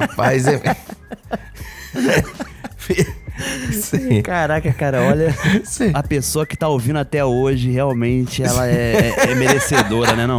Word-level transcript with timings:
Rapaz, 0.00 0.46
é. 0.46 0.60
Sim. 3.72 4.22
Caraca, 4.22 4.72
cara, 4.72 5.02
olha. 5.02 5.34
Sim. 5.64 5.90
A 5.92 6.02
pessoa 6.02 6.46
que 6.46 6.56
tá 6.56 6.68
ouvindo 6.68 6.98
até 6.98 7.24
hoje, 7.24 7.70
realmente, 7.70 8.42
ela 8.42 8.66
é, 8.66 9.14
é, 9.16 9.30
é 9.30 9.34
merecedora, 9.34 10.14
né, 10.14 10.26
não? 10.26 10.36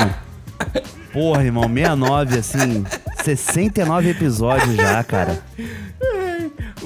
Porra, 1.11 1.43
irmão, 1.43 1.63
69, 1.63 2.37
assim, 2.37 2.85
69 3.23 4.09
episódios 4.09 4.75
já, 4.75 5.03
cara. 5.03 5.39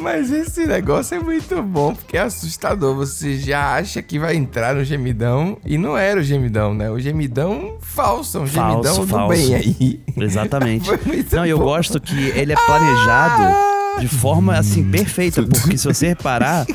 Mas 0.02 0.32
esse 0.32 0.66
negócio 0.66 1.16
é 1.16 1.20
muito 1.20 1.62
bom, 1.62 1.94
porque 1.94 2.18
é 2.18 2.22
assustador. 2.22 2.96
Você 2.96 3.38
já 3.38 3.76
acha 3.76 4.02
que 4.02 4.18
vai 4.18 4.36
entrar 4.36 4.74
no 4.74 4.84
gemidão 4.84 5.58
e 5.64 5.78
não 5.78 5.96
era 5.96 6.20
o 6.20 6.24
gemidão, 6.24 6.74
né? 6.74 6.90
O 6.90 7.00
gemidão 7.00 7.78
falso, 7.82 8.40
um 8.40 8.48
falso, 8.48 8.84
gemidão 8.90 9.08
falso. 9.08 9.24
do 9.24 9.28
bem 9.28 9.56
aí. 9.56 10.02
Exatamente. 10.18 10.90
não, 11.32 11.42
bom. 11.42 11.46
eu 11.46 11.60
gosto 11.60 12.02
que 12.02 12.30
ele 12.30 12.54
é 12.54 12.56
planejado. 12.56 13.44
Ah! 13.44 13.72
de 14.00 14.08
forma 14.08 14.58
assim 14.58 14.90
perfeita, 14.90 15.44
porque 15.44 15.78
se 15.78 15.86
você 15.86 16.08
reparar, 16.08 16.66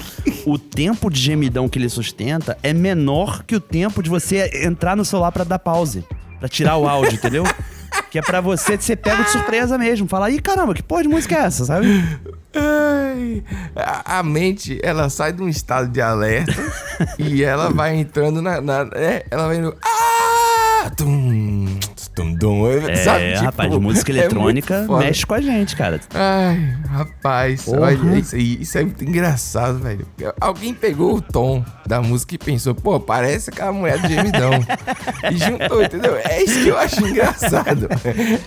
o 0.44 0.58
tempo 0.58 1.10
de 1.10 1.18
gemidão 1.18 1.66
que 1.66 1.78
ele 1.78 1.88
sustenta 1.88 2.58
é 2.62 2.74
menor 2.74 3.42
que 3.42 3.56
o 3.56 3.60
tempo 3.60 4.02
de 4.02 4.10
você 4.10 4.50
entrar 4.62 4.94
no 4.94 5.04
celular 5.04 5.32
para 5.32 5.42
dar 5.42 5.58
pause, 5.58 6.04
para 6.38 6.46
tirar 6.46 6.76
o 6.76 6.86
áudio, 6.86 7.14
entendeu? 7.14 7.44
Que 8.10 8.18
é 8.18 8.22
pra 8.22 8.40
você 8.40 8.78
ser 8.80 8.96
pego 8.96 9.24
de 9.24 9.30
surpresa 9.30 9.76
mesmo. 9.76 10.08
Falar, 10.08 10.30
ih, 10.30 10.40
caramba, 10.40 10.74
que 10.74 10.82
porra 10.82 11.02
de 11.02 11.08
música 11.08 11.34
é 11.34 11.38
essa, 11.40 11.64
sabe? 11.64 11.86
Ai, 12.54 13.42
a, 13.74 14.18
a, 14.18 14.22
mente, 14.22 14.80
ela 14.82 15.10
sai 15.10 15.32
de 15.32 15.42
um 15.42 15.48
estado 15.48 15.88
de 15.88 16.00
alerta 16.00 16.54
e 17.18 17.44
ela 17.44 17.70
vai 17.70 17.96
entrando 17.96 18.40
na. 18.40 18.60
na 18.60 18.88
é, 18.94 19.26
ela 19.30 19.46
vai 19.48 19.56
indo. 19.56 19.76
Ah! 19.84 20.90
Tum, 20.96 21.80
Dum, 22.16 22.32
dum, 22.32 22.66
é, 22.66 22.96
sabe, 22.96 23.32
tipo, 23.32 23.44
rapaz, 23.44 23.74
música 23.74 24.10
é 24.12 24.16
eletrônica 24.16 24.86
é 24.88 24.98
mexe 24.98 25.26
com 25.26 25.34
a 25.34 25.40
gente, 25.40 25.76
cara. 25.76 26.00
Ai, 26.14 26.74
rapaz, 26.88 27.68
olha, 27.68 28.18
isso, 28.18 28.34
isso 28.38 28.78
é 28.78 28.84
muito 28.84 29.04
engraçado, 29.04 29.78
velho. 29.80 30.06
Alguém 30.40 30.72
pegou 30.72 31.16
o 31.16 31.20
tom 31.20 31.62
da 31.86 32.00
música 32.00 32.34
e 32.34 32.38
pensou, 32.38 32.74
pô, 32.74 32.98
parece 32.98 33.50
aquela 33.50 33.70
mulher 33.70 34.00
do 34.00 34.08
gemidão. 34.08 34.50
e 35.30 35.36
juntou, 35.36 35.82
entendeu? 35.82 36.16
É 36.16 36.42
isso 36.42 36.62
que 36.62 36.68
eu 36.68 36.78
acho 36.78 37.06
engraçado. 37.06 37.86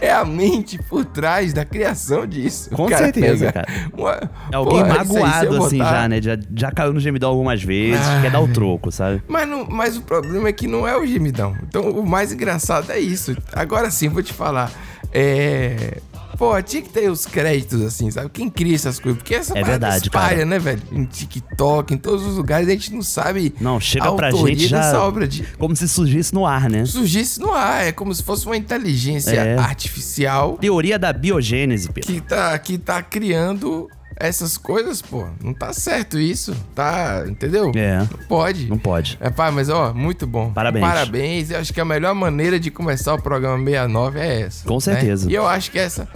É 0.02 0.12
a 0.12 0.26
mente 0.26 0.78
por 0.90 1.06
trás 1.06 1.54
da 1.54 1.66
criação 1.66 2.26
disso. 2.26 2.70
Com 2.72 2.88
cara 2.88 3.06
certeza, 3.06 3.52
cara. 3.52 3.68
Uma, 3.94 4.14
é 4.52 4.56
alguém 4.56 4.82
pô, 4.82 4.88
magoado, 4.88 5.54
aí, 5.54 5.58
assim, 5.58 5.78
botar... 5.78 5.92
já, 5.92 6.08
né? 6.08 6.22
Já, 6.22 6.38
já 6.56 6.72
caiu 6.72 6.94
no 6.94 7.00
gemidão 7.00 7.30
algumas 7.30 7.62
vezes, 7.62 8.06
Ai. 8.06 8.22
quer 8.24 8.32
dar 8.32 8.40
o 8.40 8.48
troco, 8.48 8.92
sabe? 8.92 9.22
Mas, 9.28 9.48
não, 9.48 9.66
mas 9.66 9.98
o 9.98 10.02
problema 10.02 10.48
é 10.50 10.54
que 10.54 10.68
não 10.68 10.88
é 10.88 10.98
o 10.98 11.06
gemidão. 11.06 11.56
Então, 11.68 11.90
o 11.92 12.08
mais 12.08 12.32
engraçado 12.32 12.92
é 12.92 13.00
isso 13.00 13.36
Agora 13.60 13.92
sim, 13.92 14.08
vou 14.08 14.24
te 14.24 14.32
falar. 14.32 14.72
É. 15.12 15.98
Pô, 16.38 16.62
tinha 16.62 16.82
que 16.82 16.88
ter 16.88 17.12
os 17.12 17.26
créditos, 17.26 17.82
assim, 17.82 18.10
sabe? 18.10 18.30
Quem 18.30 18.50
cria 18.50 18.74
essas 18.74 18.98
coisas? 18.98 19.22
Porque 19.22 19.36
essa 19.36 19.58
é 19.58 19.62
verdade, 19.62 20.06
espalha, 20.06 20.30
cara. 20.30 20.46
né, 20.46 20.58
velho? 20.58 20.82
Em 20.90 21.04
TikTok, 21.04 21.94
em 21.94 21.98
todos 21.98 22.26
os 22.26 22.38
lugares, 22.38 22.70
a 22.70 22.72
gente 22.72 22.94
não 22.94 23.02
sabe. 23.02 23.54
Não, 23.60 23.78
chega 23.78 24.10
pra 24.14 24.32
gente 24.32 24.70
já. 24.70 24.98
obra 25.04 25.28
de... 25.28 25.44
Como 25.58 25.76
se 25.76 25.86
surgisse 25.90 26.34
no 26.34 26.46
ar, 26.46 26.70
né? 26.70 26.86
Surgisse 26.86 27.42
no 27.42 27.52
ar, 27.52 27.86
é 27.86 27.92
como 27.92 28.16
se 28.16 28.24
fosse 28.24 28.46
uma 28.46 28.56
inteligência 28.56 29.32
é. 29.32 29.58
artificial. 29.58 30.58
Teoria 30.58 30.98
da 30.98 31.12
biogênese, 31.12 31.92
Pedro. 31.92 32.14
Que 32.14 32.22
tá, 32.22 32.58
que 32.58 32.78
tá 32.78 33.04
criando 33.04 33.90
essas 34.20 34.58
coisas, 34.58 35.02
pô, 35.02 35.26
não 35.42 35.54
tá 35.54 35.72
certo 35.72 36.20
isso. 36.20 36.56
Tá, 36.76 37.24
entendeu? 37.28 37.72
É. 37.76 38.00
Não 38.00 38.28
pode. 38.28 38.68
Não 38.68 38.78
pode. 38.78 39.18
É, 39.22 39.30
pá, 39.30 39.50
mas 39.50 39.70
ó, 39.70 39.94
muito 39.94 40.28
bom. 40.28 40.52
Parabéns. 40.52 40.86
Parabéns. 40.86 41.52
Eu 41.52 41.60
acho 41.60 41.74
que 41.74 41.80
a 41.80 41.86
melhor 41.86 42.14
maneira 42.14 42.60
de 42.60 42.70
começar 42.70 43.14
o 43.14 43.22
programa 43.22 43.58
69 43.64 44.20
é 44.20 44.42
essa. 44.42 44.68
Com 44.68 44.80
certeza. 44.80 45.26
Né? 45.26 45.32
E 45.32 45.36
eu 45.36 45.48
acho 45.48 45.72
que 45.72 45.80
essa, 45.80 46.08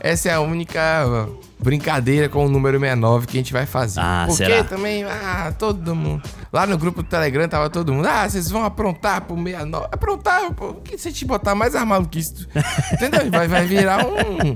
essa 0.00 0.28
é 0.28 0.34
a 0.34 0.40
única 0.40 1.28
brincadeira 1.62 2.28
com 2.28 2.44
o 2.44 2.48
número 2.48 2.78
69 2.78 3.26
que 3.26 3.36
a 3.38 3.40
gente 3.40 3.52
vai 3.52 3.66
fazer. 3.66 4.00
Ah, 4.00 4.24
Porque 4.26 4.44
será? 4.44 4.64
também, 4.64 5.04
ah, 5.04 5.52
todo 5.58 5.94
mundo. 5.94 6.22
Lá 6.52 6.66
no 6.66 6.76
grupo 6.76 7.02
do 7.02 7.08
Telegram 7.08 7.48
tava 7.48 7.70
todo 7.70 7.92
mundo, 7.94 8.06
ah, 8.06 8.28
vocês 8.28 8.50
vão 8.50 8.64
aprontar 8.64 9.22
pro 9.22 9.34
69. 9.36 9.86
Aprontar, 9.90 10.52
pô, 10.52 10.74
que 10.74 10.98
se 10.98 11.08
a 11.08 11.10
gente 11.10 11.24
botar 11.24 11.54
mais 11.54 11.74
as 11.74 11.86
maluquices, 11.86 12.46
entendeu? 12.92 13.30
Vai, 13.30 13.48
vai 13.48 13.64
virar 13.66 14.04
um. 14.06 14.54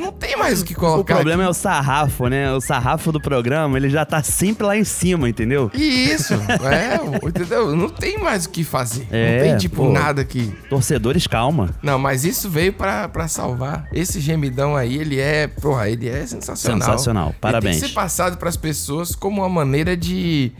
Não 0.00 0.12
tem 0.12 0.36
mais 0.36 0.60
o 0.60 0.64
que 0.64 0.74
colocar. 0.74 1.14
O 1.14 1.16
problema 1.16 1.42
aqui. 1.42 1.48
é 1.48 1.50
o 1.50 1.54
sarrafo, 1.54 2.28
né? 2.28 2.52
O 2.52 2.60
sarrafo 2.60 3.10
do 3.10 3.20
programa, 3.20 3.76
ele 3.76 3.90
já 3.90 4.04
tá 4.04 4.22
sempre 4.22 4.64
lá 4.64 4.76
em 4.76 4.84
cima, 4.84 5.28
entendeu? 5.28 5.70
Isso, 5.74 6.34
é, 6.34 7.26
entendeu? 7.26 7.74
Não 7.74 7.88
tem 7.88 8.18
mais 8.18 8.44
o 8.46 8.50
que 8.50 8.62
fazer. 8.62 9.08
É, 9.10 9.38
não 9.38 9.44
tem, 9.44 9.56
tipo, 9.58 9.76
pô, 9.76 9.90
nada 9.90 10.24
que. 10.24 10.52
Torcedores, 10.68 11.26
calma. 11.26 11.70
Não, 11.82 11.98
mas 11.98 12.24
isso 12.24 12.48
veio 12.48 12.72
pra, 12.72 13.08
pra 13.08 13.26
salvar. 13.26 13.86
Esse 13.92 14.20
gemidão 14.20 14.76
aí, 14.76 14.96
ele 14.96 15.18
é, 15.18 15.48
porra, 15.48 15.88
ele 15.88 16.08
é 16.08 16.24
sensacional. 16.26 16.41
Sensacional, 16.42 17.34
parabéns. 17.40 17.64
Ele 17.64 17.80
tem 17.80 17.82
que 17.82 17.88
ser 17.88 17.94
passado 17.94 18.36
pras 18.36 18.56
pessoas 18.56 19.14
como 19.14 19.40
uma 19.40 19.48
maneira 19.48 19.96
de 19.96 20.52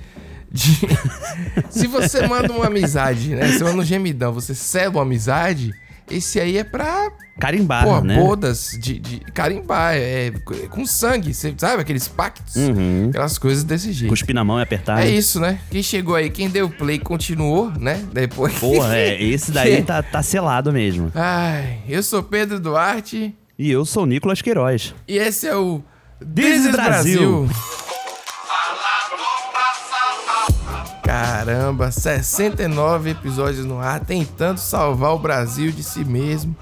de... 0.53 0.87
Se 1.71 1.87
você 1.87 2.27
manda 2.27 2.53
uma 2.53 2.67
amizade, 2.67 3.35
né? 3.35 3.49
Você 3.49 3.65
manda 3.65 3.79
um 3.79 3.85
gemidão, 3.85 4.33
você 4.33 4.55
sela 4.55 4.97
uma 4.97 5.03
amizade, 5.03 5.73
esse 6.11 6.39
aí 6.39 6.59
é 6.59 6.65
pra. 6.65 7.11
Carimbar, 7.41 7.85
pô, 7.85 8.01
né? 8.03 8.17
bodas 8.17 8.77
de, 8.79 8.99
de 8.99 9.21
carimbar, 9.33 9.95
é, 9.95 10.31
com 10.69 10.85
sangue, 10.85 11.33
sabe? 11.33 11.81
Aqueles 11.81 12.07
pactos, 12.07 12.55
uhum. 12.57 13.07
aquelas 13.09 13.39
coisas 13.39 13.65
desse 13.65 13.91
jeito. 13.91 14.11
Cuspir 14.11 14.35
na 14.35 14.45
mão 14.45 14.59
e 14.59 14.63
apertar. 14.63 15.03
É 15.03 15.09
isso, 15.09 15.41
né? 15.41 15.59
Quem 15.71 15.83
chegou 15.83 16.15
aí, 16.15 16.29
quem 16.29 16.51
deu 16.51 16.69
play 16.69 16.99
continuou, 16.99 17.73
né? 17.79 18.05
Depois. 18.13 18.53
Porra, 18.59 18.95
é, 18.99 19.23
esse 19.23 19.51
daí 19.51 19.83
tá, 19.83 20.03
tá 20.03 20.23
selado 20.23 20.71
mesmo. 20.71 21.11
Ai, 21.15 21.79
eu 21.89 22.03
sou 22.03 22.23
Pedro 22.23 22.61
Duarte. 22.61 23.35
E 23.59 23.71
eu 23.71 23.85
sou 23.85 24.07
Nicolas 24.07 24.41
Queiroz. 24.41 24.95
E 25.07 25.19
esse 25.19 25.47
é 25.47 25.55
o 25.55 25.83
This, 26.19 26.63
This 26.63 26.73
Brasil. 26.73 27.47
Brasil. 27.47 27.73
Caramba, 31.03 31.91
69 31.91 33.11
episódios 33.11 33.67
no 33.67 33.79
ar, 33.79 34.01
tentando 34.01 34.59
salvar 34.59 35.13
o 35.13 35.19
Brasil 35.19 35.71
de 35.71 35.83
si 35.83 36.05
mesmo 36.05 36.57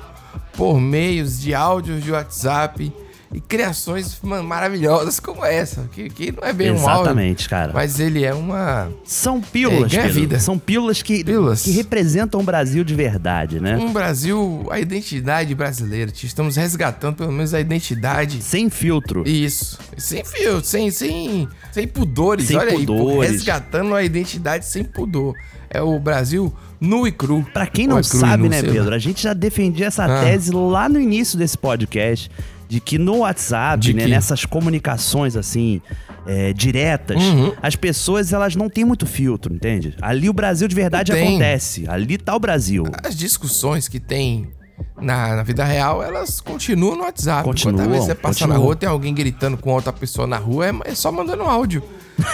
por 0.54 0.80
meios 0.80 1.40
de 1.40 1.54
áudios 1.54 2.02
de 2.02 2.10
WhatsApp 2.10 2.92
e 3.32 3.40
criações 3.40 4.18
maravilhosas 4.22 5.20
como 5.20 5.44
essa, 5.44 5.88
que, 5.92 6.10
que 6.10 6.32
não 6.32 6.42
é 6.42 6.52
bem 6.52 6.68
Exatamente, 6.68 6.84
um 6.84 6.90
áudio. 6.90 7.04
Exatamente, 7.04 7.48
cara. 7.48 7.72
Mas 7.72 8.00
ele 8.00 8.24
é 8.24 8.34
uma. 8.34 8.90
São 9.04 9.40
pílulas, 9.40 9.94
é, 9.94 10.08
vida. 10.08 10.40
São 10.40 10.58
pílulas 10.58 11.00
que, 11.00 11.22
pílulas 11.22 11.62
que 11.62 11.70
representam 11.70 12.40
o 12.40 12.42
Brasil 12.42 12.82
de 12.82 12.92
verdade, 12.92 13.60
né? 13.60 13.76
Um 13.76 13.92
Brasil, 13.92 14.66
a 14.70 14.80
identidade 14.80 15.54
brasileira. 15.54 16.10
Estamos 16.12 16.56
resgatando 16.56 17.16
pelo 17.16 17.30
menos 17.30 17.54
a 17.54 17.60
identidade. 17.60 18.42
Sem 18.42 18.68
filtro. 18.68 19.22
Isso. 19.26 19.78
Sem 19.96 20.24
filtro, 20.24 20.64
sem, 20.64 20.90
sem, 20.90 21.48
sem 21.70 21.86
pudores. 21.86 22.48
Sem 22.48 22.56
Olha 22.56 22.72
pudores. 22.72 23.30
aí, 23.30 23.36
resgatando 23.36 23.94
a 23.94 24.02
identidade 24.02 24.66
sem 24.66 24.82
pudor. 24.82 25.36
É 25.72 25.80
o 25.80 26.00
Brasil 26.00 26.52
nu 26.80 27.06
e 27.06 27.12
cru. 27.12 27.46
Pra 27.52 27.64
quem 27.64 27.86
não 27.86 27.98
é 27.98 28.02
sabe, 28.02 28.48
né, 28.48 28.60
Pedro? 28.60 28.92
A 28.92 28.98
gente 28.98 29.22
já 29.22 29.32
defendia 29.32 29.86
essa 29.86 30.04
ah. 30.04 30.24
tese 30.24 30.50
lá 30.50 30.88
no 30.88 30.98
início 30.98 31.38
desse 31.38 31.56
podcast 31.56 32.28
de 32.70 32.78
que 32.78 32.98
no 32.98 33.18
WhatsApp, 33.18 33.92
né, 33.92 34.06
nessas 34.06 34.44
comunicações 34.44 35.34
assim, 35.34 35.82
é, 36.24 36.52
diretas, 36.52 37.20
uhum. 37.20 37.52
as 37.60 37.74
pessoas 37.74 38.32
elas 38.32 38.54
não 38.54 38.70
têm 38.70 38.84
muito 38.84 39.06
filtro, 39.06 39.52
entende? 39.52 39.96
Ali 40.00 40.28
o 40.28 40.32
Brasil 40.32 40.68
de 40.68 40.74
verdade 40.76 41.10
acontece. 41.10 41.84
Ali 41.88 42.16
tá 42.16 42.32
o 42.32 42.38
Brasil. 42.38 42.84
As 43.02 43.16
discussões 43.16 43.88
que 43.88 43.98
tem 43.98 44.52
na, 45.00 45.34
na, 45.34 45.42
vida 45.42 45.64
real, 45.64 46.00
elas 46.00 46.40
continuam 46.40 46.96
no 46.96 47.02
WhatsApp. 47.02 47.42
Continuam, 47.42 47.88
Quando 47.88 47.96
você 47.96 48.14
passa 48.14 48.40
continuam. 48.40 48.58
na 48.58 48.64
rua, 48.64 48.76
tem 48.76 48.88
alguém 48.88 49.12
gritando 49.12 49.56
com 49.56 49.72
outra 49.72 49.92
pessoa 49.92 50.28
na 50.28 50.38
rua, 50.38 50.68
é, 50.68 50.72
é 50.84 50.94
só 50.94 51.10
mandando 51.10 51.42
áudio. 51.42 51.82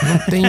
Não 0.06 0.18
tem. 0.26 0.44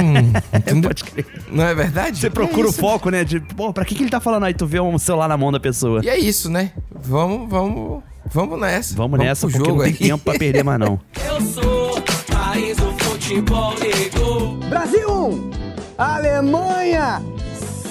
Pode 0.83 1.05
crer. 1.05 1.25
Não 1.49 1.63
é 1.63 1.73
verdade? 1.73 2.17
Você 2.17 2.29
procura 2.29 2.67
é 2.67 2.69
o 2.69 2.73
foco, 2.73 3.09
né? 3.09 3.23
De, 3.23 3.39
pô, 3.39 3.71
pra 3.71 3.85
que, 3.85 3.95
que 3.95 4.03
ele 4.03 4.09
tá 4.09 4.19
falando 4.19 4.43
aí? 4.43 4.53
Tu 4.53 4.67
vê 4.67 4.81
um 4.81 4.97
celular 4.97 5.29
na 5.29 5.37
mão 5.37 5.49
da 5.49 5.61
pessoa. 5.61 6.01
E 6.03 6.09
é 6.09 6.19
isso, 6.19 6.49
né? 6.49 6.73
Vamos, 6.91 7.49
vamos 7.49 8.03
Vamos 8.31 8.59
nessa. 8.59 8.95
Vamos, 8.95 9.11
Vamos 9.11 9.25
nessa, 9.25 9.47
porque 9.47 9.57
jogo 9.57 9.71
não 9.77 9.83
tem 9.83 9.93
aí. 9.93 9.97
tempo 9.97 10.23
pra 10.23 10.37
perder 10.37 10.63
mais 10.63 10.79
não. 10.79 10.99
Eu 11.25 11.41
sou 11.41 12.01
país 12.31 12.77
do 12.77 12.91
futebol 13.03 13.73
negro. 13.79 14.57
Brasil 14.69 15.09
1, 15.09 15.51
Alemanha 15.97 17.21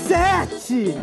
7. 0.08 0.94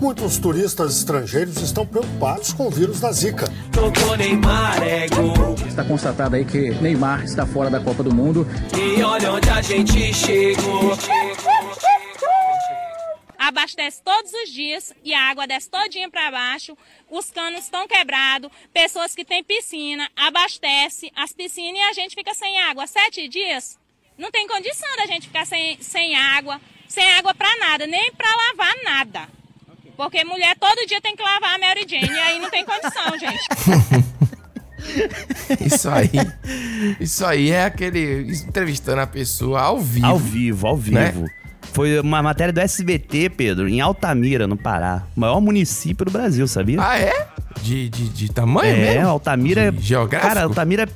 Muitos 0.00 0.38
turistas 0.38 0.98
estrangeiros 0.98 1.60
estão 1.62 1.86
preocupados 1.86 2.52
com 2.52 2.66
o 2.66 2.70
vírus 2.70 3.00
da 3.00 3.10
Zika. 3.12 3.50
Está 5.66 5.84
constatado 5.84 6.36
aí 6.36 6.44
que 6.44 6.70
Neymar 6.80 7.24
está 7.24 7.46
fora 7.46 7.70
da 7.70 7.80
Copa 7.80 8.02
do 8.02 8.14
Mundo. 8.14 8.46
E 8.76 9.02
olha 9.02 9.32
onde 9.32 9.48
a 9.48 9.62
gente 9.62 10.12
chegou 10.12 10.96
abastece 13.84 14.02
todos 14.02 14.32
os 14.32 14.50
dias 14.50 14.92
e 15.02 15.12
a 15.12 15.30
água 15.30 15.46
desce 15.46 15.68
todinha 15.68 16.08
para 16.08 16.30
baixo, 16.30 16.76
os 17.10 17.30
canos 17.30 17.64
estão 17.64 17.86
quebrados, 17.86 18.50
pessoas 18.72 19.14
que 19.14 19.24
têm 19.24 19.44
piscina, 19.44 20.08
abastece 20.16 21.12
as 21.14 21.32
piscinas 21.32 21.78
e 21.78 21.82
a 21.82 21.92
gente 21.92 22.14
fica 22.14 22.34
sem 22.34 22.58
água. 22.62 22.86
Sete 22.86 23.28
dias, 23.28 23.78
não 24.16 24.30
tem 24.30 24.46
condição 24.46 24.88
da 24.96 25.06
gente 25.06 25.26
ficar 25.26 25.46
sem, 25.46 25.80
sem 25.80 26.16
água, 26.16 26.60
sem 26.88 27.04
água 27.12 27.34
para 27.34 27.56
nada, 27.58 27.86
nem 27.86 28.12
para 28.12 28.28
lavar 28.28 28.74
nada. 28.84 29.28
Porque 29.96 30.24
mulher 30.24 30.56
todo 30.58 30.86
dia 30.86 31.00
tem 31.00 31.14
que 31.14 31.22
lavar 31.22 31.54
a 31.54 31.58
Mary 31.58 31.86
Jane 31.88 32.08
e 32.08 32.18
aí 32.18 32.40
não 32.40 32.50
tem 32.50 32.64
condição, 32.64 33.18
gente. 33.18 33.44
Isso 35.64 35.88
aí. 35.88 36.10
Isso 37.00 37.24
aí 37.24 37.50
é 37.50 37.64
aquele. 37.64 38.32
Entrevistando 38.46 39.00
a 39.00 39.06
pessoa 39.06 39.60
ao 39.62 39.78
vivo. 39.78 40.06
Ao 40.06 40.18
vivo, 40.18 40.66
ao 40.66 40.76
vivo. 40.76 41.20
Né? 41.22 41.43
Foi 41.74 41.98
uma 41.98 42.22
matéria 42.22 42.52
do 42.52 42.60
SBT, 42.60 43.30
Pedro, 43.30 43.68
em 43.68 43.80
Altamira, 43.80 44.46
no 44.46 44.56
Pará. 44.56 45.02
O 45.16 45.20
maior 45.20 45.40
município 45.40 46.04
do 46.04 46.10
Brasil, 46.12 46.46
sabia? 46.46 46.78
Ah, 46.80 46.96
é? 46.96 47.26
De, 47.60 47.88
de, 47.88 48.08
de 48.08 48.32
tamanho 48.32 48.76
é, 48.76 48.94
mesmo? 48.94 49.08
Altamira. 49.08 49.72
De 49.72 49.82
geográfico? 49.82 50.32
Cara, 50.32 50.44
Altamira, 50.46 50.88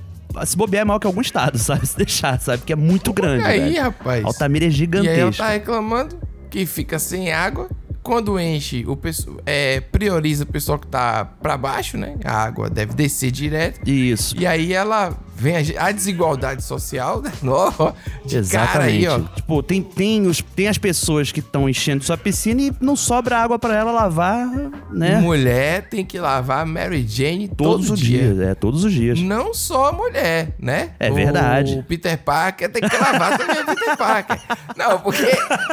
se 0.45 0.57
bobear, 0.57 0.83
é 0.83 0.85
maior 0.85 1.01
que 1.01 1.07
algum 1.09 1.21
estado, 1.21 1.59
sabe? 1.59 1.85
Se 1.85 1.97
deixar, 1.97 2.41
sabe? 2.41 2.59
Porque 2.59 2.73
é 2.73 2.77
muito 2.77 3.13
grande. 3.13 3.45
aí, 3.45 3.73
velho. 3.73 3.83
rapaz. 3.83 4.25
Altamira 4.25 4.67
é 4.67 4.69
E 4.69 4.71
aí 4.71 4.71
ela 4.71 4.73
gigantesco. 4.79 5.43
tá 5.43 5.49
reclamando 5.51 6.17
que 6.49 6.65
fica 6.65 6.97
sem 7.01 7.33
água. 7.33 7.69
Quando 8.09 8.41
enche, 8.41 8.87
o 8.87 8.97
pessoal 8.97 9.37
é, 9.45 9.81
prioriza 9.81 10.45
o 10.45 10.47
pessoal 10.47 10.79
que 10.79 10.87
tá 10.87 11.27
pra 11.27 11.59
baixo, 11.59 11.99
né? 11.99 12.17
A 12.25 12.43
água 12.43 12.71
deve 12.71 12.95
descer 12.95 13.31
direto. 13.31 13.87
Isso. 13.87 14.35
E 14.39 14.47
aí 14.47 14.73
ela 14.73 15.13
vem 15.37 15.57
a, 15.77 15.85
a 15.85 15.93
desigualdade 15.93 16.65
social, 16.65 17.21
né? 17.21 17.31
Ó, 17.47 17.93
de 18.25 18.39
Exatamente. 18.39 18.73
cara 18.73 18.85
aí, 18.85 19.07
ó. 19.07 19.19
Tipo, 19.37 19.63
tem, 19.63 19.83
tem, 19.83 20.27
os, 20.27 20.41
tem 20.41 20.69
as 20.69 20.79
pessoas 20.79 21.31
que 21.31 21.41
estão 21.41 21.69
enchendo 21.69 22.03
sua 22.03 22.17
piscina 22.17 22.63
e 22.63 22.73
não 22.81 22.97
sobra 22.97 23.37
água 23.43 23.59
pra 23.59 23.77
ela 23.77 23.93
lavar, 23.93 24.47
né? 24.91 25.21
Mulher 25.21 25.87
tem 25.91 26.03
que 26.03 26.19
lavar 26.19 26.65
Mary 26.65 27.07
Jane 27.07 27.47
Todos 27.47 27.89
todo 27.89 27.95
os 27.95 28.01
dia. 28.01 28.33
dias. 28.33 28.41
É, 28.41 28.55
todos 28.55 28.85
os 28.85 28.93
dias. 28.93 29.21
Não 29.21 29.53
só 29.53 29.91
a 29.91 29.93
mulher, 29.93 30.55
né? 30.59 30.93
É 30.99 31.11
verdade. 31.11 31.75
O 31.79 31.83
Peter 31.83 32.17
Parker 32.17 32.73
tem 32.73 32.89
que 32.89 32.97
lavar 32.97 33.37
também 33.37 33.61
o 33.61 33.67
Peter 33.67 33.97
Parker. 33.99 34.41
Não, 34.79 34.99
porque 35.01 35.27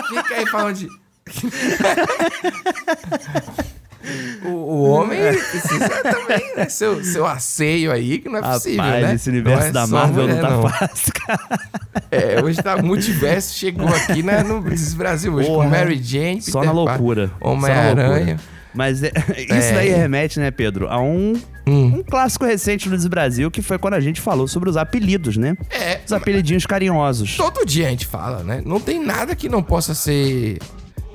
fica 0.09 0.35
aí 0.35 0.45
falando 0.47 0.75
de. 0.75 1.05
O, 4.45 4.50
o 4.50 4.83
homem 4.89 5.19
precisa 5.19 5.89
também, 6.04 6.56
né? 6.56 6.69
Seu, 6.69 7.04
seu 7.04 7.25
asseio 7.25 7.92
aí, 7.92 8.19
que 8.19 8.30
não 8.30 8.38
é 8.38 8.42
possível, 8.42 8.83
Rapaz, 8.83 9.04
né? 9.04 9.16
esse 9.16 9.30
universo 9.30 9.68
é 9.68 9.72
da 9.72 9.88
Marvel 9.88 10.27
mulher, 10.27 10.42
não 10.44 10.62
tá 10.63 10.69
fácil, 10.69 11.13
cara. 11.13 11.60
É, 12.12 12.44
hoje 12.44 12.62
tá 12.62 12.77
multiverso, 12.77 13.56
chegou 13.56 13.88
aqui 13.88 14.22
né, 14.22 14.44
no 14.44 14.62
Brasil 14.95 15.33
hoje 15.33 15.48
Porra, 15.48 15.63
com 15.66 15.69
Mary 15.72 16.01
Jane, 16.04 16.42
Só 16.42 16.60
Peter 16.60 16.74
na 16.75 16.83
Parker, 16.86 17.01
loucura. 17.06 17.28
Só 17.28 17.45
na 17.45 17.51
Homem-Aranha. 17.51 18.16
loucura. 18.18 18.39
Mas 18.75 19.01
é- 19.04 19.12
isso 19.39 19.54
É. 19.54 19.74
daí 19.74 19.89
remete, 19.89 20.39
né, 20.39 20.51
Pedro, 20.51 20.88
a 20.89 21.00
um, 21.01 21.33
Hum. 21.66 21.95
um 21.98 22.04
clássico 22.04 22.45
recente 22.45 22.88
do 22.88 23.10
Brasil, 23.10 23.50
que 23.50 23.62
foi 23.63 23.80
quando 23.80 23.95
a 23.95 24.00
gente 24.00 24.21
falou 24.21 24.48
sobre 24.48 24.69
os 24.69 24.78
apelidos, 24.78 25.36
né? 25.38 25.57
É, 25.71 26.00
Os 26.06 26.13
apelidinhos 26.13 26.66
carinhosos. 26.68 27.36
todo 27.38 27.66
dia 27.66 27.88
a 27.88 27.89
gente 27.89 28.06
fala, 28.06 28.44
né? 28.44 28.62
Não 28.63 28.80
tem 28.80 29.04
nada 29.04 29.36
que 29.36 29.50
não 29.50 29.63
possa 29.63 29.95
ser. 29.95 30.60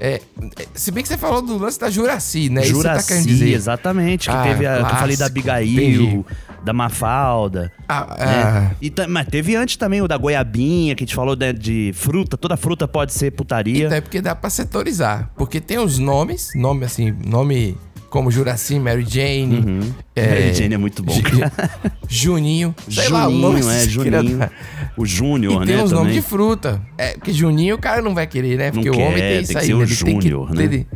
É, 0.00 0.14
é, 0.14 0.66
se 0.74 0.90
bem 0.90 1.02
que 1.02 1.08
você 1.08 1.18
falou 1.18 1.42
do 1.42 1.58
lance 1.58 1.78
da 1.78 1.90
Juraci, 1.90 2.48
né? 2.48 2.62
Isso 2.62 2.82
tá 2.82 2.94
Juraci, 2.98 3.22
dizer. 3.26 3.52
exatamente. 3.52 4.28
Que 4.30 4.34
Ah, 4.34 4.42
teve 4.42 4.66
a, 4.66 4.76
que 4.76 4.82
eu 4.82 4.86
falei 4.96 5.16
da 5.16 5.28
clássico, 5.30 5.50
Abigail, 5.50 6.02
entendi. 6.02 6.24
da 6.64 6.72
Mafalda. 6.72 7.70
Ah, 7.88 8.16
né? 8.18 8.24
ah, 8.26 8.70
E 8.80 8.92
mas 9.08 9.26
teve 9.28 9.54
antes 9.56 9.76
também 9.76 10.00
o 10.02 10.08
da 10.08 10.16
goiabinha, 10.16 10.94
que 10.94 11.04
a 11.04 11.06
gente 11.06 11.14
falou 11.14 11.36
né, 11.36 11.52
de 11.52 11.92
fruta. 11.94 12.36
Toda 12.36 12.56
fruta 12.56 12.88
pode 12.88 13.12
ser 13.12 13.30
putaria. 13.32 13.86
Então 13.86 13.96
é 13.98 14.00
porque 14.00 14.20
dá 14.20 14.34
pra 14.34 14.48
setorizar. 14.50 15.30
Porque 15.36 15.60
tem 15.60 15.78
os 15.78 15.98
nomes, 15.98 16.50
nome 16.54 16.84
assim, 16.84 17.12
nome 17.26 17.76
como 18.10 18.30
Juraci, 18.30 18.78
Mary 18.78 19.06
Jane. 19.08 19.94
é, 20.14 20.22
Uhum. 20.26 20.30
Mary 20.30 20.54
Jane 20.54 20.74
é 20.74 20.78
muito 20.78 21.02
bom. 21.02 21.14
Juninho. 22.08 22.74
sei 22.88 23.08
lá, 23.08 23.28
o 23.28 23.30
nome 23.30 23.62
Juninho, 23.62 23.70
é, 23.72 23.82
que 23.84 23.88
Juninho. 23.90 24.50
O 24.96 25.06
Júnior, 25.06 25.62
E 25.62 25.66
tem 25.66 25.76
né, 25.76 25.82
os 25.82 25.92
nomes 25.92 26.12
de 26.14 26.20
fruta. 26.22 26.82
É, 26.98 27.12
porque 27.14 27.32
Juninho 27.32 27.76
o 27.76 27.78
cara 27.78 28.02
não 28.02 28.14
vai 28.14 28.26
querer, 28.26 28.58
né? 28.58 28.70
Porque 28.70 28.90
o 28.90 28.92
quer, 28.92 29.06
homem 29.08 29.20
tem 29.22 29.30
tem 29.30 29.40
isso 29.40 29.52
que 29.52 29.58
aí. 29.58 29.66
ser 29.66 29.74
o 29.74 29.78
né? 29.78 29.84
Ele 29.84 29.96
tem 29.96 30.18
que- 30.18 30.28
Júnior, 30.28 30.54
né? 30.54 30.62
Ele, 30.64 30.86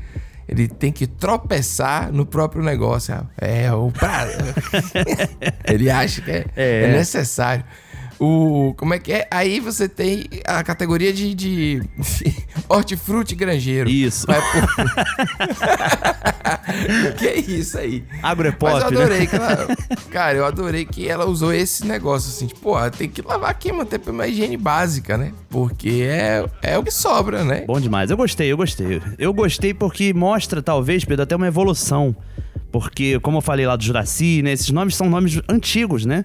ele 0.49 0.69
tem 0.69 0.93
que 0.93 1.07
tropeçar 1.07 2.13
no 2.13 2.27
próprio 2.27 2.63
negócio. 2.63 3.15
É, 3.41 3.73
o 3.73 3.91
pra... 3.91 4.27
Ele 5.67 5.91
acha 5.91 6.21
que 6.21 6.31
é, 6.31 6.45
É. 6.57 6.83
é 6.85 6.93
necessário. 6.97 7.65
O, 8.19 8.75
como 8.77 8.95
é 8.95 8.99
que 8.99 9.13
é? 9.13 9.27
Aí 9.31 9.61
você 9.61 9.89
tem 9.89 10.25
a 10.47 10.63
categoria 10.63 11.13
de, 11.13 11.35
de 11.35 11.83
hortifruti 12.69 13.35
granjeiro. 13.35 13.91
Isso. 13.91 14.27
Vai 14.27 14.41
por... 14.41 14.69
que 17.19 17.27
é 17.27 17.39
isso 17.39 17.79
aí? 17.79 18.05
Agropop, 18.23 18.73
Mas 18.73 18.85
eu 18.85 18.91
né? 18.91 19.05
adorei 19.05 19.27
que 19.27 19.37
ela... 19.37 19.69
Cara, 20.11 20.39
eu 20.39 20.45
adorei 20.45 20.85
que 20.85 21.09
ela 21.09 21.27
usou 21.27 21.53
esse 21.53 21.87
negócio 21.87 22.31
assim, 22.31 22.47
tipo, 22.47 22.61
pô, 22.61 22.91
tem 22.91 23.09
que 23.09 23.21
lavar 23.23 23.51
aqui, 23.51 23.73
manter 23.73 23.99
pra 23.99 24.13
uma 24.13 24.27
higiene 24.27 24.57
básica, 24.57 25.19
né? 25.19 25.33
Porque 25.51 26.05
é, 26.09 26.45
é 26.63 26.79
o 26.79 26.83
que 26.83 26.93
sobra, 26.93 27.45
né? 27.45 27.65
Bom 27.67 27.81
demais. 27.81 28.11
Eu 28.11 28.17
gostei, 28.17 28.51
eu 28.53 28.57
gostei. 28.57 29.03
Eu 29.19 29.33
gostei 29.33 29.75
porque 29.75 30.13
mostra, 30.15 30.63
talvez, 30.63 31.05
Pedro, 31.05 31.25
até 31.25 31.35
uma 31.35 31.47
evolução. 31.47 32.15
Porque, 32.71 33.21
como 33.21 33.39
eu 33.39 33.43
falei 33.43 33.67
lá 33.67 33.77
do 33.77 33.85
Juraci, 33.85 34.43
né? 34.43 34.53
Esses 34.53 34.71
nomes 34.71 34.97
são 34.97 35.09
nomes 35.09 35.41
antigos, 35.49 36.05
né? 36.05 36.25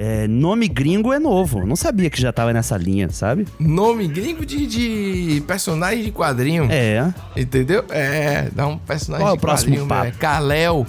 É, 0.00 0.28
nome 0.28 0.68
gringo 0.68 1.12
é 1.12 1.18
novo. 1.18 1.66
Não 1.66 1.74
sabia 1.74 2.08
que 2.08 2.20
já 2.22 2.32
tava 2.32 2.52
nessa 2.52 2.76
linha, 2.76 3.08
sabe? 3.10 3.48
Nome 3.58 4.06
gringo 4.06 4.46
de, 4.46 4.64
de 4.64 5.40
personagem 5.44 6.04
de 6.04 6.12
quadrinho. 6.12 6.68
É. 6.70 7.12
Entendeu? 7.36 7.84
É, 7.90 8.48
dá 8.54 8.68
um 8.68 8.78
personagem 8.78 9.24
Qual 9.26 9.30
é 9.30 9.32
o 9.32 9.36
de 9.36 9.40
próximo 9.40 9.70
quadrinho, 9.72 9.88
papo? 9.88 10.04
velho. 10.04 10.16
Kalel. 10.18 10.86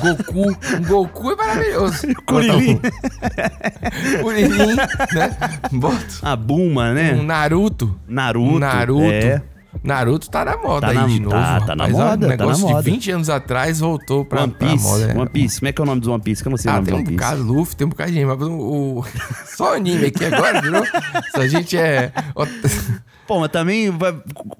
Goku. 0.00 0.56
Goku 0.86 1.30
é 1.32 1.36
maravilhoso. 1.36 2.06
Kuririn. 2.24 2.80
Kuririn, 4.22 4.76
né? 4.76 5.36
Bota 5.72 6.04
A 6.22 6.36
Buma, 6.36 6.92
né? 6.94 7.14
um 7.14 7.24
Naruto. 7.24 7.98
Naruto. 8.06 8.54
Um 8.54 8.58
Naruto. 8.60 9.02
É. 9.12 9.42
Naruto 9.84 10.28
tá 10.30 10.44
na 10.44 10.56
moda 10.56 10.80
Tá 10.86 10.88
aí 10.88 10.94
na- 10.98 11.06
de 11.06 11.20
novo. 11.20 11.34
tá- 11.36 11.60
tá 11.60 11.76
na 11.76 11.88
moda, 11.88 12.04
Um 12.04 12.08
tá 12.08 12.16
na 12.16 12.26
negócio 12.28 12.68
moda. 12.68 12.82
de 12.82 12.90
20 12.90 13.10
anos 13.12 13.30
atrás 13.30 13.78
voltou 13.80 14.24
pra, 14.24 14.42
One 14.42 14.52
pra 14.52 14.68
Piece. 14.68 14.84
moda. 14.84 15.06
né? 15.06 15.14
One 15.16 15.30
Piece. 15.30 15.58
Como 15.60 15.68
é 15.68 15.72
que 15.72 15.80
é 15.80 15.84
o 15.84 15.86
nome 15.86 16.00
do 16.00 16.12
One 16.12 16.22
Piece? 16.22 16.42
Que 16.42 16.48
eu 16.48 16.50
não 16.50 16.56
sei 16.58 16.70
o 16.70 16.74
Ah, 16.74 16.76
nome 16.76 16.86
tem 16.86 16.98
um 16.98 17.04
bocado, 17.04 17.42
Luffy, 17.42 17.76
tem 17.76 17.86
um 17.86 17.90
bocado 17.90 18.10
de 18.10 18.16
gente, 18.18 18.26
mas 18.26 18.40
o, 18.42 18.50
o- 18.52 19.04
só 19.56 19.76
anime 19.76 20.06
aqui 20.06 20.24
agora, 20.24 20.60
virou? 20.60 20.84
Se 20.84 21.40
a 21.40 21.48
gente 21.48 21.76
é... 21.78 22.12
Pô, 23.30 23.38
mas 23.38 23.50
também 23.52 23.90
vai- 23.90 24.12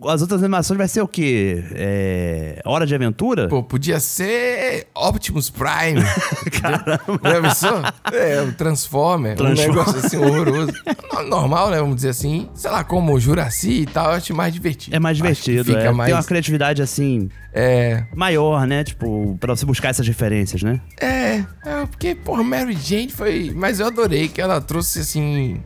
as 0.06 0.22
outras 0.22 0.40
animações 0.40 0.78
vai 0.78 0.86
ser 0.86 1.00
o 1.02 1.08
quê? 1.08 1.64
É, 1.72 2.62
Hora 2.64 2.86
de 2.86 2.94
Aventura? 2.94 3.48
Pô, 3.48 3.64
podia 3.64 3.98
ser 3.98 4.86
Optimus 4.94 5.50
Prime. 5.50 6.00
Caramba. 6.62 7.20
Já 7.24 7.42
pensou? 7.42 7.82
É, 8.16 8.40
o 8.42 8.52
Transformer. 8.52 9.34
Transformer. 9.36 9.70
Um 9.70 9.76
negócio 9.76 9.98
assim 10.06 10.16
horroroso. 10.18 10.72
No- 11.12 11.22
Normal, 11.28 11.70
né? 11.70 11.80
Vamos 11.80 11.96
dizer 11.96 12.10
assim. 12.10 12.48
Sei 12.54 12.70
lá, 12.70 12.84
como 12.84 13.12
o 13.12 13.18
Juraci 13.18 13.80
e 13.82 13.86
tal, 13.86 14.10
eu 14.10 14.16
acho 14.18 14.32
mais 14.36 14.54
divertido. 14.54 14.94
é 14.94 15.00
mais 15.00 15.20
Acho 15.20 15.42
que 15.42 15.50
divertido, 15.50 15.64
Fica 15.76 15.88
é. 15.88 15.92
mais... 15.92 16.06
Tem 16.08 16.14
uma 16.16 16.22
criatividade 16.24 16.80
assim 16.80 17.28
É... 17.52 18.04
maior, 18.14 18.68
né? 18.68 18.84
Tipo, 18.84 19.36
pra 19.40 19.56
você 19.56 19.66
buscar 19.66 19.88
essas 19.88 20.06
referências, 20.06 20.62
né? 20.62 20.80
É, 21.00 21.44
é, 21.66 21.86
porque, 21.90 22.14
porra, 22.14 22.44
Mary 22.44 22.74
Jane 22.80 23.10
foi. 23.10 23.52
Mas 23.52 23.80
eu 23.80 23.88
adorei 23.88 24.28
que 24.28 24.40
ela 24.40 24.60
trouxe, 24.60 25.00
assim. 25.00 25.60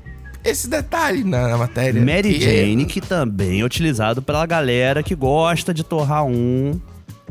Esse 0.45 0.69
detalhe 0.69 1.25
na, 1.25 1.49
na 1.49 1.57
matéria. 1.57 2.05
Mary 2.05 2.39
Jane, 2.41 2.85
que 2.85 3.01
também 3.01 3.61
é 3.61 3.65
utilizado 3.65 4.21
pela 4.21 4.45
galera 4.45 5.03
que 5.03 5.15
gosta 5.15 5.73
de 5.73 5.83
torrar 5.83 6.25
um 6.25 6.79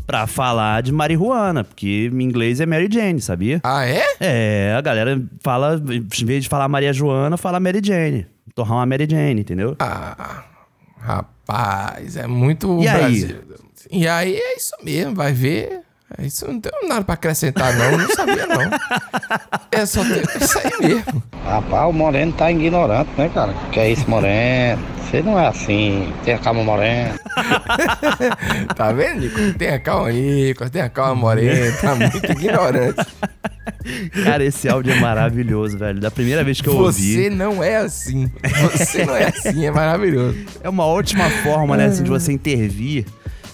pra 0.05 0.27
falar 0.27 0.81
de 0.81 0.91
marihuana, 0.91 1.63
porque 1.63 2.09
em 2.11 2.23
inglês 2.23 2.59
é 2.59 2.65
Mary 2.65 2.89
Jane, 2.91 3.21
sabia? 3.21 3.61
Ah, 3.63 3.85
é? 3.85 4.03
É, 4.19 4.75
a 4.77 4.81
galera 4.81 5.21
fala, 5.41 5.81
em 5.89 6.25
vez 6.25 6.43
de 6.43 6.49
falar 6.49 6.67
Maria 6.67 6.91
Joana, 6.91 7.37
fala 7.37 7.59
Mary 7.59 7.79
Jane. 7.83 8.25
Torrar 8.55 8.77
uma 8.79 8.85
Mary 8.85 9.07
Jane, 9.09 9.41
entendeu? 9.41 9.75
Ah, 9.79 10.43
rapaz, 10.99 12.17
é 12.17 12.27
muito 12.27 12.81
E 12.81 12.87
aí? 12.87 12.97
Brasil. 13.25 13.37
E 13.91 14.07
aí 14.07 14.35
é 14.35 14.57
isso 14.57 14.73
mesmo, 14.83 15.13
vai 15.13 15.31
ver. 15.31 15.82
É 16.17 16.25
Isso 16.25 16.45
não 16.47 16.59
tem 16.59 16.71
nada 16.87 17.03
pra 17.03 17.15
acrescentar, 17.15 17.75
não. 17.75 17.97
Não 17.97 18.09
sabia, 18.09 18.45
não. 18.47 18.61
É 19.71 19.85
só 19.85 20.03
ter 20.03 20.23
isso 20.41 20.59
aí 20.59 20.87
mesmo. 20.87 21.23
Rapaz, 21.45 21.89
o 21.89 21.93
Moreno 21.93 22.31
tá 22.33 22.51
ignorante, 22.51 23.09
né, 23.17 23.29
cara? 23.33 23.53
Que 23.71 23.79
é 23.79 23.91
isso, 23.91 24.07
Moreno? 24.09 24.81
Você 25.09 25.21
não 25.21 25.39
é 25.39 25.47
assim. 25.47 26.11
Tem 26.23 26.33
a 26.35 26.39
calma, 26.39 26.63
Moreno. 26.63 27.13
Tá 28.75 28.91
vendo, 28.91 29.21
Nico? 29.21 29.57
Tenha 29.57 29.79
calma, 29.79 30.11
Nico. 30.11 30.69
Tenha 30.69 30.89
calma, 30.89 31.15
Moreno. 31.15 31.75
Tá 31.79 31.95
muito 31.95 32.31
ignorante. 32.31 33.05
Cara, 34.23 34.43
esse 34.43 34.67
áudio 34.69 34.93
é 34.93 34.99
maravilhoso, 34.99 35.77
velho. 35.77 35.99
Da 35.99 36.09
primeira 36.11 36.43
vez 36.43 36.59
que 36.61 36.67
eu 36.67 36.73
Você 36.77 37.25
ouvi. 37.25 37.29
não 37.29 37.63
é 37.63 37.77
assim. 37.77 38.31
Você 38.71 39.05
não 39.05 39.15
é 39.15 39.25
assim, 39.27 39.65
é 39.65 39.71
maravilhoso. 39.71 40.37
É 40.63 40.69
uma 40.69 40.85
ótima 40.85 41.29
forma, 41.43 41.77
né, 41.77 41.85
assim, 41.85 42.03
de 42.03 42.09
você 42.09 42.31
intervir 42.31 43.05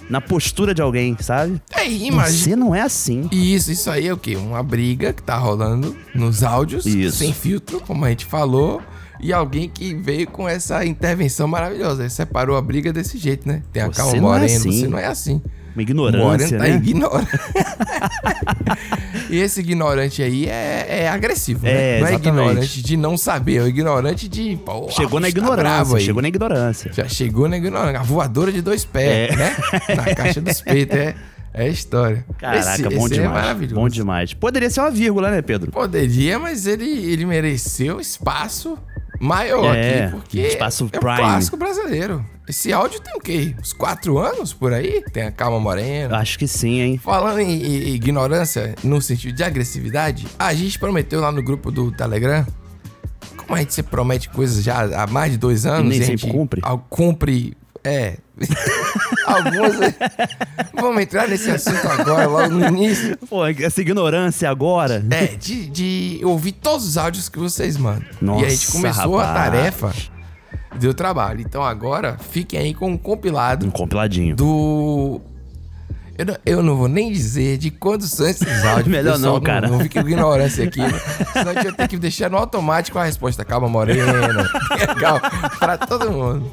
na 0.10 0.20
postura 0.20 0.74
de 0.74 0.82
alguém, 0.82 1.16
sabe? 1.20 1.62
É, 1.72 1.88
imagina. 1.88 2.28
Você 2.28 2.56
não 2.56 2.74
é 2.74 2.82
assim. 2.82 3.30
Isso, 3.32 3.72
isso 3.72 3.90
aí 3.92 4.08
é 4.08 4.14
o 4.14 4.18
quê? 4.18 4.36
Uma 4.36 4.64
briga 4.64 5.14
que 5.14 5.22
tá 5.22 5.38
rolando 5.38 5.96
nos 6.16 6.44
áudios, 6.44 6.86
Isso. 6.86 7.18
sem 7.18 7.32
filtro, 7.32 7.80
como 7.82 8.04
a 8.04 8.10
gente 8.10 8.26
falou, 8.26 8.82
e 9.20 9.32
alguém 9.32 9.70
que 9.70 9.94
veio 9.94 10.28
com 10.28 10.48
essa 10.48 10.84
intervenção 10.86 11.48
maravilhosa. 11.48 12.04
Ele 12.04 12.10
separou 12.10 12.58
a 12.58 12.62
briga 12.62 12.92
desse 12.92 13.18
jeito, 13.18 13.48
né? 13.48 13.62
Tem 13.72 13.84
a 13.84 13.90
calma 13.90 14.18
é 14.18 14.22
moreno, 14.22 14.46
assim. 14.46 14.72
você 14.72 14.88
não 14.88 14.98
é 14.98 15.06
assim. 15.06 15.42
Uma 15.80 15.84
ignorância, 15.84 16.58
tá 16.58 16.64
né? 16.66 16.76
ignorante. 16.76 17.30
e 19.30 19.40
esse 19.40 19.60
ignorante 19.62 20.22
aí 20.24 20.48
é, 20.48 21.04
é 21.04 21.10
agressivo, 21.10 21.66
É, 21.66 21.72
né? 21.72 22.00
Não 22.00 22.08
é 22.08 22.10
exatamente. 22.12 22.28
ignorante 22.28 22.82
de 22.82 22.98
não 22.98 23.18
saber, 23.18 23.56
é 23.58 23.62
o 23.62 23.68
ignorante 23.68 24.28
de. 24.28 24.58
Pô, 24.66 24.90
Chegou 24.90 25.20
na 25.20 25.26
tá 25.26 25.30
ignorância, 25.30 25.98
aí. 25.98 26.04
chegou 26.04 26.22
na 26.22 26.28
ignorância. 26.28 26.92
Já 26.94 27.08
chegou 27.08 27.48
na 27.48 27.58
ignorância. 27.58 28.00
A 28.00 28.04
voadora 28.04 28.52
de 28.52 28.62
dois 28.62 28.86
pés, 28.86 29.32
É. 29.32 29.36
né? 29.36 29.56
Na 29.96 30.04
caixa 30.16 30.42
dos 30.42 30.62
peitos, 30.62 30.98
é. 30.98 31.16
É 31.52 31.68
história. 31.68 32.24
Caraca, 32.38 32.60
Esse- 32.60 32.84
bom 32.84 33.06
esse 33.08 33.16
é 33.16 33.22
demais. 33.22 33.42
maravilhoso. 33.42 33.76
bom 33.76 33.90
demais. 33.90 34.34
Poderia 34.36 34.70
ser 34.70 34.82
uma 34.82 34.92
vírgula, 34.92 35.32
né, 35.32 35.42
Pedro? 35.42 35.72
Poderia, 35.72 36.38
mas 36.38 36.68
ele, 36.68 36.86
ele 37.12 37.26
mereceu 37.26 38.00
espaço 38.00 38.78
maior 39.20 39.76
É, 39.76 40.04
aqui, 40.06 40.12
porque 40.12 40.40
espaço 40.42 40.84
é 40.84 40.86
um 40.86 40.90
prime. 40.90 41.18
clássico 41.18 41.58
brasileiro. 41.58 42.24
Esse 42.50 42.74
áudio 42.74 43.00
tem 43.00 43.14
o 43.16 43.20
quê? 43.20 43.54
Uns 43.62 43.74
quatro 43.74 44.18
anos 44.18 44.54
por 44.54 44.74
aí? 44.74 45.04
Tem 45.14 45.22
a 45.22 45.32
Calma 45.32 45.60
Moreno. 45.60 46.16
Acho 46.16 46.40
que 46.40 46.48
sim, 46.48 46.82
hein? 46.82 46.98
Falando 46.98 47.40
em, 47.42 47.52
em 47.64 47.94
ignorância 47.94 48.74
no 48.84 49.00
sentido 49.00 49.36
de 49.36 49.44
agressividade, 49.44 50.26
a 50.40 50.52
gente 50.56 50.80
prometeu 50.80 51.22
lá 51.22 51.32
no 51.32 51.44
grupo 51.44 51.70
do 51.70 51.92
Telegram. 51.92 52.44
Como 53.38 53.54
a 53.54 53.60
gente 53.60 53.76
se 53.76 53.84
promete 53.84 54.30
coisas 54.30 54.64
já 54.64 54.82
há 55.04 55.06
mais 55.06 55.34
de 55.34 55.38
dois 55.38 55.68
anos, 55.68 55.90
nem 55.90 56.02
a 56.02 56.06
sempre 56.06 56.22
gente 56.22 56.32
cumpre. 56.32 56.62
cumpre. 56.90 57.58
É. 57.84 58.18
Algumas. 59.28 59.76
Vamos 60.74 61.04
entrar 61.04 61.28
nesse 61.28 61.52
assunto 61.52 61.88
agora, 61.88 62.26
logo 62.26 62.50
no 62.56 62.66
início. 62.68 63.16
Pô, 63.30 63.46
essa 63.46 63.80
ignorância 63.80 64.50
agora. 64.50 65.06
É, 65.12 65.28
de, 65.28 65.68
de 65.70 66.22
ouvir 66.24 66.54
todos 66.54 66.84
os 66.88 66.98
áudios 66.98 67.30
que 67.30 67.38
vocês 67.38 67.78
mandam. 67.78 68.08
Nossa, 68.20 68.42
e 68.42 68.46
a 68.48 68.50
gente 68.50 68.72
começou 68.72 69.20
a 69.20 69.26
rapaz. 69.28 69.52
tarefa. 69.52 69.94
Deu 70.78 70.94
trabalho. 70.94 71.42
Então 71.42 71.64
agora 71.64 72.18
fiquem 72.20 72.60
aí 72.60 72.74
com 72.74 72.92
um 72.92 72.98
compilado 72.98 73.66
Um 73.66 73.72
compiladinho. 73.72 74.36
do. 74.36 75.20
Eu 76.18 76.26
não, 76.26 76.38
eu 76.46 76.64
não 76.64 76.76
vou 76.76 76.88
nem 76.90 77.12
dizer 77.12 77.58
de 77.58 77.72
quantos 77.72 78.12
são 78.12 78.28
esses 78.28 78.46
áudios. 78.66 78.88
Melhor 78.88 79.14
pessoal, 79.14 79.34
não, 79.36 79.42
cara. 79.42 79.68
Não, 79.70 79.80
fique 79.80 80.02
com 80.02 80.08
ignorância 80.08 80.66
aqui. 80.66 80.80
né? 80.82 80.90
Senão 81.34 81.52
a 81.52 81.54
gente 81.54 81.64
vai 81.64 81.74
ter 81.74 81.88
que 81.88 81.98
deixar 81.98 82.30
no 82.30 82.38
automático 82.38 83.00
a 83.00 83.04
resposta. 83.06 83.44
Calma, 83.46 83.68
Morena. 83.70 84.04
Legal. 84.96 85.20
Pra 85.58 85.78
todo 85.78 86.12
mundo. 86.12 86.52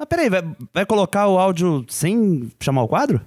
Ah, 0.00 0.06
peraí, 0.06 0.30
vai, 0.30 0.42
vai 0.72 0.86
colocar 0.86 1.26
o 1.28 1.38
áudio 1.38 1.84
sem 1.88 2.50
chamar 2.60 2.82
o 2.82 2.88
quadro? 2.88 3.20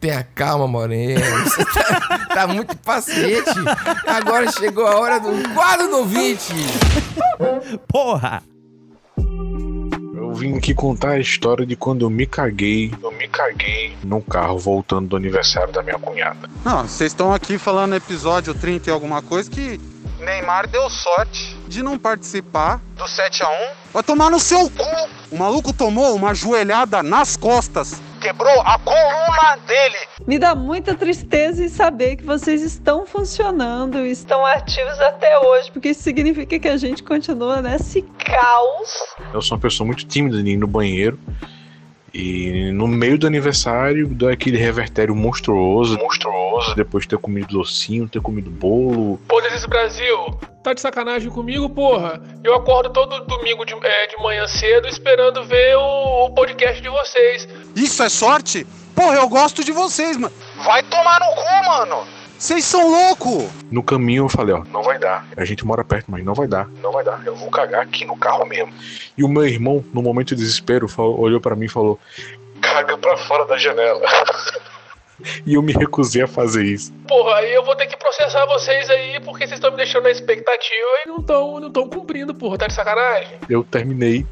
Tenha 0.00 0.22
calma, 0.34 0.66
Morena. 0.66 1.20
Você 1.44 1.64
tá, 1.64 2.26
tá 2.34 2.46
muito 2.46 2.76
paciente. 2.78 3.50
Agora 4.06 4.50
chegou 4.52 4.86
a 4.86 4.98
hora 4.98 5.18
do 5.20 5.30
quadro 5.54 5.88
do 5.88 5.96
ouvinte. 5.98 6.52
Porra! 7.88 8.42
Eu 10.34 10.38
vim 10.38 10.58
aqui 10.58 10.74
contar 10.74 11.10
a 11.10 11.20
história 11.20 11.64
de 11.64 11.76
quando 11.76 12.04
eu 12.04 12.10
me 12.10 12.26
caguei. 12.26 12.92
Eu 13.00 13.12
me 13.12 13.28
caguei 13.28 13.96
num 14.02 14.20
carro 14.20 14.58
voltando 14.58 15.10
do 15.10 15.16
aniversário 15.16 15.72
da 15.72 15.80
minha 15.80 15.96
cunhada. 15.96 16.50
Não, 16.64 16.82
vocês 16.82 17.12
estão 17.12 17.32
aqui 17.32 17.56
falando 17.56 17.94
episódio 17.94 18.52
30 18.52 18.90
e 18.90 18.92
alguma 18.92 19.22
coisa 19.22 19.48
que 19.48 19.80
Neymar 20.18 20.66
deu 20.66 20.90
sorte 20.90 21.56
de 21.68 21.84
não 21.84 21.96
participar 21.96 22.80
do 22.96 23.06
7 23.06 23.44
a 23.44 23.48
1 23.48 23.52
Vai 23.92 24.02
tomar 24.02 24.28
no 24.28 24.40
seu 24.40 24.68
cu! 24.68 24.82
O 25.30 25.38
maluco 25.38 25.72
tomou 25.72 26.16
uma 26.16 26.34
joelhada 26.34 27.00
nas 27.00 27.36
costas, 27.36 28.02
quebrou 28.24 28.60
a 28.62 28.78
coluna 28.78 29.56
dele. 29.66 29.98
Me 30.26 30.38
dá 30.38 30.54
muita 30.54 30.94
tristeza 30.94 31.62
em 31.62 31.68
saber 31.68 32.16
que 32.16 32.24
vocês 32.24 32.62
estão 32.62 33.04
funcionando 33.04 33.98
e 33.98 34.10
estão 34.10 34.46
ativos 34.46 34.98
até 35.00 35.38
hoje, 35.40 35.70
porque 35.70 35.90
isso 35.90 36.02
significa 36.02 36.58
que 36.58 36.68
a 36.68 36.78
gente 36.78 37.02
continua 37.02 37.60
nesse 37.60 38.00
caos. 38.00 39.14
Eu 39.34 39.42
sou 39.42 39.56
uma 39.56 39.60
pessoa 39.60 39.86
muito 39.86 40.06
tímida 40.06 40.42
de 40.42 40.50
ir 40.50 40.56
no 40.56 40.66
banheiro. 40.66 41.18
E 42.14 42.70
no 42.70 42.86
meio 42.86 43.18
do 43.18 43.26
aniversário, 43.26 44.06
deu 44.06 44.28
aquele 44.28 44.56
revertério 44.56 45.16
monstruoso. 45.16 45.98
Monstruoso. 45.98 46.76
Depois 46.76 47.02
de 47.02 47.08
ter 47.08 47.18
comido 47.18 47.48
docinho, 47.48 48.08
ter 48.08 48.22
comido 48.22 48.48
bolo. 48.48 49.18
Pô, 49.26 49.40
desse 49.40 49.66
Brasil, 49.68 50.16
tá 50.62 50.72
de 50.72 50.80
sacanagem 50.80 51.28
comigo, 51.28 51.68
porra? 51.68 52.22
Eu 52.44 52.54
acordo 52.54 52.90
todo 52.90 53.26
domingo 53.26 53.64
de, 53.64 53.74
é, 53.74 54.06
de 54.06 54.16
manhã 54.22 54.46
cedo 54.46 54.86
esperando 54.86 55.42
ver 55.44 55.76
o, 55.76 56.26
o 56.26 56.30
podcast 56.30 56.80
de 56.80 56.88
vocês. 56.88 57.48
Isso 57.74 58.02
é 58.02 58.08
sorte? 58.08 58.66
Porra, 58.94 59.16
eu 59.16 59.28
gosto 59.28 59.64
de 59.64 59.72
vocês, 59.72 60.16
mano. 60.16 60.32
Vai 60.64 60.82
tomar 60.84 61.18
no 61.20 61.26
cu, 61.34 61.66
mano. 61.66 62.06
Vocês 62.38 62.64
são 62.64 62.90
loucos. 62.90 63.44
No 63.70 63.82
caminho 63.82 64.24
eu 64.24 64.28
falei, 64.28 64.54
ó, 64.54 64.64
não 64.70 64.82
vai 64.82 64.98
dar. 64.98 65.26
A 65.36 65.44
gente 65.44 65.64
mora 65.64 65.82
perto, 65.84 66.10
mas 66.10 66.24
não 66.24 66.34
vai 66.34 66.46
dar. 66.46 66.68
Não 66.82 66.92
vai 66.92 67.02
dar. 67.02 67.22
Eu 67.24 67.34
vou 67.34 67.50
cagar 67.50 67.82
aqui 67.82 68.04
no 68.04 68.16
carro 68.16 68.44
mesmo. 68.44 68.72
E 69.16 69.24
o 69.24 69.28
meu 69.28 69.46
irmão, 69.46 69.84
no 69.94 70.02
momento 70.02 70.28
de 70.28 70.36
desespero, 70.36 70.86
falou- 70.88 71.18
olhou 71.20 71.40
pra 71.40 71.56
mim 71.56 71.66
e 71.66 71.70
falou: 71.70 71.98
Caga 72.60 72.98
pra 72.98 73.16
fora 73.16 73.46
da 73.46 73.56
janela. 73.56 74.00
e 75.46 75.54
eu 75.54 75.62
me 75.62 75.72
recusei 75.72 76.22
a 76.22 76.28
fazer 76.28 76.64
isso. 76.64 76.92
Porra, 77.08 77.36
aí 77.36 77.54
eu 77.54 77.64
vou 77.64 77.74
ter 77.76 77.86
que 77.86 77.96
processar 77.96 78.44
vocês 78.46 78.90
aí 78.90 79.20
porque 79.20 79.46
vocês 79.46 79.58
estão 79.58 79.70
me 79.70 79.76
deixando 79.76 80.04
na 80.04 80.10
expectativa 80.10 80.88
e 81.04 81.08
não 81.08 81.18
estão 81.18 81.60
não 81.60 81.70
tão 81.70 81.88
cumprindo, 81.88 82.34
porra. 82.34 82.58
Tá 82.58 82.66
de 82.66 82.74
sacanagem? 82.74 83.38
Eu 83.48 83.64
terminei 83.64 84.26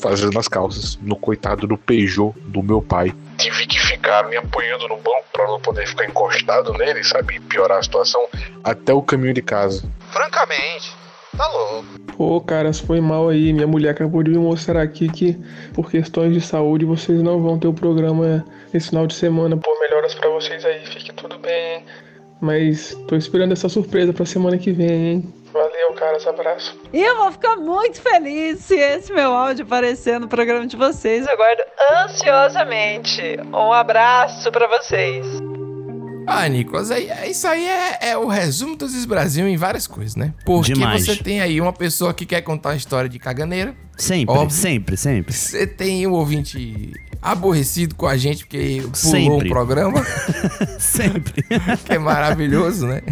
fazendo 0.00 0.38
as 0.38 0.48
calças 0.48 0.98
no 1.02 1.16
coitado 1.16 1.66
do 1.66 1.76
Peugeot 1.76 2.32
do 2.40 2.62
meu 2.62 2.80
pai. 2.80 3.14
Tive 3.38 3.66
que 3.66 3.78
ficar 3.78 4.26
me 4.28 4.36
apoiando 4.36 4.88
no 4.88 4.96
banco 4.96 5.24
pra 5.32 5.46
não 5.46 5.60
poder 5.60 5.86
ficar 5.86 6.06
encostado 6.06 6.72
nele, 6.74 7.04
sabe? 7.04 7.36
E 7.36 7.40
piorar 7.40 7.78
a 7.78 7.82
situação 7.82 8.26
até 8.64 8.92
o 8.92 9.02
caminho 9.02 9.34
de 9.34 9.42
casa. 9.42 9.88
Francamente, 10.10 10.94
tá 11.36 11.46
louco. 11.48 11.86
Pô, 12.16 12.40
cara, 12.40 12.72
se 12.72 12.84
foi 12.84 13.00
mal 13.00 13.28
aí. 13.28 13.52
Minha 13.52 13.66
mulher 13.66 13.90
acabou 13.90 14.22
de 14.22 14.30
me 14.30 14.38
mostrar 14.38 14.82
aqui 14.82 15.08
que, 15.08 15.38
por 15.72 15.90
questões 15.90 16.34
de 16.34 16.40
saúde, 16.40 16.84
vocês 16.84 17.22
não 17.22 17.40
vão 17.40 17.58
ter 17.58 17.68
o 17.68 17.72
programa 17.72 18.44
esse 18.74 18.90
final 18.90 19.06
de 19.06 19.14
semana. 19.14 19.56
Pô, 19.56 19.78
melhoras 19.80 20.14
pra 20.14 20.28
vocês 20.28 20.64
aí, 20.64 20.84
fique 20.84 21.12
tudo 21.14 21.38
bem. 21.38 21.84
Mas 22.40 22.96
tô 23.06 23.16
esperando 23.16 23.52
essa 23.52 23.68
surpresa 23.68 24.12
pra 24.12 24.24
semana 24.24 24.56
que 24.56 24.72
vem, 24.72 24.90
hein? 25.12 25.34
Valeu, 25.52 25.92
cara, 25.94 26.16
esse 26.16 26.28
abraço. 26.28 26.78
E 26.92 27.02
eu 27.02 27.16
vou 27.16 27.32
ficar 27.32 27.56
muito 27.56 28.00
feliz 28.00 28.60
se 28.60 28.76
esse 28.76 29.12
meu 29.12 29.32
áudio 29.34 29.64
aparecer 29.64 30.18
no 30.20 30.28
programa 30.28 30.66
de 30.66 30.76
vocês. 30.76 31.26
Eu 31.26 31.32
aguardo 31.32 31.62
ansiosamente. 32.04 33.20
Um 33.52 33.72
abraço 33.72 34.50
pra 34.52 34.66
vocês. 34.68 35.26
Ah, 36.26 36.46
Nicolas, 36.48 36.90
aí, 36.92 37.08
é- 37.10 37.28
isso 37.28 37.46
aí 37.48 37.66
é, 37.66 38.10
é 38.10 38.16
o 38.16 38.28
resumo 38.28 38.76
do 38.76 38.86
Zis 38.86 39.04
Brasil 39.04 39.48
em 39.48 39.56
várias 39.56 39.86
coisas, 39.88 40.14
né? 40.14 40.32
Porque 40.46 40.74
Demais. 40.74 41.04
você 41.04 41.16
tem 41.16 41.40
aí 41.40 41.60
uma 41.60 41.72
pessoa 41.72 42.14
que 42.14 42.24
quer 42.24 42.42
contar 42.42 42.68
uma 42.70 42.76
história 42.76 43.08
de 43.10 43.18
caganeira. 43.18 43.74
Sempre, 43.96 44.34
Óbvio. 44.34 44.50
sempre, 44.56 44.96
sempre. 44.96 45.32
Você 45.32 45.66
tem 45.66 46.06
o 46.06 46.12
ouvinte 46.12 46.92
aborrecido 47.22 47.94
com 47.94 48.06
a 48.06 48.16
gente 48.16 48.44
porque 48.44 48.80
pulou 48.80 48.94
Sempre. 48.94 49.48
o 49.48 49.50
programa, 49.50 50.04
Sempre. 50.78 51.42
que 51.84 51.92
é 51.92 51.98
maravilhoso, 51.98 52.86
né? 52.86 53.02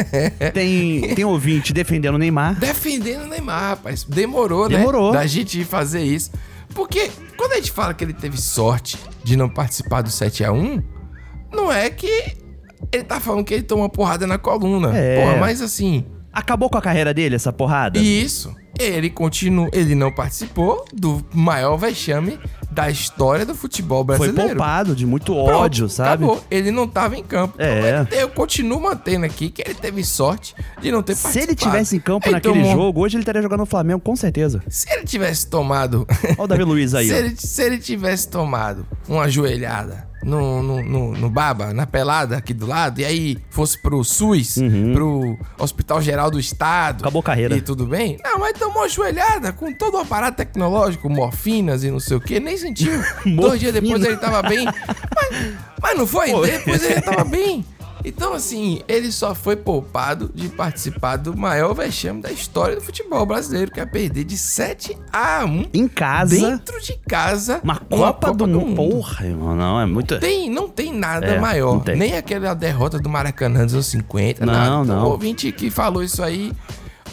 Tem, 0.52 1.14
tem 1.14 1.24
ouvinte 1.24 1.72
defendendo 1.72 2.16
o 2.16 2.18
Neymar. 2.18 2.58
Defendendo 2.58 3.22
o 3.22 3.26
Neymar, 3.26 3.70
rapaz. 3.70 4.04
Demorou, 4.04 4.68
né? 4.68 4.76
Demorou. 4.76 5.12
Da 5.12 5.26
gente 5.26 5.64
fazer 5.64 6.02
isso. 6.02 6.30
Porque 6.74 7.10
quando 7.36 7.52
a 7.52 7.56
gente 7.56 7.70
fala 7.70 7.94
que 7.94 8.04
ele 8.04 8.12
teve 8.12 8.36
sorte 8.36 8.98
de 9.22 9.36
não 9.36 9.48
participar 9.48 10.02
do 10.02 10.10
7x1, 10.10 10.82
não 11.52 11.72
é 11.72 11.88
que 11.88 12.36
ele 12.92 13.04
tá 13.04 13.20
falando 13.20 13.44
que 13.44 13.54
ele 13.54 13.62
tomou 13.62 13.84
uma 13.84 13.90
porrada 13.90 14.26
na 14.26 14.38
coluna. 14.38 14.96
É. 14.96 15.20
Porra, 15.20 15.36
mas 15.38 15.62
assim, 15.62 16.04
Acabou 16.34 16.68
com 16.68 16.76
a 16.76 16.82
carreira 16.82 17.14
dele, 17.14 17.36
essa 17.36 17.52
porrada? 17.52 17.96
isso. 17.96 18.54
Ele 18.78 19.08
continua, 19.10 19.68
ele 19.72 19.94
não 19.94 20.10
participou 20.12 20.84
do 20.92 21.24
maior 21.32 21.76
vexame 21.76 22.38
da 22.70 22.90
história 22.90 23.46
do 23.46 23.54
futebol 23.54 24.04
Foi 24.04 24.16
brasileiro. 24.16 24.48
poupado 24.56 24.96
de 24.96 25.06
muito 25.06 25.32
Pronto, 25.32 25.50
ódio, 25.50 25.88
sabe? 25.88 26.24
Acabou. 26.24 26.44
Ele 26.50 26.72
não 26.72 26.88
tava 26.88 27.16
em 27.16 27.22
campo. 27.22 27.54
É. 27.58 28.00
Então, 28.02 28.18
eu 28.18 28.28
continuo 28.28 28.80
mantendo 28.80 29.24
aqui 29.26 29.48
que 29.48 29.62
ele 29.62 29.74
teve 29.74 30.02
sorte 30.04 30.56
de 30.80 30.90
não 30.90 31.00
ter 31.02 31.14
Se 31.14 31.22
participado. 31.22 31.50
ele 31.52 31.56
tivesse 31.56 31.96
em 31.96 32.00
campo 32.00 32.26
Ele 32.26 32.34
naquele 32.34 32.54
tomou- 32.62 32.72
jogo, 32.72 33.00
hoje 33.02 33.16
ele 33.16 33.22
estaria 33.22 33.40
jogando 33.42 33.60
no 33.60 33.66
Flamengo, 33.66 34.00
com 34.00 34.16
certeza. 34.16 34.60
Se 34.68 34.90
ele 34.92 35.04
tivesse 35.04 35.46
tomado. 35.46 36.04
Olha 36.36 36.42
o 36.42 36.46
Davi 36.48 36.64
Luiz 36.64 36.94
aí, 36.94 37.06
se, 37.08 37.14
ele, 37.14 37.36
se 37.36 37.62
ele 37.62 37.78
tivesse 37.78 38.28
tomado 38.28 38.84
uma 39.08 39.28
joelhada 39.28 40.08
no, 40.24 40.62
no, 40.62 40.82
no, 40.82 41.12
no 41.12 41.28
baba, 41.30 41.74
na 41.74 41.86
pelada 41.86 42.38
aqui 42.38 42.54
do 42.54 42.66
lado, 42.66 42.98
e 42.98 43.04
aí 43.04 43.38
fosse 43.50 43.76
pro 43.80 44.02
SUS, 44.02 44.56
pro 44.94 45.36
Hospital 45.58 46.00
Geral 46.00 46.30
do 46.30 46.40
Estado. 46.40 46.94
Uhum. 46.96 47.00
Acabou 47.02 47.20
a 47.20 47.22
carreira. 47.22 47.54
E 47.56 47.60
tudo 47.60 47.86
bem? 47.86 48.16
Não, 48.24 48.38
mas 48.38 48.58
tomou 48.64 48.82
uma 48.82 48.88
joelhada 48.88 49.52
com 49.52 49.72
todo 49.72 49.94
o 49.94 49.98
aparato 49.98 50.38
tecnológico, 50.38 51.08
morfinas 51.08 51.84
e 51.84 51.90
não 51.90 52.00
sei 52.00 52.16
o 52.16 52.20
que, 52.20 52.40
nem 52.40 52.56
sentiu. 52.56 52.92
Dois 53.36 53.60
dias 53.60 53.72
depois 53.72 54.02
ele 54.02 54.16
tava 54.16 54.42
bem. 54.48 54.64
Mas, 54.64 55.54
mas 55.82 55.98
não 55.98 56.06
foi? 56.06 56.30
Foi. 56.30 56.50
Depois 56.50 56.82
ele 56.82 57.00
tava 57.00 57.24
bem. 57.24 57.64
Então, 58.06 58.34
assim, 58.34 58.82
ele 58.86 59.10
só 59.10 59.34
foi 59.34 59.56
poupado 59.56 60.30
de 60.34 60.50
participar 60.50 61.16
do 61.16 61.34
maior 61.34 61.72
vexame 61.72 62.20
da 62.20 62.30
história 62.30 62.74
do 62.76 62.82
futebol 62.82 63.24
brasileiro, 63.24 63.70
que 63.70 63.80
é 63.80 63.86
perder 63.86 64.24
de 64.24 64.36
7 64.36 64.94
a 65.10 65.42
1 65.46 65.70
Em 65.72 65.88
casa, 65.88 66.36
dentro 66.38 66.78
de 66.82 66.92
casa. 67.08 67.60
uma 67.64 67.78
Copa, 67.78 68.30
do, 68.34 68.46
Mundo. 68.46 68.76
Porra, 68.76 69.24
irmão, 69.24 69.56
não, 69.56 69.80
é 69.80 69.86
muito... 69.86 70.18
Tem, 70.20 70.50
não 70.50 70.68
tem 70.68 70.92
nada 70.92 71.24
É, 71.26 71.40
maior. 71.40 71.82
tem. 71.82 71.96
Nem 71.96 72.14
aquela 72.14 72.52
derrota 72.52 72.98
do 72.98 73.08
Maracanã 73.08 73.64
dos 73.64 73.72
anos 73.72 73.86
50. 73.86 74.44
Não, 74.44 74.52
nada. 74.52 74.84
Não. 74.84 75.06
O 75.06 75.10
ouvinte 75.12 75.50
que 75.50 75.70
falou 75.70 76.02
isso 76.02 76.22
aí, 76.22 76.52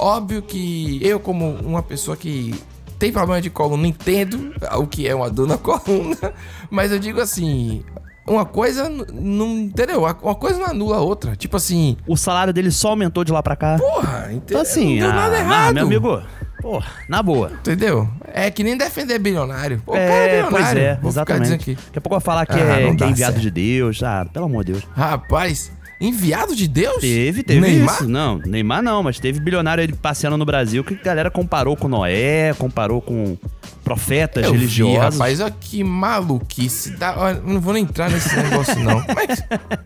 óbvio 0.01 0.41
que 0.41 1.00
eu, 1.01 1.20
como 1.20 1.50
uma 1.62 1.81
pessoa 1.84 2.17
que 2.17 2.53
tem 3.00 3.12
problema 3.12 3.41
de 3.41 3.50
coluna, 3.50 3.88
entendo 3.88 4.53
o 4.77 4.86
que 4.88 5.08
é 5.08 5.15
uma 5.15 5.29
dor 5.29 5.48
na 5.48 5.58
coluna. 5.60 6.34
Mas 6.70 6.91
eu 6.91 7.00
digo 7.00 7.22
assim. 7.22 7.84
Uma 8.27 8.46
coisa 8.46 8.88
não. 8.88 9.48
Entendeu? 9.58 10.01
Uma 10.01 10.36
coisa 10.36 10.60
não 10.60 10.67
anula 10.67 10.98
a 10.98 11.01
outra. 11.01 11.36
Tipo 11.36 11.58
assim. 11.58 11.98
O 12.08 12.15
salário 12.15 12.53
dele 12.53 12.70
só 12.72 12.89
aumentou 12.89 13.24
de 13.24 13.31
lá 13.31 13.41
pra 13.41 13.55
cá. 13.55 13.77
Porra, 13.79 14.25
entendeu? 14.27 14.41
Então 14.46 14.62
assim, 14.62 15.00
não 15.00 15.08
deu 15.08 15.10
ah, 15.10 15.13
nada 15.24 15.36
ah, 15.36 15.39
errado. 15.39 15.74
meu 15.74 15.84
amigo, 15.86 16.22
Pô, 16.62 16.81
na 17.10 17.24
boa. 17.24 17.51
Entendeu? 17.51 18.08
É 18.31 18.51
que 18.51 18.63
nem 18.63 18.77
defender 18.77 19.17
bilionário. 19.17 19.81
Pô, 19.84 19.93
o 19.93 19.96
cara 19.96 20.08
É, 20.08 20.36
é 20.38 20.41
pois 20.43 20.51
bilionário. 20.53 20.81
é, 20.81 20.96
Vou 21.01 21.10
exatamente. 21.10 21.74
Daqui 21.74 21.98
a 21.98 22.01
pouco 22.01 22.15
vai 22.15 22.22
falar 22.22 22.46
que, 22.46 22.53
Ah, 22.53 22.79
é, 22.79 22.93
que 22.93 23.03
é 23.03 23.08
enviado 23.10 23.34
certo. 23.34 23.39
de 23.41 23.50
Deus. 23.50 24.03
Ah, 24.03 24.27
pelo 24.31 24.46
amor 24.46 24.63
de 24.63 24.74
Deus. 24.74 24.88
Rapaz, 24.96 25.72
enviado 26.01 26.55
de 26.55 26.67
Deus? 26.67 27.00
Teve, 27.00 27.43
teve 27.43 27.62
Neymar? 27.62 27.96
isso. 27.96 28.08
Não, 28.10 28.38
Neymar 28.39 28.81
não, 28.81 29.03
mas 29.03 29.20
teve 29.20 29.39
bilionário 29.39 29.81
ele 29.84 29.93
passeando 29.93 30.38
no 30.38 30.46
Brasil 30.46 30.84
que 30.84 30.96
a 30.96 30.98
galera 30.98 31.29
comparou 31.31 31.77
com 31.77 31.88
Noé, 31.88 32.53
comparou 32.58 33.01
com 33.01 33.38
profetas 33.84 34.43
Eu 34.46 34.51
vi, 34.51 34.58
religiosos. 34.60 35.15
rapaz, 35.17 35.39
olha 35.39 35.53
que 35.60 35.84
maluquice. 35.84 36.96
Olha, 37.17 37.41
não 37.46 37.60
vou 37.60 37.74
nem 37.74 37.84
entrar 37.84 38.10
nesse 38.10 38.36
negócio, 38.36 38.75
não. 38.84 39.01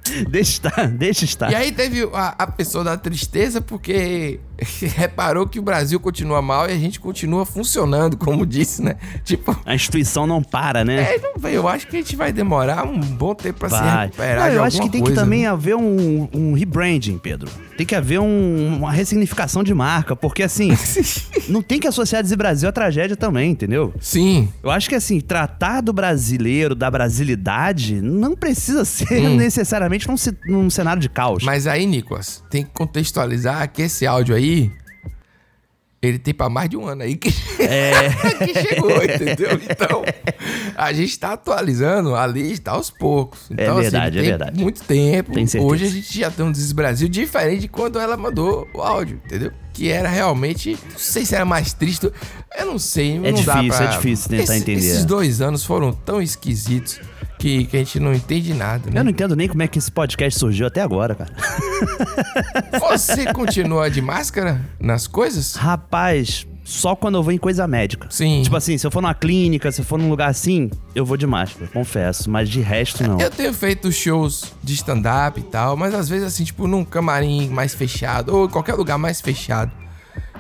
Que- 0.03 0.25
deixa 0.25 0.51
estar, 0.51 0.87
deixa 0.87 1.25
estar. 1.25 1.51
E 1.51 1.55
aí 1.55 1.71
teve 1.71 2.03
a, 2.13 2.35
a 2.39 2.47
pessoa 2.47 2.83
da 2.83 2.97
tristeza 2.97 3.59
porque 3.61 4.39
reparou 4.95 5.47
que 5.47 5.59
o 5.59 5.61
Brasil 5.61 5.99
continua 5.99 6.41
mal 6.41 6.69
e 6.69 6.73
a 6.73 6.77
gente 6.77 6.99
continua 6.99 7.45
funcionando, 7.45 8.17
como 8.17 8.45
disse, 8.45 8.81
né? 8.81 8.95
Tipo, 9.23 9.57
A 9.65 9.75
instituição 9.75 10.25
não 10.27 10.41
para, 10.43 10.83
né? 10.85 11.15
é, 11.15 11.19
não, 11.19 11.49
eu 11.49 11.67
acho 11.67 11.87
que 11.87 11.95
a 11.97 11.99
gente 11.99 12.15
vai 12.15 12.31
demorar 12.31 12.85
um 12.85 12.99
bom 12.99 13.33
tempo 13.35 13.59
pra 13.59 13.69
se 13.69 13.75
recuperar 13.75 14.43
Não, 14.45 14.49
de 14.51 14.55
eu 14.55 14.63
acho 14.63 14.81
que 14.81 14.89
tem 14.89 15.01
que 15.01 15.07
coisa, 15.07 15.21
também 15.21 15.41
né? 15.43 15.47
haver 15.49 15.75
um, 15.75 16.27
um 16.33 16.53
rebranding, 16.53 17.17
Pedro. 17.17 17.49
Tem 17.77 17.85
que 17.85 17.93
haver 17.95 18.19
um- 18.19 18.77
uma 18.77 18.91
ressignificação 18.91 19.63
de 19.63 19.73
marca, 19.73 20.15
porque 20.15 20.43
assim, 20.43 20.69
não 21.49 21.61
tem 21.61 21.79
que 21.79 21.87
associar 21.87 22.23
Dizer 22.23 22.35
Brasil 22.37 22.67
à 22.69 22.71
tragédia 22.71 23.15
também, 23.15 23.51
entendeu? 23.51 23.93
Sim. 23.99 24.49
Eu 24.63 24.71
acho 24.71 24.87
que 24.89 24.95
assim, 24.95 25.19
tratar 25.19 25.81
do 25.81 25.91
brasileiro, 25.93 26.73
da 26.75 26.89
brasilidade, 26.89 28.01
não 28.01 28.35
precisa 28.35 28.83
ser 28.85 29.25
Hum. 29.25 29.35
necessariamente 29.35 30.07
num, 30.07 30.15
num 30.47 30.69
cenário 30.69 31.01
de 31.01 31.09
caos. 31.09 31.43
Mas 31.43 31.67
aí, 31.67 31.85
Nicolas, 31.85 32.43
tem 32.49 32.63
que 32.63 32.71
contextualizar 32.71 33.71
que 33.71 33.81
esse 33.83 34.05
áudio 34.07 34.35
aí, 34.35 34.44
ele 36.01 36.19
tem 36.19 36.33
pra 36.35 36.49
mais 36.49 36.69
de 36.69 36.77
um 36.77 36.85
ano 36.87 37.01
aí 37.01 37.15
que, 37.15 37.29
É. 37.59 38.09
que 38.45 38.53
chegou, 38.61 39.03
entendeu? 39.03 39.59
Então, 39.67 40.03
a 40.75 40.93
gente 40.93 41.17
tá 41.17 41.33
atualizando 41.33 42.15
a 42.15 42.27
lista 42.27 42.71
aos 42.71 42.91
poucos. 42.91 43.49
É 43.49 43.63
Então, 43.63 43.75
verdade, 43.77 44.17
é 44.17 44.21
tem 44.21 44.29
verdade. 44.29 44.61
muito 44.61 44.83
tempo. 44.83 45.31
Tem. 45.33 45.47
Hoje 45.59 45.85
a 45.85 45.89
gente 45.89 46.19
já 46.19 46.29
tem 46.29 46.45
um 46.45 46.51
Brasil 46.75 47.07
diferente 47.09 47.61
de 47.61 47.67
quando 47.67 47.99
ela 47.99 48.15
mandou 48.15 48.67
o 48.73 48.81
áudio, 48.81 49.19
entendeu? 49.25 49.51
Que 49.73 49.89
era 49.89 50.07
realmente, 50.07 50.77
não 50.91 50.97
sei 50.99 51.25
se 51.25 51.33
era 51.33 51.43
mais 51.43 51.73
triste, 51.73 52.11
eu 52.55 52.65
não 52.67 52.77
sei. 52.77 53.15
É 53.23 53.31
não 53.31 53.43
dá 53.43 53.55
difícil, 53.55 53.69
pra- 53.77 53.85
é 53.85 53.97
difícil 53.97 54.29
tentar 54.29 54.43
Esse- 54.43 54.55
entender. 54.57 54.77
Esses 54.87 55.05
dois 55.05 55.41
anos 55.41 55.65
foram 55.65 55.91
tão 55.91 56.21
esquisitos 56.21 56.99
que, 57.45 57.65
que 57.65 57.77
a 57.77 57.79
gente 57.79 57.99
não 57.99 58.11
entende 58.11 58.55
nada, 58.55 58.89
né? 58.89 58.99
Eu 58.99 59.03
não 59.03 59.11
entendo 59.11 59.35
nem 59.35 59.47
como 59.47 59.61
é 59.61 59.67
que 59.67 59.77
esse 59.77 59.91
podcast 59.91 60.39
surgiu 60.39 60.65
até 60.65 60.81
agora, 60.81 61.13
cara. 61.13 61.31
Você 62.89 63.31
continua 63.31 63.87
de 63.87 64.01
máscara 64.01 64.59
nas 64.79 65.05
coisas? 65.05 65.53
Rapaz, 65.53 66.47
só 66.63 66.95
quando 66.95 67.19
eu 67.19 67.23
vou 67.23 67.31
em 67.31 67.37
coisa 67.37 67.67
médica. 67.67 68.07
Sim. 68.09 68.41
Tipo 68.41 68.57
assim, 68.57 68.79
se 68.79 68.87
eu 68.87 68.89
for 68.89 68.99
numa 68.99 69.13
clínica, 69.13 69.71
se 69.71 69.81
eu 69.81 69.85
for 69.85 69.99
num 69.99 70.09
lugar 70.09 70.27
assim, 70.27 70.71
eu 70.95 71.05
vou 71.05 71.15
de 71.17 71.27
máscara, 71.27 71.69
confesso. 71.71 72.31
Mas 72.31 72.49
de 72.49 72.61
resto, 72.61 73.03
não. 73.03 73.19
Eu 73.19 73.29
tenho 73.29 73.53
feito 73.53 73.91
shows 73.91 74.51
de 74.63 74.73
stand-up 74.73 75.39
e 75.39 75.43
tal, 75.43 75.77
mas 75.77 75.93
às 75.93 76.09
vezes 76.09 76.25
assim, 76.25 76.45
tipo, 76.45 76.65
num 76.65 76.83
camarim 76.83 77.47
mais 77.49 77.75
fechado, 77.75 78.35
ou 78.35 78.49
qualquer 78.49 78.73
lugar 78.73 78.97
mais 78.97 79.21
fechado 79.21 79.71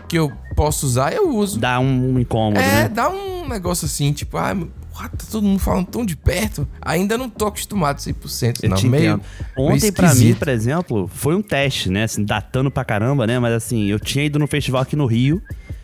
que 0.07 0.17
eu 0.17 0.31
posso 0.55 0.87
usar, 0.87 1.13
eu 1.13 1.29
uso. 1.29 1.59
Dá 1.59 1.79
um 1.79 2.17
incômodo, 2.19 2.59
é, 2.59 2.83
né? 2.83 2.89
dá 2.89 3.09
um 3.09 3.47
negócio 3.47 3.85
assim, 3.85 4.11
tipo, 4.11 4.37
ah, 4.37 4.55
porra, 4.95 5.09
tá 5.09 5.25
todo 5.29 5.43
mundo 5.45 5.59
falando 5.59 5.87
tão 5.87 6.05
de 6.05 6.15
perto. 6.15 6.65
Ainda 6.81 7.17
não 7.17 7.29
tô 7.29 7.47
acostumado 7.47 7.97
100%, 7.97 8.63
Eu 8.63 8.69
não. 8.69 8.77
te 8.77 8.87
meio, 8.87 9.13
entendo. 9.15 9.21
Ontem, 9.57 9.81
meio 9.81 9.93
pra 9.93 10.15
mim, 10.15 10.33
por 10.33 10.47
exemplo, 10.47 11.09
foi 11.13 11.35
um 11.35 11.41
teste, 11.41 11.89
né? 11.89 12.03
Assim, 12.03 12.23
datando 12.23 12.71
pra 12.71 12.85
caramba, 12.85 13.27
né? 13.27 13.37
Mas 13.37 13.53
assim, 13.53 13.85
eu 13.87 13.99
tinha 13.99 14.23
ido 14.23 14.39
no 14.39 14.47
festival 14.47 14.81
aqui 14.81 14.95
no 14.95 15.05
Rio. 15.05 15.41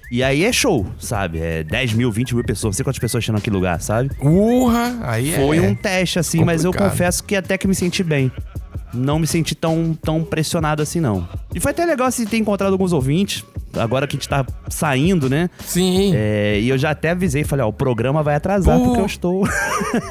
E 0.10 0.22
aí 0.24 0.44
é 0.44 0.52
show, 0.52 0.86
sabe? 1.00 1.40
É 1.40 1.64
10 1.64 1.94
mil, 1.94 2.12
20 2.12 2.36
mil 2.36 2.44
pessoas. 2.44 2.72
Não 2.74 2.78
sei 2.78 2.84
quantas 2.84 3.00
pessoas 3.00 3.24
tinham 3.24 3.36
naquele 3.36 3.56
lugar, 3.56 3.80
sabe? 3.82 4.12
Urra, 4.20 4.98
aí 5.04 5.34
Foi 5.34 5.58
é. 5.58 5.62
um 5.62 5.76
teste, 5.76 6.20
assim, 6.20 6.44
mas 6.44 6.66
eu 6.66 6.74
confesso 6.74 7.24
que 7.24 7.34
até 7.36 7.58
que 7.58 7.68
me 7.68 7.76
senti 7.76 8.04
bem. 8.04 8.30
Não 8.94 9.18
me 9.18 9.26
senti 9.26 9.56
tão, 9.56 9.98
tão 10.02 10.22
pressionado 10.22 10.82
assim, 10.82 11.00
não. 11.00 11.28
E 11.56 11.62
foi 11.62 11.72
até 11.72 11.86
legal 11.86 12.08
assim, 12.08 12.26
ter 12.26 12.38
encontrado 12.38 12.74
alguns 12.74 12.92
ouvintes. 12.92 13.46
Agora 13.80 14.08
que 14.08 14.16
a 14.16 14.20
gente 14.20 14.28
tá 14.30 14.46
saindo, 14.70 15.30
né? 15.30 15.50
Sim. 15.66 16.12
É, 16.16 16.60
e 16.60 16.70
eu 16.70 16.78
já 16.78 16.92
até 16.92 17.12
avisei, 17.12 17.44
falei, 17.44 17.66
ó, 17.66 17.70
o 17.70 17.74
programa 17.74 18.22
vai 18.24 18.36
atrasar 18.36 18.78
Pô. 18.78 18.86
porque 18.86 19.02
eu 19.02 19.06
estou. 19.06 19.48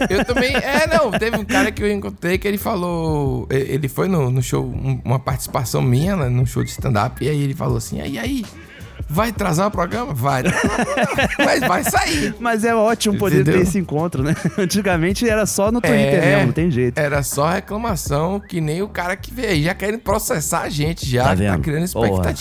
Eu 0.09 0.25
também. 0.25 0.55
É, 0.55 0.87
não. 0.87 1.11
Teve 1.11 1.37
um 1.38 1.44
cara 1.44 1.70
que 1.70 1.83
eu 1.83 1.90
encontrei 1.90 2.38
que 2.38 2.46
ele 2.49 2.59
falou. 2.59 3.46
Ele 3.51 3.88
foi 3.88 4.09
no, 4.09 4.31
no 4.31 4.42
show, 4.42 4.64
um- 4.64 5.01
uma 5.05 5.18
participação 5.18 5.83
minha 5.83 6.16
né, 6.16 6.29
no 6.29 6.46
show 6.46 6.62
de 6.64 6.70
stand-up. 6.70 7.25
E 7.25 7.29
aí 7.29 7.42
ele 7.42 7.55
falou 7.55 7.77
assim: 7.79 8.01
aí, 8.01 8.18
aí, 8.18 8.44
vai 9.09 9.31
atrasar 9.31 9.66
o 9.68 9.70
programa? 9.70 10.12
Vai. 10.14 10.42
Mas 11.44 11.61
vai 11.61 11.85
sair. 11.85 12.35
Mas 12.38 12.64
é 12.64 12.75
ótimo 12.75 13.18
poder 13.18 13.40
Entendeu? 13.42 13.61
ter 13.61 13.62
esse 13.68 13.79
encontro, 13.79 14.23
né? 14.23 14.35
Antigamente 14.59 15.29
era 15.29 15.46
só 15.46 15.70
no 15.73 15.81
Twitter 15.81 16.23
É. 16.23 16.27
mesmo, 16.37 16.46
não 16.46 16.53
tem 16.53 16.70
jeito. 16.70 16.99
Era 16.99 17.23
só 17.23 17.49
reclamação, 17.51 18.40
que 18.40 18.61
nem 18.61 18.83
o 18.83 18.88
cara 18.88 19.16
que 19.16 19.33
veio 19.33 19.49
aí 19.51 19.62
já 19.64 19.75
querendo 19.75 20.01
processar 20.01 20.61
a 20.62 20.68
gente, 20.68 21.07
já 21.09 21.25
Tá 21.25 21.37
tá 21.37 21.59
criando 21.59 21.90
Porra. 21.92 22.33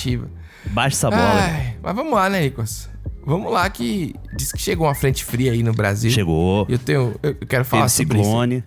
Baixa 0.65 0.95
essa 0.95 1.09
bola. 1.09 1.21
Ai, 1.21 1.77
mas 1.81 1.95
vamos 1.95 2.13
lá, 2.13 2.29
né, 2.29 2.41
Nicolas? 2.41 2.89
Vamos 3.25 3.51
lá 3.51 3.69
que 3.69 4.15
diz 4.35 4.51
que 4.51 4.61
chegou 4.61 4.87
uma 4.87 4.95
frente 4.95 5.23
fria 5.23 5.51
aí 5.51 5.61
no 5.61 5.73
Brasil. 5.73 6.09
Chegou. 6.09 6.65
Eu 6.69 6.79
tenho, 6.79 7.15
eu 7.21 7.35
quero 7.47 7.65
falar 7.65 7.83
Teve 7.83 7.93
sobre 7.93 8.17
isso. 8.17 8.25
ciclone. 8.25 8.63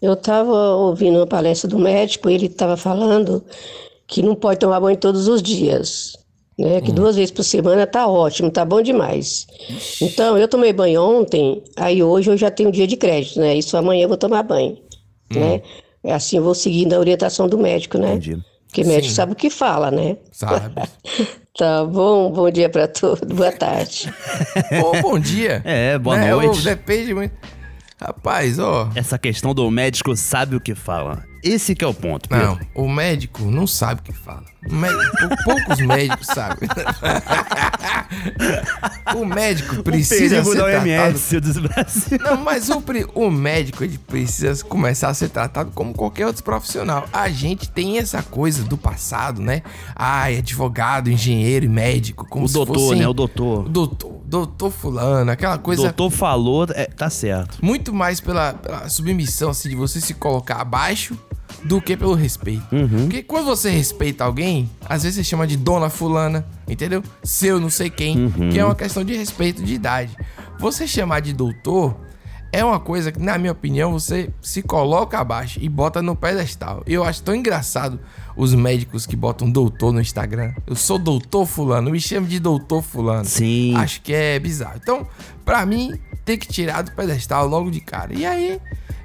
Eu 0.00 0.14
estava 0.14 0.52
ouvindo 0.74 1.16
uma 1.18 1.26
palestra 1.26 1.68
do 1.68 1.78
médico, 1.78 2.28
ele 2.28 2.46
estava 2.46 2.76
falando 2.76 3.44
que 4.06 4.22
não 4.22 4.34
pode 4.34 4.58
tomar 4.58 4.80
banho 4.80 4.96
todos 4.96 5.28
os 5.28 5.40
dias, 5.40 6.16
né? 6.58 6.80
Que 6.80 6.90
duas 6.90 7.16
vezes 7.16 7.30
por 7.30 7.44
semana 7.44 7.86
tá 7.86 8.06
ótimo, 8.08 8.50
tá 8.50 8.64
bom 8.64 8.82
demais. 8.82 9.46
Então, 10.00 10.36
eu 10.36 10.48
tomei 10.48 10.72
banho 10.72 11.00
ontem, 11.02 11.62
aí 11.76 12.02
hoje 12.02 12.30
eu 12.30 12.36
já 12.36 12.50
tenho 12.50 12.72
dia 12.72 12.86
de 12.86 12.96
crédito, 12.96 13.38
né? 13.38 13.54
Isso 13.54 13.76
amanhã 13.76 14.04
eu 14.04 14.08
vou 14.08 14.16
tomar 14.16 14.42
banho, 14.42 14.76
né? 15.30 15.62
É 16.02 16.12
assim, 16.12 16.36
eu 16.38 16.42
vou 16.42 16.54
seguindo 16.54 16.94
a 16.94 16.98
orientação 16.98 17.46
do 17.46 17.56
médico, 17.56 17.96
né? 17.96 18.14
Entendi. 18.14 18.42
Porque 18.72 18.84
médico 18.84 19.10
Sim. 19.10 19.14
sabe 19.14 19.32
o 19.32 19.36
que 19.36 19.50
fala, 19.50 19.90
né? 19.90 20.16
Sabe? 20.32 20.74
Tá 21.54 21.84
bom, 21.84 22.32
bom 22.32 22.50
dia 22.50 22.70
para 22.70 22.88
todos, 22.88 23.28
boa 23.30 23.52
tarde. 23.52 24.10
Ô, 24.82 25.02
bom 25.02 25.18
dia. 25.18 25.60
É, 25.66 25.98
boa 25.98 26.16
Né, 26.16 26.30
noite. 26.30 26.60
ô, 26.60 26.62
depende 26.62 27.12
muito. 27.12 27.34
Rapaz, 28.00 28.58
ó. 28.58 28.88
Essa 28.94 29.18
questão 29.18 29.52
do 29.54 29.70
médico 29.70 30.16
sabe 30.16 30.56
o 30.56 30.60
que 30.60 30.74
fala. 30.74 31.22
Esse 31.44 31.74
que 31.74 31.84
é 31.84 31.86
o 31.86 31.92
ponto, 31.92 32.26
Pedro. 32.26 32.58
Não, 32.74 32.84
o 32.84 32.88
médico 32.88 33.42
não 33.42 33.66
sabe 33.66 34.00
o 34.00 34.02
que 34.04 34.14
fala. 34.14 34.44
O 34.64 35.44
poucos 35.44 35.78
médicos 35.84 36.26
sabem. 36.26 36.68
o 39.16 39.24
médico 39.24 39.82
precisa 39.82 40.36
perigo 40.36 40.52
ser 40.52 40.58
da 40.58 40.64
tratado... 40.64 40.88
OMS 40.88 41.40
do 41.40 41.60
Brasil. 41.68 42.18
Não, 42.20 42.36
mas 42.36 42.68
o, 42.68 42.82
o 43.14 43.30
médico 43.30 43.82
ele 43.82 43.98
precisa 43.98 44.64
começar 44.64 45.08
a 45.08 45.14
ser 45.14 45.30
tratado 45.30 45.72
como 45.74 45.92
qualquer 45.92 46.26
outro 46.26 46.44
profissional. 46.44 47.08
A 47.12 47.28
gente 47.28 47.68
tem 47.68 47.98
essa 47.98 48.22
coisa 48.22 48.62
do 48.62 48.78
passado, 48.78 49.42
né? 49.42 49.62
Ai, 49.96 50.38
advogado, 50.38 51.10
engenheiro 51.10 51.66
e 51.66 51.68
médico. 51.68 52.24
Como 52.28 52.44
O 52.44 52.48
se 52.48 52.54
doutor, 52.54 52.74
fossem- 52.74 53.00
né? 53.00 53.08
O 53.08 53.12
doutor. 53.12 53.68
Doutor, 53.68 54.20
doutor 54.24 54.70
fulano, 54.70 55.30
aquela 55.32 55.58
coisa... 55.58 55.82
Doutor 55.82 56.10
falou, 56.10 56.66
é, 56.70 56.84
tá 56.86 57.10
certo. 57.10 57.58
Muito 57.60 57.92
mais 57.92 58.20
pela, 58.20 58.52
pela 58.54 58.88
submissão, 58.88 59.50
assim, 59.50 59.70
de 59.70 59.76
você 59.76 60.00
se 60.00 60.14
colocar 60.14 60.60
abaixo 60.60 61.18
do 61.64 61.80
que 61.80 61.96
pelo 61.96 62.14
respeito. 62.14 62.62
Uhum. 62.74 63.02
Porque 63.02 63.22
quando 63.22 63.46
você 63.46 63.70
respeita 63.70 64.24
alguém, 64.24 64.68
às 64.88 65.02
vezes 65.02 65.16
você 65.16 65.24
chama 65.24 65.46
de 65.46 65.56
dona 65.56 65.88
fulana, 65.88 66.44
entendeu? 66.68 67.02
Seu 67.22 67.60
não 67.60 67.70
sei 67.70 67.88
quem, 67.90 68.16
Uhum. 68.26 68.50
que 68.50 68.58
é 68.58 68.64
uma 68.64 68.74
questão 68.74 69.04
de 69.04 69.14
respeito 69.16 69.62
de 69.62 69.74
idade. 69.74 70.16
Você 70.58 70.86
chamar 70.86 71.20
de 71.20 71.32
doutor 71.32 71.96
é 72.52 72.62
uma 72.64 72.78
coisa 72.78 73.10
que, 73.10 73.18
na 73.18 73.38
minha 73.38 73.52
opinião, 73.52 73.92
você 73.92 74.28
se 74.42 74.60
coloca 74.62 75.18
abaixo 75.18 75.58
e 75.62 75.68
bota 75.68 76.02
no 76.02 76.14
pedestal. 76.14 76.82
Eu 76.86 77.02
acho 77.02 77.22
tão 77.22 77.34
engraçado 77.34 77.98
os 78.36 78.54
médicos 78.54 79.06
que 79.06 79.16
botam 79.16 79.50
doutor 79.50 79.92
no 79.92 80.00
Instagram. 80.00 80.52
Eu 80.66 80.76
sou 80.76 80.98
doutor 80.98 81.46
fulano, 81.46 81.90
me 81.90 81.98
chame 82.00 82.26
de 82.26 82.38
doutor 82.38 82.82
fulano. 82.82 83.24
Sim. 83.24 83.74
Acho 83.76 84.02
que 84.02 84.12
é 84.12 84.38
bizarro. 84.38 84.78
Então, 84.82 85.06
pra 85.46 85.64
mim, 85.64 85.94
tem 86.24 86.36
que 86.36 86.46
tirar 86.46 86.82
do 86.82 86.92
pedestal 86.92 87.46
logo 87.48 87.70
de 87.70 87.80
cara. 87.80 88.12
E 88.12 88.26
aí, 88.26 88.60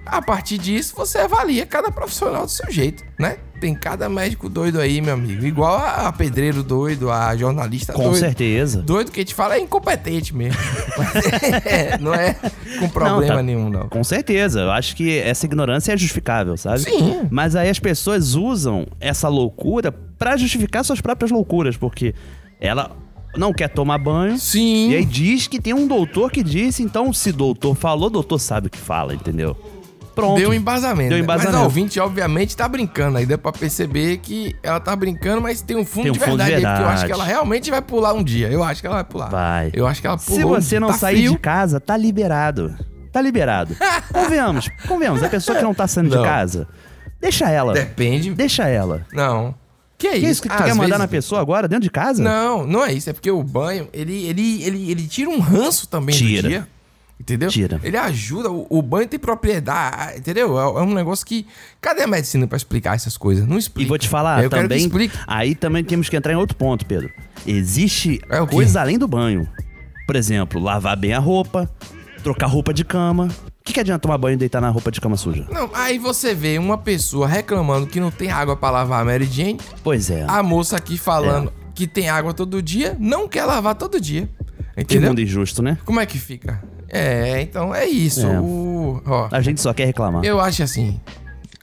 a 0.09 0.21
partir 0.21 0.57
disso, 0.57 0.93
você 0.95 1.17
avalia 1.19 1.65
cada 1.65 1.91
profissional 1.91 2.45
do 2.45 2.51
seu 2.51 2.71
jeito, 2.71 3.03
né? 3.19 3.37
Tem 3.59 3.73
cada 3.73 4.07
médico 4.07 4.47
doido 4.49 4.79
aí, 4.79 5.01
meu 5.01 5.15
amigo. 5.15 5.43
Igual 5.45 5.77
a, 5.77 6.11
pedreiro 6.13 6.61
doido, 6.61 7.09
a 7.11 7.35
jornalista 7.35 7.91
Com 7.91 8.03
doido. 8.03 8.17
certeza. 8.17 8.81
Doido 8.83 9.11
que 9.11 9.19
a 9.19 9.23
gente 9.23 9.33
fala 9.33 9.55
é 9.55 9.59
incompetente 9.59 10.35
mesmo. 10.35 10.59
É, 11.65 11.97
não 11.97 12.13
é 12.13 12.35
com 12.79 12.87
problema 12.89 13.35
tá- 13.37 13.43
nenhum, 13.43 13.69
não. 13.69 13.89
Com 13.89 14.03
certeza. 14.03 14.61
Eu 14.61 14.71
acho 14.71 14.95
que 14.95 15.17
essa 15.17 15.45
ignorância 15.45 15.91
é 15.93 15.97
justificável, 15.97 16.55
sabe? 16.57 16.79
Sim. 16.81 17.27
Mas 17.31 17.55
aí 17.55 17.69
as 17.69 17.79
pessoas 17.79 18.35
usam 18.35 18.85
essa 18.99 19.27
loucura 19.27 19.91
pra 19.91 20.37
justificar 20.37 20.83
suas 20.85 21.01
próprias 21.01 21.31
loucuras, 21.31 21.75
porque 21.77 22.13
ela 22.59 22.95
não 23.35 23.53
quer 23.53 23.69
tomar 23.69 23.97
banho. 23.97 24.37
Sim. 24.37 24.91
E 24.91 24.95
aí 24.95 25.05
diz 25.05 25.47
que 25.47 25.59
tem 25.61 25.73
um 25.73 25.87
doutor 25.87 26.31
que 26.31 26.43
disse, 26.43 26.81
então 26.83 27.11
se 27.13 27.31
doutor 27.31 27.75
falou, 27.75 28.09
doutor 28.09 28.39
sabe 28.39 28.67
o 28.67 28.69
que 28.69 28.77
fala, 28.77 29.13
entendeu? 29.13 29.55
Pronto. 30.17 30.37
Deu 30.39 30.49
um 30.49 30.53
embasamento. 30.53 31.09
Deu 31.09 31.19
embasamento. 31.19 31.51
Mas 31.53 31.61
a 31.61 31.63
ouvinte, 31.63 31.99
obviamente, 31.99 32.57
tá 32.57 32.67
brincando. 32.67 33.17
Aí 33.19 33.25
deu 33.25 33.37
pra 33.37 33.51
perceber 33.51 34.17
que 34.17 34.55
ela 34.63 34.79
tá 34.79 34.95
brincando, 34.95 35.39
mas 35.41 35.61
tem 35.61 35.77
um 35.77 35.85
fundo, 35.85 36.03
Tem 36.03 36.11
um 36.11 36.13
de, 36.13 36.19
fundo 36.19 36.43
de 36.43 36.49
verdade 36.49 36.55
aí, 36.55 36.61
porque 36.61 36.81
eu 36.83 36.87
acho 36.87 37.01
verdade. 37.01 37.05
que 37.05 37.11
ela 37.13 37.23
realmente 37.23 37.69
vai 37.69 37.81
pular 37.81 38.13
um 38.13 38.23
dia. 38.23 38.47
Eu 38.49 38.63
acho 38.63 38.81
que 38.81 38.87
ela 38.87 38.95
vai 38.97 39.03
pular. 39.05 39.29
Vai. 39.29 39.69
Eu 39.73 39.85
acho 39.85 40.01
que 40.01 40.07
ela 40.07 40.17
Se 40.17 40.41
pulou. 40.41 40.59
você 40.59 40.79
não 40.79 40.87
tá 40.87 40.93
sair 40.95 41.17
frio. 41.17 41.31
de 41.33 41.37
casa, 41.37 41.79
tá 41.79 41.95
liberado. 41.95 42.75
Tá 43.11 43.21
liberado. 43.21 43.75
convenhamos, 44.11 44.67
convenhamos. 44.87 45.21
A 45.23 45.29
pessoa 45.29 45.57
que 45.57 45.63
não 45.63 45.73
tá 45.73 45.87
saindo 45.87 46.09
Não. 46.15 46.21
de 46.23 46.27
casa, 46.27 46.67
deixa 47.21 47.49
ela. 47.49 47.73
Depende. 47.73 48.33
Deixa 48.33 48.67
ela. 48.67 49.05
Não. 49.13 49.53
Que 49.97 50.07
é 50.07 50.11
Que 50.11 50.17
isso? 50.17 50.27
isso 50.27 50.41
que 50.43 50.49
tu 50.49 50.53
Às 50.53 50.59
quer 50.65 50.73
mandar 50.75 50.85
vezes- 50.85 50.99
na 50.99 51.07
pessoa 51.07 51.41
agora, 51.41 51.67
dentro 51.67 51.83
de 51.83 51.89
casa? 51.89 52.21
Não, 52.21 52.67
não 52.67 52.85
é 52.85 52.93
isso. 52.93 53.09
É 53.09 53.13
porque 53.13 53.31
o 53.31 53.41
banho, 53.41 53.87
ele, 53.93 54.25
ele, 54.27 54.63
ele, 54.63 54.91
ele 54.91 55.07
tira 55.07 55.29
um 55.29 55.39
ranço 55.39 55.87
também 55.87 56.15
Tira. 56.15 56.41
do 56.43 56.47
dia. 56.49 56.67
Entendeu? 57.19 57.49
Tira. 57.49 57.79
Ele 57.83 57.97
ajuda. 57.97 58.49
O, 58.51 58.67
o 58.69 58.81
banho 58.81 59.07
tem 59.07 59.19
propriedade, 59.19 60.19
entendeu? 60.19 60.57
É, 60.59 60.63
é 60.79 60.83
um 60.83 60.93
negócio 60.93 61.25
que. 61.25 61.47
Cadê 61.81 62.03
a 62.03 62.07
medicina 62.07 62.45
pra 62.47 62.55
explicar 62.55 62.95
essas 62.95 63.17
coisas? 63.17 63.45
Não 63.47 63.57
explica. 63.57 63.85
E 63.85 63.89
vou 63.89 63.97
te 63.97 64.07
falar 64.07 64.43
Eu 64.43 64.49
quero 64.49 64.63
que 64.63 64.67
também. 64.69 64.85
explique. 64.85 65.17
Aí 65.25 65.55
também 65.55 65.83
temos 65.83 66.07
que 66.09 66.15
entrar 66.15 66.31
em 66.31 66.35
outro 66.35 66.55
ponto, 66.55 66.85
Pedro. 66.85 67.11
Existe 67.45 68.21
É 68.29 68.45
coisa 68.45 68.81
além 68.81 68.97
do 68.97 69.07
banho. 69.07 69.47
Por 70.05 70.15
exemplo, 70.15 70.61
lavar 70.61 70.95
bem 70.95 71.13
a 71.13 71.19
roupa, 71.19 71.69
trocar 72.23 72.47
roupa 72.47 72.73
de 72.73 72.85
cama. 72.85 73.29
O 73.45 73.63
que, 73.67 73.73
que 73.73 73.79
adianta 73.81 73.99
tomar 73.99 74.17
banho 74.17 74.35
e 74.35 74.37
deitar 74.37 74.61
na 74.61 74.69
roupa 74.69 74.89
de 74.91 75.01
cama 75.01 75.17
suja? 75.17 75.45
Não, 75.51 75.69
aí 75.73 75.97
você 75.99 76.33
vê 76.33 76.57
uma 76.57 76.77
pessoa 76.77 77.27
reclamando 77.27 77.87
que 77.87 77.99
não 77.99 78.09
tem 78.09 78.31
água 78.31 78.55
pra 78.55 78.69
lavar 78.69 79.01
a 79.01 79.05
Mary 79.05 79.25
Jane. 79.25 79.59
Pois 79.83 80.09
é. 80.09 80.23
A 80.27 80.41
moça 80.41 80.77
aqui 80.77 80.97
falando 80.97 81.51
que 81.75 81.85
tem 81.85 82.07
água 82.09 82.33
todo 82.33 82.61
dia, 82.61 82.95
não 82.99 83.27
quer 83.27 83.43
lavar 83.43 83.75
todo 83.75 83.99
dia. 83.99 84.29
que 84.75 84.81
Entendeu? 84.83 85.09
mundo 85.09 85.19
injusto, 85.19 85.61
né? 85.61 85.77
Como 85.83 85.99
é 85.99 86.05
que 86.05 86.17
fica? 86.17 86.63
É, 86.89 87.41
então 87.41 87.73
é 87.75 87.85
isso. 87.85 88.25
É. 88.25 88.39
O, 88.39 89.01
ó, 89.05 89.27
A 89.31 89.41
gente 89.41 89.59
só 89.61 89.73
quer 89.73 89.85
reclamar. 89.85 90.23
eu 90.23 90.39
acho 90.39 90.63
assim. 90.63 90.99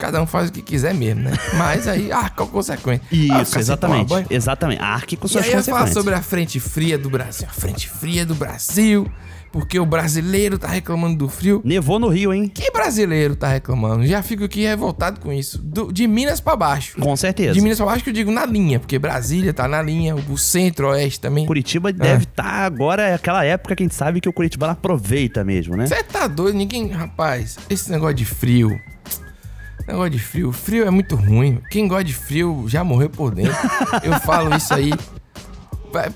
Cada 0.04 0.20
um 0.22 0.26
faz 0.26 0.50
o 0.50 0.52
que 0.52 0.60
quiser 0.60 0.92
mesmo, 0.92 1.22
né? 1.22 1.32
Mas 1.54 1.88
aí, 1.88 2.12
ah, 2.12 2.28
qual 2.28 2.46
consequência? 2.46 3.02
Ah, 3.10 3.40
Isso, 3.42 3.52
tomar 3.52 3.60
exatamente. 3.60 4.26
Exatamente. 4.28 4.82
Arque 4.82 5.16
com 5.16 5.26
E 5.26 5.30
suas 5.30 5.44
aí 5.44 5.50
eu 5.52 5.56
ia 5.56 5.62
falar 5.62 5.78
consequências. 5.78 6.04
sobre 6.04 6.14
a 6.14 6.20
frente 6.22 6.60
fria 6.60 6.98
do 6.98 7.08
Brasil. 7.08 7.46
A 7.48 7.52
frente 7.54 7.88
fria 7.88 8.26
do 8.26 8.34
Brasil. 8.34 9.10
Porque 9.50 9.78
o 9.78 9.86
brasileiro 9.86 10.58
tá 10.58 10.66
reclamando 10.66 11.16
do 11.16 11.28
frio. 11.28 11.62
Nevou 11.64 12.00
no 12.00 12.08
Rio, 12.08 12.34
hein? 12.34 12.48
Que 12.52 12.72
brasileiro 12.72 13.36
tá 13.36 13.46
reclamando? 13.46 14.04
Já 14.04 14.20
fico 14.20 14.42
aqui 14.42 14.62
revoltado 14.64 15.20
com 15.20 15.32
isso. 15.32 15.58
Do- 15.62 15.92
de 15.92 16.08
Minas 16.08 16.40
pra 16.40 16.56
baixo. 16.56 16.98
Com 17.00 17.14
certeza. 17.16 17.52
De 17.52 17.60
Minas 17.60 17.78
pra 17.78 17.86
baixo 17.86 18.02
que 18.02 18.10
eu 18.10 18.14
digo 18.14 18.32
na 18.32 18.44
linha, 18.44 18.80
porque 18.80 18.98
Brasília 18.98 19.54
tá 19.54 19.68
na 19.68 19.80
linha, 19.80 20.16
o 20.16 20.36
centro-oeste 20.36 21.20
também. 21.20 21.46
Curitiba 21.46 21.92
deve 21.92 22.24
estar 22.24 22.64
agora, 22.66 23.04
é 23.04 23.14
aquela 23.14 23.44
época 23.44 23.76
que 23.76 23.84
a 23.84 23.86
gente 23.86 23.94
sabe 23.94 24.20
que 24.20 24.28
o 24.28 24.32
Curitiba 24.32 24.72
aproveita 24.72 25.44
mesmo, 25.44 25.76
né? 25.76 25.86
Você 25.86 26.02
tá 26.02 26.26
doido? 26.26 26.56
Ninguém. 26.58 26.88
Rapaz, 26.88 27.56
esse 27.70 27.90
negócio 27.92 28.16
de 28.16 28.24
frio. 28.24 28.76
Negócio 29.87 30.11
de 30.11 30.18
frio. 30.18 30.53
Frio 30.53 30.87
é 30.87 30.90
muito 30.90 31.14
ruim. 31.16 31.61
Quem 31.70 31.87
gosta 31.87 32.05
de 32.05 32.14
frio 32.14 32.64
já 32.66 32.83
morreu 32.83 33.11
por 33.11 33.35
dentro. 33.35 33.57
Eu 34.03 34.18
falo 34.20 34.55
isso 34.57 34.73
aí. 34.73 34.92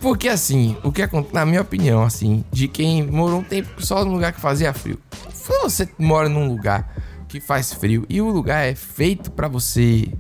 Porque 0.01 0.29
assim, 0.29 0.77
o 0.83 0.91
que 0.91 1.03
acontece, 1.03 1.35
na 1.35 1.47
minha 1.47 1.61
opinião, 1.61 2.03
assim, 2.03 2.45
de 2.51 2.67
quem 2.67 3.07
morou 3.07 3.41
um 3.41 3.45
tempo 3.45 3.85
só 3.85 4.05
num 4.05 4.13
lugar 4.13 4.33
que 4.33 4.41
fazia 4.41 4.73
frio. 4.73 4.99
Se 5.33 5.53
você 5.61 5.89
mora 5.99 6.29
num 6.29 6.49
lugar 6.49 6.93
que 7.29 7.41
faz 7.41 7.73
frio 7.73 8.05
e 8.09 8.21
o 8.21 8.29
lugar 8.29 8.67
é 8.67 8.75
feito 8.75 9.31
pra 9.31 9.47
você 9.47 10.11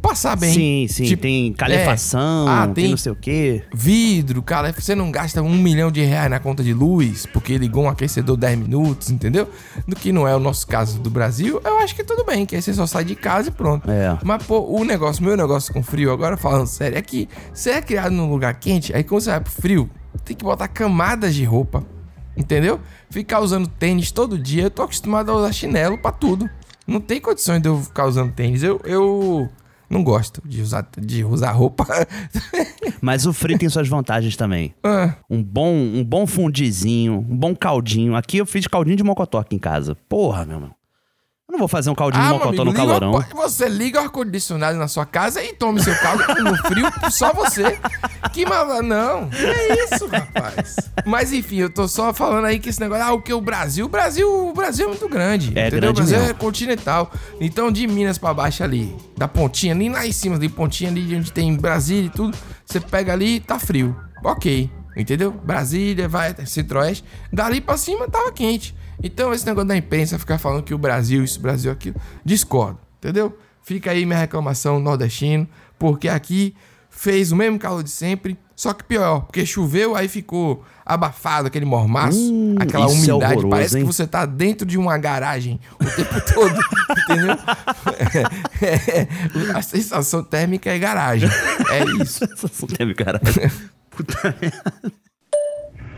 passar 0.00 0.36
bem. 0.36 0.52
Sim, 0.52 0.86
sim. 0.88 1.04
Tipo, 1.04 1.22
tem 1.22 1.52
calefação, 1.52 2.48
é. 2.48 2.52
Ah, 2.52 2.66
tem... 2.66 2.74
tem 2.74 2.90
não 2.90 2.96
sei 2.96 3.12
o 3.12 3.16
quê. 3.16 3.62
vidro, 3.72 4.42
cara, 4.42 4.72
você 4.72 4.94
não 4.94 5.10
gasta 5.10 5.42
um 5.42 5.54
milhão 5.54 5.90
de 5.90 6.02
reais 6.02 6.30
na 6.30 6.40
conta 6.40 6.62
de 6.62 6.72
luz 6.72 7.26
porque 7.26 7.56
ligou 7.58 7.84
um 7.84 7.88
aquecedor 7.88 8.36
10 8.36 8.58
minutos, 8.58 9.10
entendeu? 9.10 9.48
Do 9.86 9.94
que 9.94 10.12
não 10.12 10.26
é 10.26 10.34
o 10.34 10.40
nosso 10.40 10.66
caso 10.66 10.98
do 10.98 11.10
Brasil, 11.10 11.60
eu 11.64 11.78
acho 11.78 11.94
que 11.94 12.02
tudo 12.02 12.24
bem, 12.24 12.46
que 12.46 12.56
aí 12.56 12.62
você 12.62 12.72
só 12.72 12.86
sai 12.86 13.04
de 13.04 13.14
casa 13.14 13.48
e 13.48 13.52
pronto. 13.52 13.90
É. 13.90 14.18
Mas, 14.24 14.42
pô, 14.42 14.60
o 14.60 14.84
negócio, 14.84 15.22
meu 15.22 15.36
negócio 15.36 15.72
com 15.72 15.82
frio, 15.82 16.12
agora 16.12 16.36
falando 16.36 16.66
sério, 16.66 16.96
é 16.96 17.02
que 17.02 17.28
você 17.52 17.70
é 17.70 17.82
criado 17.82 18.12
num 18.12 18.30
lugar 18.30 18.54
quente, 18.54 18.94
aí 18.94 19.04
quando 19.04 19.22
você 19.22 19.30
vai 19.30 19.40
pro 19.40 19.52
frio, 19.52 19.90
tem 20.24 20.36
que 20.36 20.44
botar 20.44 20.68
camadas 20.68 21.34
de 21.34 21.44
roupa, 21.44 21.84
entendeu? 22.36 22.80
Ficar 23.10 23.40
usando 23.40 23.66
tênis 23.66 24.10
todo 24.10 24.38
dia, 24.38 24.64
eu 24.64 24.70
tô 24.70 24.82
acostumado 24.82 25.30
a 25.30 25.34
usar 25.34 25.52
chinelo 25.52 25.98
pra 25.98 26.12
tudo. 26.12 26.48
Não 26.86 27.00
tem 27.00 27.20
condições 27.20 27.60
de 27.60 27.68
eu 27.68 27.80
ficar 27.80 28.06
usando 28.06 28.32
tênis, 28.32 28.62
eu... 28.62 28.80
eu 28.84 29.48
não 29.90 30.04
gosto 30.04 30.40
de 30.46 30.62
usar, 30.62 30.88
de 30.96 31.24
usar 31.24 31.50
roupa. 31.50 31.84
Mas 33.02 33.26
o 33.26 33.32
frio 33.32 33.58
tem 33.58 33.68
suas 33.68 33.88
vantagens 33.88 34.36
também. 34.36 34.72
Ah. 34.84 35.16
Um 35.28 35.42
bom, 35.42 35.74
um 35.74 36.04
bom 36.04 36.26
fundizinho, 36.26 37.14
um 37.14 37.36
bom 37.36 37.54
caldinho. 37.56 38.14
Aqui 38.14 38.38
eu 38.38 38.46
fiz 38.46 38.66
caldinho 38.68 38.96
de 38.96 39.02
mocotó 39.02 39.38
aqui 39.38 39.56
em 39.56 39.58
casa. 39.58 39.96
Porra, 40.08 40.44
meu 40.44 40.56
irmão. 40.56 40.79
Eu 41.50 41.54
não 41.54 41.58
vou 41.58 41.66
fazer 41.66 41.90
um 41.90 41.96
caldinho 41.96 42.22
de 42.22 42.28
meu 42.28 42.38
mocotó 42.38 42.64
no 42.64 42.70
liga 42.70 42.86
calorão. 42.86 43.24
Você 43.34 43.68
liga 43.68 43.98
o 43.98 44.04
ar-condicionado 44.04 44.78
na 44.78 44.86
sua 44.86 45.04
casa 45.04 45.42
e 45.42 45.52
tome 45.52 45.82
seu 45.82 45.98
caldo 45.98 46.22
no 46.44 46.56
frio, 46.58 46.86
só 47.10 47.32
você. 47.32 47.76
Que 48.32 48.46
mal... 48.46 48.80
Não, 48.84 49.28
é 49.32 49.84
isso, 49.84 50.06
rapaz. 50.06 50.76
Mas 51.04 51.32
enfim, 51.32 51.56
eu 51.56 51.68
tô 51.68 51.88
só 51.88 52.14
falando 52.14 52.44
aí 52.44 52.60
que 52.60 52.68
esse 52.68 52.78
negócio... 52.78 53.04
Ah, 53.04 53.12
o 53.12 53.20
que 53.20 53.32
o 53.32 53.40
Brasil... 53.40 53.86
O 53.86 53.88
Brasil, 53.88 54.48
o 54.48 54.52
Brasil 54.52 54.84
é 54.84 54.88
muito 54.90 55.08
grande. 55.08 55.48
É 55.58 55.66
entendeu? 55.66 55.80
grande 55.80 55.90
o 55.90 55.94
Brasil 55.94 56.18
mesmo. 56.18 56.30
é 56.30 56.34
continental. 56.34 57.10
Então, 57.40 57.72
de 57.72 57.84
Minas 57.88 58.16
pra 58.16 58.32
baixo 58.32 58.62
ali, 58.62 58.94
da 59.16 59.26
pontinha 59.26 59.74
ali, 59.74 59.88
lá 59.88 60.06
em 60.06 60.12
cima, 60.12 60.38
de 60.38 60.48
pontinha 60.48 60.88
ali, 60.88 61.02
de 61.02 61.16
onde 61.16 61.32
tem 61.32 61.52
Brasília 61.56 62.06
e 62.06 62.10
tudo, 62.10 62.38
você 62.64 62.78
pega 62.78 63.12
ali, 63.12 63.40
tá 63.40 63.58
frio. 63.58 63.96
Ok, 64.22 64.70
entendeu? 64.96 65.32
Brasília, 65.32 66.06
vai, 66.06 66.32
centro-oeste. 66.46 67.04
Dali 67.32 67.60
pra 67.60 67.76
cima, 67.76 68.08
tava 68.08 68.30
quente. 68.30 68.78
Então, 69.02 69.32
esse 69.32 69.46
negócio 69.46 69.68
da 69.68 69.76
imprensa 69.76 70.18
ficar 70.18 70.38
falando 70.38 70.62
que 70.62 70.74
o 70.74 70.78
Brasil, 70.78 71.24
isso, 71.24 71.40
Brasil, 71.40 71.70
aquilo, 71.72 71.96
discordo, 72.24 72.78
entendeu? 72.98 73.36
Fica 73.62 73.90
aí 73.90 74.04
minha 74.04 74.18
reclamação 74.18 74.78
nordestino, 74.80 75.48
porque 75.78 76.08
aqui 76.08 76.54
fez 76.90 77.30
o 77.32 77.36
mesmo 77.36 77.58
calor 77.58 77.82
de 77.82 77.90
sempre, 77.90 78.36
só 78.54 78.74
que 78.74 78.84
pior, 78.84 79.20
porque 79.20 79.46
choveu, 79.46 79.94
aí 79.96 80.08
ficou 80.08 80.64
abafado, 80.84 81.46
aquele 81.46 81.64
mormaço, 81.64 82.18
Hum, 82.18 82.56
aquela 82.58 82.84
é 82.84 82.88
umidade, 82.88 83.22
horroroso, 83.22 83.48
parece 83.48 83.78
hein? 83.78 83.86
que 83.86 83.86
você 83.86 84.06
tá 84.06 84.26
dentro 84.26 84.66
de 84.66 84.76
uma 84.76 84.98
garagem 84.98 85.58
o 85.80 85.84
tempo 85.84 86.14
todo, 86.34 86.60
entendeu? 87.04 87.36
É, 88.60 89.54
a 89.54 89.62
sensação 89.62 90.22
térmica 90.22 90.68
é 90.68 90.78
garagem, 90.78 91.28
é 91.70 92.02
isso. 92.02 92.26
Sensação 92.26 92.68
térmica, 92.76 93.04
caralho. 93.04 93.24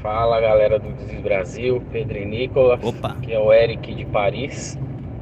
Fala 0.03 0.41
galera 0.41 0.81
do 0.81 0.91
Desis 0.91 1.21
Brasil, 1.21 1.81
Pedro 1.93 2.19
e 2.19 2.25
Nicolas. 2.25 2.83
Opa. 2.83 3.17
Que 3.23 3.33
é 3.33 3.39
o 3.39 3.53
Eric 3.53 3.95
de 3.95 4.05
Paris. 4.07 4.77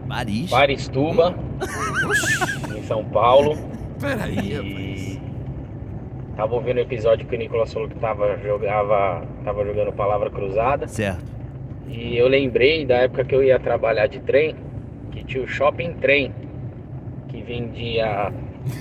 Paris? 0.09 0.51
Paristuba, 0.51 1.35
em 2.75 2.83
São 2.85 3.05
Paulo. 3.05 3.59
Peraí, 4.01 4.55
e... 4.55 5.21
Tava 6.35 6.55
ouvindo 6.55 6.79
o 6.79 6.81
episódio 6.81 7.27
que 7.27 7.37
o 7.37 7.39
Nicolas 7.39 7.71
falou 7.71 7.91
que 7.91 7.95
tava, 7.97 8.39
jogava, 8.39 9.23
tava 9.45 9.67
jogando 9.67 9.93
palavra 9.93 10.31
cruzada. 10.31 10.89
Certo. 10.89 11.31
E 11.87 12.17
eu 12.17 12.27
lembrei 12.27 12.87
da 12.87 12.97
época 12.97 13.25
que 13.25 13.35
eu 13.35 13.45
ia 13.45 13.61
trabalhar 13.61 14.07
de 14.07 14.21
trem, 14.21 14.57
que 15.11 15.23
tinha 15.25 15.45
o 15.45 15.47
shopping 15.47 15.93
trem, 16.01 16.33
que 17.29 17.43
vendia 17.43 18.33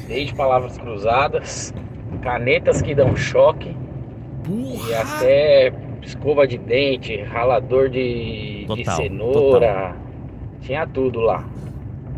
desde 0.07 0.33
palavras 0.33 0.77
cruzadas, 0.77 1.73
canetas 2.21 2.81
que 2.81 2.95
dão 2.95 3.17
choque 3.17 3.75
e 4.47 4.93
até 4.93 5.73
escova 6.01 6.47
de 6.47 6.57
dente, 6.57 7.21
ralador 7.23 7.89
de, 7.89 8.65
de 8.65 8.83
Total, 8.83 8.95
cenoura, 8.95 9.95
tinha 10.61 10.85
tudo 10.87 11.19
lá. 11.21 11.47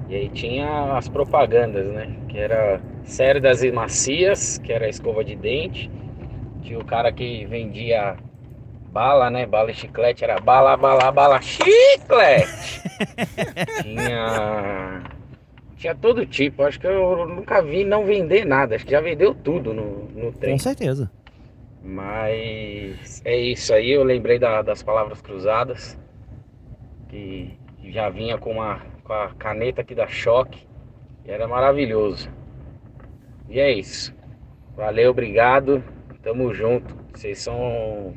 E 0.10 0.16
aí 0.16 0.30
tinha 0.30 0.98
as 0.98 1.08
propagandas, 1.08 1.88
né? 1.88 2.10
Que 2.28 2.38
era 2.38 2.82
cerdas 3.04 3.64
e 3.64 3.72
macias, 3.72 4.58
que 4.58 4.72
era 4.74 4.90
escova 4.90 5.24
de 5.24 5.36
dente. 5.36 5.90
Tinha 6.62 6.78
o 6.78 6.86
cara 6.86 7.12
que 7.12 7.46
vendia 7.46 8.18
bala, 8.92 9.30
né? 9.30 9.46
Bala 9.46 9.72
e 9.72 9.74
chiclete, 9.74 10.24
era 10.24 10.38
bala, 10.40 10.76
bala, 10.76 11.12
bala, 11.12 11.42
chiclete! 11.42 12.82
tinha. 13.82 15.02
Tinha 15.78 15.96
todo 15.96 16.26
tipo. 16.26 16.64
Acho 16.64 16.80
que 16.80 16.88
eu 16.88 17.26
nunca 17.26 17.62
vi 17.62 17.84
não 17.84 18.06
vender 18.06 18.46
nada. 18.46 18.76
Acho 18.76 18.86
que 18.86 18.92
já 18.92 19.02
vendeu 19.02 19.34
tudo 19.34 19.74
no, 19.74 20.10
no 20.14 20.32
trem. 20.34 20.54
Com 20.54 20.60
certeza. 20.60 21.10
Mas 21.84 23.22
é 23.26 23.36
isso 23.38 23.74
aí, 23.74 23.92
eu 23.92 24.04
lembrei 24.04 24.38
da- 24.40 24.62
das 24.62 24.84
palavras 24.84 25.22
cruzadas. 25.22 25.98
Que 27.10 27.58
já 27.86 28.10
vinha 28.10 28.38
com, 28.38 28.54
uma, 28.54 28.80
com 29.04 29.14
a 29.14 29.30
caneta 29.34 29.84
que 29.84 29.96
dá 29.96 30.08
choque. 30.08 30.68
E 31.26 31.32
era 31.32 31.48
maravilhoso. 31.48 32.30
E 33.50 33.60
é 33.60 33.72
isso. 33.72 34.14
Valeu, 34.76 35.12
obrigado. 35.12 35.84
Tamo 36.24 36.54
junto. 36.54 36.96
Vocês 37.14 37.40
são 37.40 38.16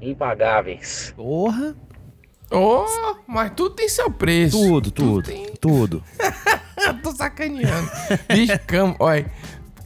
impagáveis. 0.00 1.12
Porra! 1.16 1.74
Oh, 2.50 2.86
mas 3.26 3.50
tudo 3.50 3.74
tem 3.74 3.88
seu 3.88 4.10
preço. 4.10 4.56
Tudo, 4.56 4.90
tudo, 4.90 5.30
tudo. 5.60 6.04
Tô 7.02 7.10
sacaneando. 7.12 7.90
Bicho, 8.28 8.58
cam... 8.66 8.94
olha, 8.98 9.30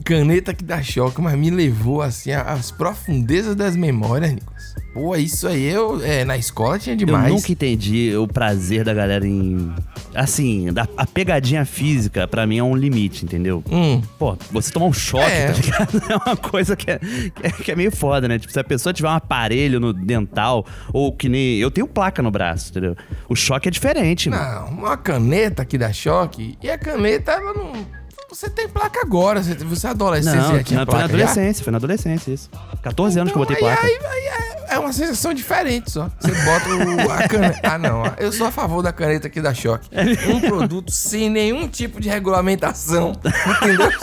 caneta 0.03 0.53
que 0.53 0.63
dá 0.63 0.81
choque, 0.81 1.21
mas 1.21 1.35
me 1.37 1.49
levou 1.49 2.01
assim 2.01 2.31
às 2.31 2.71
profundezas 2.71 3.55
das 3.55 3.75
memórias, 3.75 4.33
Nicolas. 4.33 4.73
Pô, 4.93 5.15
isso 5.15 5.47
aí 5.47 5.63
eu. 5.65 6.03
É, 6.05 6.23
na 6.23 6.37
escola 6.37 6.77
tinha 6.77 6.95
demais. 6.95 7.27
Eu 7.27 7.33
nunca 7.35 7.51
entendi 7.51 8.15
o 8.15 8.27
prazer 8.27 8.83
da 8.85 8.93
galera 8.93 9.25
em 9.27 9.73
assim, 10.13 10.71
da- 10.71 10.87
a 10.95 11.07
pegadinha 11.07 11.65
física, 11.65 12.27
pra 12.27 12.45
mim, 12.45 12.59
é 12.59 12.63
um 12.63 12.75
limite, 12.75 13.25
entendeu? 13.25 13.63
Hum. 13.71 13.99
Pô, 14.19 14.37
você 14.51 14.71
tomar 14.71 14.85
um 14.85 14.93
choque, 14.93 15.25
É. 15.31 15.47
tá 15.47 15.53
ligado? 15.53 16.01
É 16.11 16.15
uma 16.29 16.37
coisa 16.37 16.75
que 16.75 16.91
é, 16.91 16.99
que 16.99 17.47
é, 17.47 17.49
que 17.51 17.71
é 17.71 17.75
meio 17.75 17.91
foda, 17.91 18.27
né? 18.27 18.37
Tipo, 18.37 18.53
se 18.53 18.59
a 18.59 18.63
pessoa 18.63 18.93
tiver 18.93 19.07
um 19.09 19.13
aparelho 19.13 19.79
no 19.79 19.91
dental, 19.93 20.63
ou 20.93 21.11
que 21.11 21.27
nem. 21.27 21.57
Eu 21.57 21.71
tenho 21.71 21.87
placa 21.87 22.21
no 22.21 22.29
braço, 22.29 22.69
entendeu? 22.69 22.95
O 23.27 23.35
choque 23.35 23.67
é 23.69 23.71
diferente, 23.71 24.29
mano. 24.29 24.43
Não, 24.43 24.67
uma 24.77 24.95
caneta 24.97 25.63
aqui 25.63 25.75
dá 25.77 25.91
choque. 25.91 26.55
E 26.61 26.69
a 26.69 26.77
caneta, 26.77 27.31
ela 27.31 27.53
não. 27.55 28.02
Você 28.33 28.49
tem 28.49 28.67
placa 28.67 28.99
agora. 29.01 29.43
Você, 29.43 29.53
você 29.53 29.85
é 29.85 29.89
adolescente, 29.91 30.35
Não, 30.35 30.43
você 30.47 30.57
na, 30.57 30.63
foi 30.63 30.75
na 30.75 30.85
placa 30.85 30.99
já? 30.99 31.05
adolescência, 31.05 31.63
foi 31.63 31.71
na 31.71 31.77
adolescncia 31.77 32.33
isso. 32.33 32.49
14 32.81 33.19
anos 33.19 33.31
que 33.31 33.37
eu 33.37 33.45
botei 33.45 33.55
Aí, 33.55 33.61
placa. 33.61 33.85
aí, 33.85 33.99
aí 34.03 34.25
é, 34.69 34.73
é 34.75 34.79
uma 34.79 34.91
sensação 34.91 35.35
diferente 35.35 35.91
só. 35.91 36.09
Você 36.19 36.31
bota 36.31 36.69
o, 36.69 37.11
a 37.11 37.27
caneta. 37.27 37.59
Ah, 37.63 37.77
não. 37.77 38.03
Eu 38.17 38.31
sou 38.31 38.47
a 38.47 38.51
favor 38.51 38.81
da 38.81 38.91
caneta 38.91 39.27
aqui 39.27 39.39
da 39.39 39.53
Choque. 39.53 39.87
Um 40.27 40.41
produto 40.41 40.91
sem 40.91 41.29
nenhum 41.29 41.67
tipo 41.67 42.01
de 42.01 42.09
regulamentação. 42.09 43.13
Entendeu? 43.61 43.89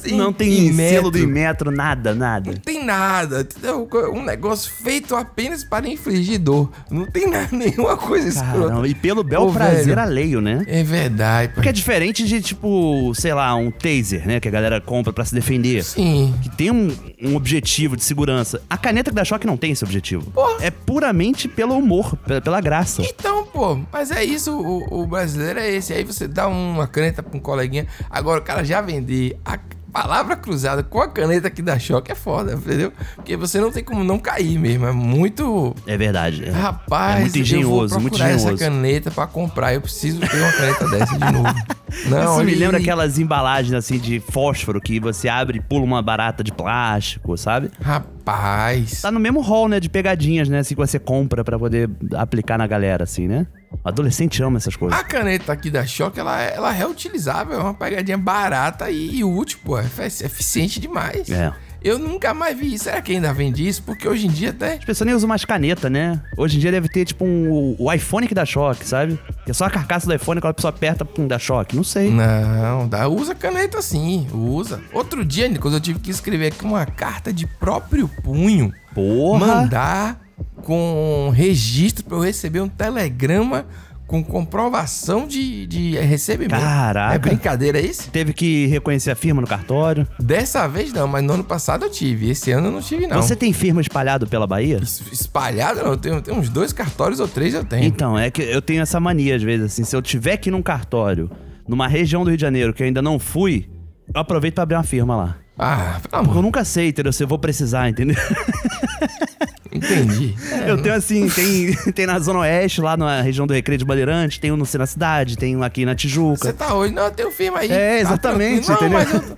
Sem, 0.00 0.10
sem 0.10 0.18
não 0.18 0.32
tem 0.32 0.72
selo 0.74 1.10
do 1.10 1.18
Inmetro, 1.18 1.70
nada, 1.70 2.14
nada. 2.14 2.50
Não 2.52 2.58
tem 2.58 2.73
nada, 2.84 3.40
entendeu? 3.40 3.88
Um 4.12 4.22
negócio 4.22 4.70
feito 4.70 5.16
apenas 5.16 5.64
para 5.64 5.88
infligir 5.88 6.38
dor. 6.38 6.70
Não 6.90 7.06
tem 7.06 7.28
nada, 7.28 7.48
nenhuma 7.56 7.96
coisa 7.96 8.28
escrota. 8.28 8.86
E 8.86 8.94
pelo 8.94 9.24
bel 9.24 9.48
Ô, 9.48 9.52
prazer 9.52 9.86
velho, 9.86 10.00
alheio, 10.00 10.40
né? 10.40 10.64
É 10.68 10.82
verdade. 10.82 11.52
Porque 11.54 11.68
é 11.68 11.72
diferente 11.72 12.24
de, 12.24 12.40
tipo, 12.42 13.12
sei 13.14 13.32
lá, 13.34 13.54
um 13.54 13.70
taser, 13.70 14.26
né? 14.26 14.40
Que 14.40 14.48
a 14.48 14.50
galera 14.50 14.80
compra 14.80 15.12
pra 15.12 15.24
se 15.24 15.34
defender. 15.34 15.82
Sim. 15.84 16.34
Que 16.42 16.48
tem 16.50 16.70
um, 16.70 16.94
um 17.22 17.34
objetivo 17.36 17.96
de 17.96 18.04
segurança. 18.04 18.60
A 18.68 18.76
caneta 18.76 19.10
que 19.10 19.16
dá 19.16 19.24
choque 19.24 19.46
não 19.46 19.56
tem 19.56 19.72
esse 19.72 19.84
objetivo. 19.84 20.32
É 20.60 20.70
puramente 20.70 21.48
pelo 21.48 21.76
humor, 21.76 22.16
pe- 22.16 22.40
pela 22.40 22.60
graça. 22.60 23.02
Então, 23.02 23.44
pô, 23.46 23.78
mas 23.92 24.10
é 24.10 24.24
isso, 24.24 24.52
o, 24.52 25.02
o 25.02 25.06
brasileiro 25.06 25.58
é 25.58 25.70
esse. 25.72 25.92
Aí 25.92 26.04
você 26.04 26.26
dá 26.28 26.46
uma 26.48 26.86
caneta 26.86 27.22
pra 27.22 27.36
um 27.36 27.40
coleguinha. 27.40 27.86
Agora 28.10 28.40
o 28.40 28.44
cara 28.44 28.64
já 28.64 28.80
vender 28.80 29.38
a 29.44 29.58
palavra 29.94 30.34
cruzada 30.34 30.82
com 30.82 31.00
a 31.00 31.06
caneta 31.08 31.48
que 31.48 31.62
dá 31.62 31.78
choque 31.78 32.10
é 32.10 32.16
foda, 32.16 32.54
entendeu? 32.54 32.92
Porque 33.14 33.36
você 33.36 33.60
não 33.60 33.70
tem 33.70 33.84
como 33.84 34.02
não 34.02 34.18
cair 34.18 34.58
mesmo. 34.58 34.86
É 34.86 34.92
muito. 34.92 35.72
É 35.86 35.96
verdade. 35.96 36.44
é. 36.44 36.50
Rapaz, 36.50 37.18
é 37.18 37.20
muito 37.20 37.36
eu 37.36 37.42
engenhoso, 37.42 37.94
vou 37.94 38.00
muito 38.00 38.14
procurar 38.14 38.30
essa 38.34 38.42
engenhoso. 38.52 38.64
caneta 38.64 39.10
pra 39.12 39.26
comprar. 39.28 39.72
Eu 39.72 39.80
preciso 39.80 40.18
ter 40.18 40.36
uma 40.36 40.52
caneta 40.52 40.88
dessa 40.88 41.16
de 41.16 41.32
novo. 41.32 41.54
Não, 42.10 42.34
Isso 42.34 42.44
me 42.44 42.54
lembra 42.56 42.78
aquelas 42.78 43.20
embalagens 43.20 43.72
assim 43.72 43.98
de 43.98 44.18
fósforo 44.18 44.80
que 44.80 44.98
você 44.98 45.28
abre 45.28 45.58
e 45.58 45.60
pula 45.60 45.84
uma 45.84 46.02
barata 46.02 46.42
de 46.42 46.50
plástico, 46.50 47.36
sabe? 47.38 47.70
Rapaz. 47.80 49.00
Tá 49.00 49.12
no 49.12 49.20
mesmo 49.20 49.40
hall, 49.40 49.68
né? 49.68 49.78
De 49.78 49.88
pegadinhas, 49.88 50.48
né? 50.48 50.58
Assim 50.58 50.74
que 50.74 50.80
você 50.80 50.98
compra 50.98 51.44
pra 51.44 51.56
poder 51.56 51.88
aplicar 52.16 52.58
na 52.58 52.66
galera, 52.66 53.04
assim, 53.04 53.28
né? 53.28 53.46
Adolescente 53.82 54.42
ama 54.42 54.58
essas 54.58 54.76
coisas. 54.76 54.98
A 54.98 55.02
caneta 55.04 55.52
aqui 55.52 55.70
da 55.70 55.84
Choque, 55.86 56.20
ela, 56.20 56.40
é- 56.42 56.54
ela 56.56 56.74
é 56.74 56.76
reutilizável, 56.78 57.58
é 57.58 57.62
uma 57.62 57.74
pegadinha 57.74 58.18
barata 58.18 58.90
e, 58.90 59.16
e 59.16 59.24
útil, 59.24 59.58
pô. 59.64 59.78
É 59.78 59.84
efe- 59.84 60.24
eficiente 60.24 60.78
demais. 60.80 61.28
É. 61.30 61.52
Eu 61.82 61.98
nunca 61.98 62.32
mais 62.32 62.56
vi 62.58 62.72
isso. 62.72 62.84
Será 62.84 63.02
que 63.02 63.12
ainda 63.12 63.30
vende 63.34 63.68
isso? 63.68 63.82
Porque 63.82 64.08
hoje 64.08 64.26
em 64.26 64.30
dia 64.30 64.48
até. 64.50 64.76
As 64.76 64.84
pessoas 64.86 65.04
nem 65.06 65.14
usam 65.14 65.28
mais 65.28 65.44
caneta, 65.44 65.90
né? 65.90 66.18
Hoje 66.34 66.56
em 66.56 66.60
dia 66.60 66.72
deve 66.72 66.88
ter, 66.88 67.04
tipo, 67.04 67.26
um, 67.26 67.76
o 67.78 67.92
iPhone 67.92 68.26
que 68.26 68.34
dá 68.34 68.46
choque, 68.46 68.86
sabe? 68.88 69.18
Que 69.44 69.50
é 69.50 69.54
só 69.54 69.66
a 69.66 69.70
carcaça 69.70 70.06
do 70.06 70.14
iPhone, 70.14 70.40
quando 70.40 70.52
a 70.52 70.54
pessoa 70.54 70.70
aperta, 70.70 71.04
pum, 71.04 71.28
dá 71.28 71.38
choque. 71.38 71.76
Não 71.76 71.84
sei. 71.84 72.10
Não, 72.10 72.88
dá, 72.88 73.06
usa 73.06 73.34
caneta 73.34 73.82
sim, 73.82 74.26
usa. 74.32 74.80
Outro 74.94 75.22
dia, 75.26 75.46
Nicolas, 75.46 75.74
eu 75.74 75.80
tive 75.80 75.98
que 75.98 76.10
escrever 76.10 76.46
aqui 76.54 76.64
uma 76.64 76.86
carta 76.86 77.30
de 77.30 77.46
próprio 77.46 78.08
punho. 78.08 78.72
Porra! 78.94 79.46
Mandar 79.46 80.20
com 80.62 81.30
registro 81.34 82.04
pra 82.04 82.16
eu 82.16 82.20
receber 82.20 82.60
um 82.60 82.68
telegrama 82.68 83.66
com 84.06 84.22
comprovação 84.22 85.26
de, 85.26 85.66
de 85.66 85.96
recebimento. 85.96 86.60
Caraca. 86.60 87.14
É 87.14 87.18
brincadeira 87.18 87.80
isso? 87.80 88.10
Teve 88.10 88.32
que 88.32 88.66
reconhecer 88.66 89.10
a 89.10 89.14
firma 89.14 89.40
no 89.40 89.46
cartório. 89.46 90.06
Dessa 90.18 90.66
vez 90.68 90.92
não, 90.92 91.08
mas 91.08 91.22
no 91.24 91.32
ano 91.32 91.44
passado 91.44 91.86
eu 91.86 91.90
tive. 91.90 92.30
Esse 92.30 92.50
ano 92.50 92.68
eu 92.68 92.72
não 92.72 92.80
tive, 92.80 93.06
não. 93.06 93.22
Você 93.22 93.34
tem 93.34 93.52
firma 93.52 93.80
espalhado 93.80 94.26
pela 94.26 94.46
Bahia? 94.46 94.78
Espalhado, 94.82 95.82
não. 95.82 95.92
Eu 95.92 95.96
tenho, 95.96 96.20
tenho 96.20 96.38
uns 96.38 96.48
dois 96.48 96.72
cartórios 96.72 97.18
ou 97.18 97.26
três 97.26 97.54
eu 97.54 97.64
tenho. 97.64 97.84
Então, 97.84 98.18
é 98.18 98.30
que 98.30 98.42
eu 98.42 98.60
tenho 98.60 98.82
essa 98.82 99.00
mania, 99.00 99.36
às 99.36 99.42
vezes, 99.42 99.66
assim, 99.66 99.84
se 99.84 99.96
eu 99.96 100.02
tiver 100.02 100.34
aqui 100.34 100.50
num 100.50 100.62
cartório, 100.62 101.30
numa 101.66 101.88
região 101.88 102.24
do 102.24 102.28
Rio 102.28 102.36
de 102.36 102.42
Janeiro 102.42 102.74
que 102.74 102.82
eu 102.82 102.86
ainda 102.86 103.00
não 103.00 103.18
fui, 103.18 103.70
eu 104.14 104.20
aproveito 104.20 104.54
pra 104.54 104.64
abrir 104.64 104.76
uma 104.76 104.82
firma 104.84 105.16
lá. 105.16 105.36
Ah, 105.58 106.00
pelo 106.10 106.24
Porque 106.24 106.38
eu 106.38 106.42
nunca 106.42 106.64
sei, 106.64 106.88
entendeu? 106.88 107.12
Se 107.12 107.22
eu 107.22 107.28
vou 107.28 107.38
precisar, 107.38 107.88
entendeu? 107.88 108.16
Entendi. 109.74 110.34
Eu 110.66 110.80
tenho 110.80 110.94
assim, 110.94 111.28
tem, 111.28 111.74
tem 111.92 112.06
na 112.06 112.18
Zona 112.20 112.38
Oeste, 112.40 112.80
lá 112.80 112.96
na 112.96 113.20
região 113.20 113.46
do 113.46 113.52
Recreio 113.52 113.78
de 113.78 113.84
Bandeirante, 113.84 114.38
tem 114.38 114.52
um 114.52 114.56
no 114.56 114.64
na 114.74 114.86
cidade, 114.86 115.36
tem 115.36 115.56
um 115.56 115.62
aqui 115.62 115.84
na 115.84 115.94
Tijuca. 115.94 116.46
Você 116.46 116.52
tá 116.52 116.74
hoje, 116.74 116.94
não, 116.94 117.04
eu 117.04 117.10
tenho 117.10 117.30
firma 117.30 117.58
aí. 117.58 117.70
É, 117.70 117.94
Tá 117.96 118.00
exatamente, 118.00 118.66
tranquilo. 118.66 118.92
não, 118.92 119.00
entendeu? 119.00 119.20
Mas 119.20 119.30
eu, 119.30 119.36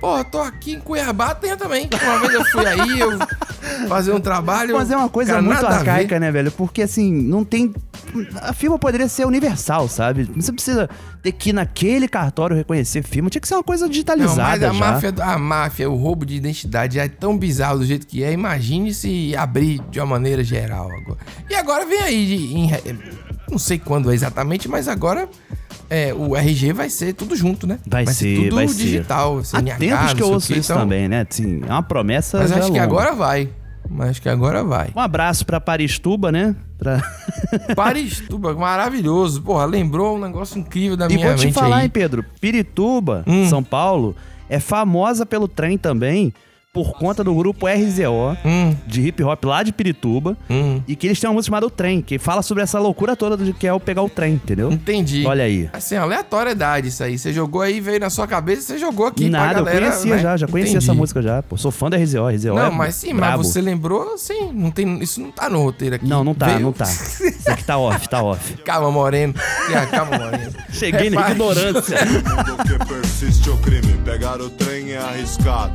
pô, 0.00 0.24
tô 0.24 0.38
aqui 0.40 0.72
em 0.72 0.80
Cuiabá, 0.80 1.34
tenho 1.34 1.56
também. 1.56 1.88
Uma 2.02 2.18
vez 2.20 2.32
eu 2.34 2.44
fui 2.46 2.66
aí, 2.66 2.98
eu 3.00 3.10
fazer 3.88 4.12
um 4.12 4.20
trabalho. 4.20 4.74
Mas 4.76 4.90
é 4.90 4.96
uma 4.96 5.08
coisa 5.08 5.32
cara, 5.32 5.42
muito 5.42 5.66
arcaica, 5.66 6.18
né, 6.18 6.30
velho? 6.32 6.50
Porque 6.50 6.82
assim, 6.82 7.12
não 7.12 7.44
tem. 7.44 7.72
A 8.42 8.52
firma 8.52 8.76
poderia 8.78 9.08
ser 9.08 9.24
universal, 9.24 9.86
sabe? 9.88 10.28
Não 10.34 10.40
Você 10.42 10.50
precisa 10.52 10.90
ter 11.22 11.30
que 11.30 11.50
ir 11.50 11.52
naquele 11.52 12.08
cartório 12.08 12.56
reconhecer 12.56 13.02
firma. 13.04 13.30
Tinha 13.30 13.40
que 13.40 13.46
ser 13.46 13.54
uma 13.54 13.62
coisa 13.62 13.84
Não, 13.84 13.90
digitalizada. 13.90 14.42
mas 14.42 14.62
a 14.62 14.66
já. 14.66 14.72
máfia, 14.72 15.14
a 15.20 15.38
máfia, 15.38 15.90
o 15.90 15.94
roubo 15.94 16.26
de 16.26 16.34
identidade 16.34 16.98
é 16.98 17.08
tão 17.08 17.38
bizarro 17.38 17.78
do 17.78 17.84
jeito 17.86 18.06
que 18.06 18.24
é. 18.24 18.32
Imagine 18.32 18.92
se 18.92 19.36
abrir 19.36 19.80
de 19.90 20.00
uma 20.00 20.06
maneira 20.06 20.42
geral 20.42 20.90
agora. 20.90 21.18
E 21.48 21.54
agora 21.54 21.86
vem 21.86 22.00
aí, 22.00 22.26
de- 22.26 22.54
em 22.54 22.70
não 23.48 23.58
sei 23.58 23.78
quando 23.78 24.10
é 24.10 24.14
exatamente, 24.14 24.68
mas 24.68 24.88
agora 24.88 25.28
é, 25.90 26.14
o 26.14 26.36
RG 26.36 26.72
vai 26.72 26.88
ser 26.88 27.12
tudo 27.12 27.34
junto, 27.34 27.66
né? 27.66 27.80
Vai, 27.86 28.06
ser, 28.06 28.44
tudo 28.44 28.54
vai 28.56 28.68
ser. 28.68 28.74
digital. 28.76 29.42
Há 29.52 29.62
tempos 29.76 30.14
que 30.14 30.22
eu 30.22 30.30
ouço 30.30 30.46
quê, 30.46 30.60
isso 30.60 30.72
então- 30.72 30.82
também, 30.82 31.08
né? 31.08 31.26
Assim, 31.28 31.60
é 31.66 31.70
uma 31.72 31.82
promessa. 31.82 32.38
Mas 32.38 32.52
acho 32.52 32.60
que 32.62 32.68
longa. 32.68 32.82
agora 32.82 33.12
vai. 33.12 33.48
Mas 33.88 34.10
acho 34.10 34.22
que 34.22 34.28
agora 34.28 34.62
vai. 34.62 34.90
Um 34.94 35.00
abraço 35.00 35.44
pra 35.44 35.60
Paristuba, 35.60 36.30
né? 36.30 36.54
Pra... 36.78 37.02
Paristuba, 37.74 38.54
maravilhoso. 38.54 39.42
Porra, 39.42 39.64
lembrou 39.64 40.16
um 40.16 40.20
negócio 40.20 40.58
incrível 40.58 40.96
da 40.96 41.06
E 41.06 41.14
minha 41.14 41.26
vou 41.28 41.36
te 41.36 41.46
mente 41.46 41.54
falar, 41.54 41.76
aí. 41.76 41.82
Hum. 41.82 41.84
hein, 41.86 41.90
Pedro? 41.90 42.24
Pirituba, 42.40 43.24
São 43.48 43.64
Paulo, 43.64 44.14
é 44.48 44.60
famosa 44.60 45.26
pelo 45.26 45.48
trem 45.48 45.76
também 45.76 46.32
por 46.72 46.92
conta 46.92 47.24
do 47.24 47.34
grupo 47.34 47.66
RZO, 47.66 48.36
Hum. 48.44 48.76
de 48.86 49.00
hip 49.08 49.24
hop 49.24 49.44
lá 49.44 49.62
de 49.64 49.72
Pirituba, 49.72 50.36
e 50.86 50.94
que 50.94 51.08
eles 51.08 51.18
têm 51.18 51.28
uma 51.28 51.34
música 51.34 51.50
chamada 51.50 51.66
O 51.66 51.70
Trem, 51.70 52.00
que 52.00 52.16
fala 52.16 52.42
sobre 52.42 52.62
essa 52.62 52.78
loucura 52.78 53.16
toda 53.16 53.36
de 53.36 53.52
que 53.52 53.66
é 53.66 53.72
o 53.72 53.80
pegar 53.80 54.02
o 54.02 54.08
trem, 54.08 54.34
entendeu? 54.34 54.70
Entendi. 54.70 55.26
Olha 55.26 55.42
aí. 55.44 55.68
Assim, 55.72 55.96
aleatoriedade 55.96 56.88
isso 56.88 57.02
aí. 57.02 57.18
Você 57.18 57.32
jogou 57.32 57.60
aí, 57.62 57.80
veio 57.80 57.98
na 57.98 58.08
sua 58.08 58.26
cabeça, 58.26 58.62
você 58.62 58.78
jogou 58.78 59.06
aqui 59.06 59.28
Nada, 59.28 59.46
pra 59.46 59.54
galera, 59.64 59.76
eu 59.86 59.90
conhecia 59.90 60.16
né? 60.16 60.22
já, 60.22 60.36
já 60.36 60.46
conhecia 60.46 60.72
Entendi. 60.76 60.84
essa 60.84 60.94
música 60.94 61.20
já. 61.20 61.42
Pô, 61.42 61.56
sou 61.56 61.72
fã 61.72 61.90
da 61.90 61.96
RZO, 61.96 62.28
RZO 62.28 62.54
Não, 62.54 62.66
é 62.66 62.70
mas 62.70 62.94
sim, 62.94 63.14
brabo. 63.16 63.38
mas 63.38 63.46
você 63.48 63.60
lembrou, 63.60 64.16
sim, 64.16 64.52
não 64.52 64.70
tem, 64.70 65.00
isso 65.02 65.20
não 65.20 65.32
tá 65.32 65.50
no 65.50 65.60
roteiro 65.64 65.96
aqui. 65.96 66.06
Não, 66.06 66.22
não 66.22 66.34
tá, 66.34 66.46
Veio- 66.46 66.60
não 66.60 66.72
tá. 66.72 66.84
Isso 67.40 67.50
aqui 67.50 67.64
tá 67.64 67.78
off, 67.78 68.08
tá 68.08 68.22
off. 68.22 68.54
Calma, 68.64 68.90
Moreno. 68.92 69.34
Calma, 69.90 70.18
Moreno. 70.18 70.52
Cheguei 70.70 71.10
na 71.10 71.26
Repare- 71.26 71.32
ignorância. 71.32 71.98
mundo 72.04 72.62
que 72.64 72.86
persiste 72.86 73.50
o 73.50 73.56
crime. 73.58 73.94
Pegar 74.04 74.40
o 74.40 74.48
trem 74.50 74.92
é 74.92 74.98
arriscado. 74.98 75.74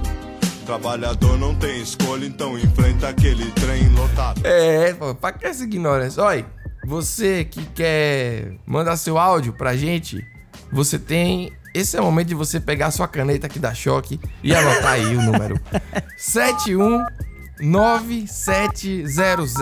Trabalhador 0.66 1.38
não 1.38 1.54
tem 1.54 1.80
escolha, 1.80 2.26
então 2.26 2.58
enfrenta 2.58 3.08
aquele 3.08 3.52
trem 3.52 3.88
lotado. 3.90 4.42
É, 4.44 4.94
pô, 4.94 5.14
pra 5.14 5.32
que 5.32 5.46
essa 5.46 5.64
ignorância? 5.64 6.24
Olha, 6.24 6.46
você 6.86 7.46
que 7.46 7.64
quer 7.68 8.54
mandar 8.66 8.98
seu 8.98 9.18
áudio 9.18 9.54
pra 9.54 9.76
gente, 9.76 10.26
você 10.72 10.98
tem. 10.98 11.54
Esse 11.74 11.98
é 11.98 12.02
o 12.02 12.06
momento 12.06 12.30
de 12.30 12.36
você 12.36 12.60
pegar 12.60 12.90
sua 12.90 13.08
caneta 13.08 13.46
aqui 13.48 13.60
da 13.60 13.74
Choque 13.74 14.20
e 14.42 14.56
anotar 14.56 14.94
aí 14.94 15.16
o 15.16 15.22
número. 15.22 15.60
71 16.18 17.06
9700 17.60 19.54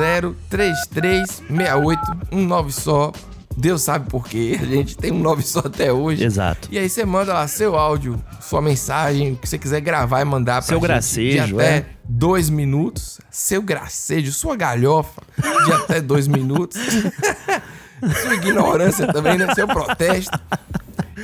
3368 0.49 2.01
um 2.31 2.45
nove 2.45 2.71
só. 2.71 3.11
Deus 3.57 3.81
sabe 3.81 4.09
por 4.09 4.27
quê. 4.27 4.57
A 4.59 4.65
gente 4.65 4.97
tem 4.97 5.11
um 5.11 5.19
nove 5.19 5.43
só 5.43 5.59
até 5.59 5.91
hoje. 5.91 6.23
Exato. 6.23 6.67
E 6.71 6.77
aí 6.77 6.89
você 6.89 7.05
manda 7.05 7.33
lá 7.33 7.47
seu 7.47 7.75
áudio, 7.75 8.21
sua 8.41 8.61
mensagem, 8.61 9.33
o 9.33 9.35
que 9.35 9.47
você 9.47 9.57
quiser 9.57 9.81
gravar 9.81 10.21
e 10.21 10.25
mandar 10.25 10.55
pra 10.55 10.61
Seu 10.63 10.79
gente 10.79 10.87
gracejo, 10.87 11.47
de 11.47 11.53
até 11.53 11.77
é. 11.77 11.85
dois 12.03 12.49
minutos. 12.49 13.19
Seu 13.29 13.61
gracejo, 13.61 14.31
sua 14.31 14.55
galhofa 14.55 15.21
de 15.65 15.71
até 15.73 16.01
dois 16.01 16.27
minutos. 16.27 16.79
sua 18.21 18.33
ignorância 18.35 19.11
também, 19.11 19.37
né? 19.37 19.53
Seu 19.53 19.67
protesto. 19.67 20.37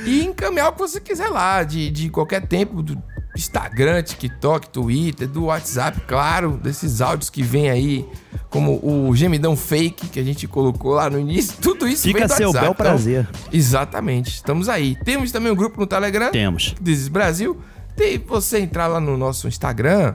E 0.04 0.24
encaminhar 0.24 0.70
o 0.70 0.72
que 0.72 0.78
você 0.78 1.00
quiser 1.00 1.28
lá, 1.28 1.62
de, 1.62 1.90
de 1.90 2.08
qualquer 2.08 2.46
tempo, 2.46 2.82
do 2.82 3.00
Instagram, 3.40 4.02
TikTok, 4.02 4.68
Twitter, 4.70 5.26
do 5.28 5.44
WhatsApp, 5.46 6.00
claro, 6.06 6.58
desses 6.62 7.00
áudios 7.00 7.28
que 7.30 7.42
vem 7.42 7.70
aí, 7.70 8.06
como 8.48 8.78
o 8.82 9.14
gemidão 9.16 9.56
fake 9.56 10.08
que 10.08 10.20
a 10.20 10.22
gente 10.22 10.46
colocou 10.46 10.92
lá 10.92 11.08
no 11.10 11.18
início, 11.18 11.56
tudo 11.60 11.88
isso 11.88 12.02
Fica 12.04 12.20
vem 12.20 12.28
do 12.28 12.34
seu 12.34 12.46
WhatsApp, 12.48 12.64
bel 12.64 12.72
então- 12.72 12.84
prazer. 12.86 13.28
Exatamente, 13.52 14.28
estamos 14.36 14.68
aí. 14.68 14.96
Temos 15.04 15.32
também 15.32 15.50
um 15.50 15.56
grupo 15.56 15.80
no 15.80 15.86
Telegram. 15.86 16.30
Temos. 16.30 16.74
Diz 16.80 17.08
Brasil. 17.08 17.58
Tem 17.96 18.18
você 18.18 18.60
entrar 18.60 18.86
lá 18.86 19.00
no 19.00 19.16
nosso 19.16 19.48
Instagram, 19.48 20.14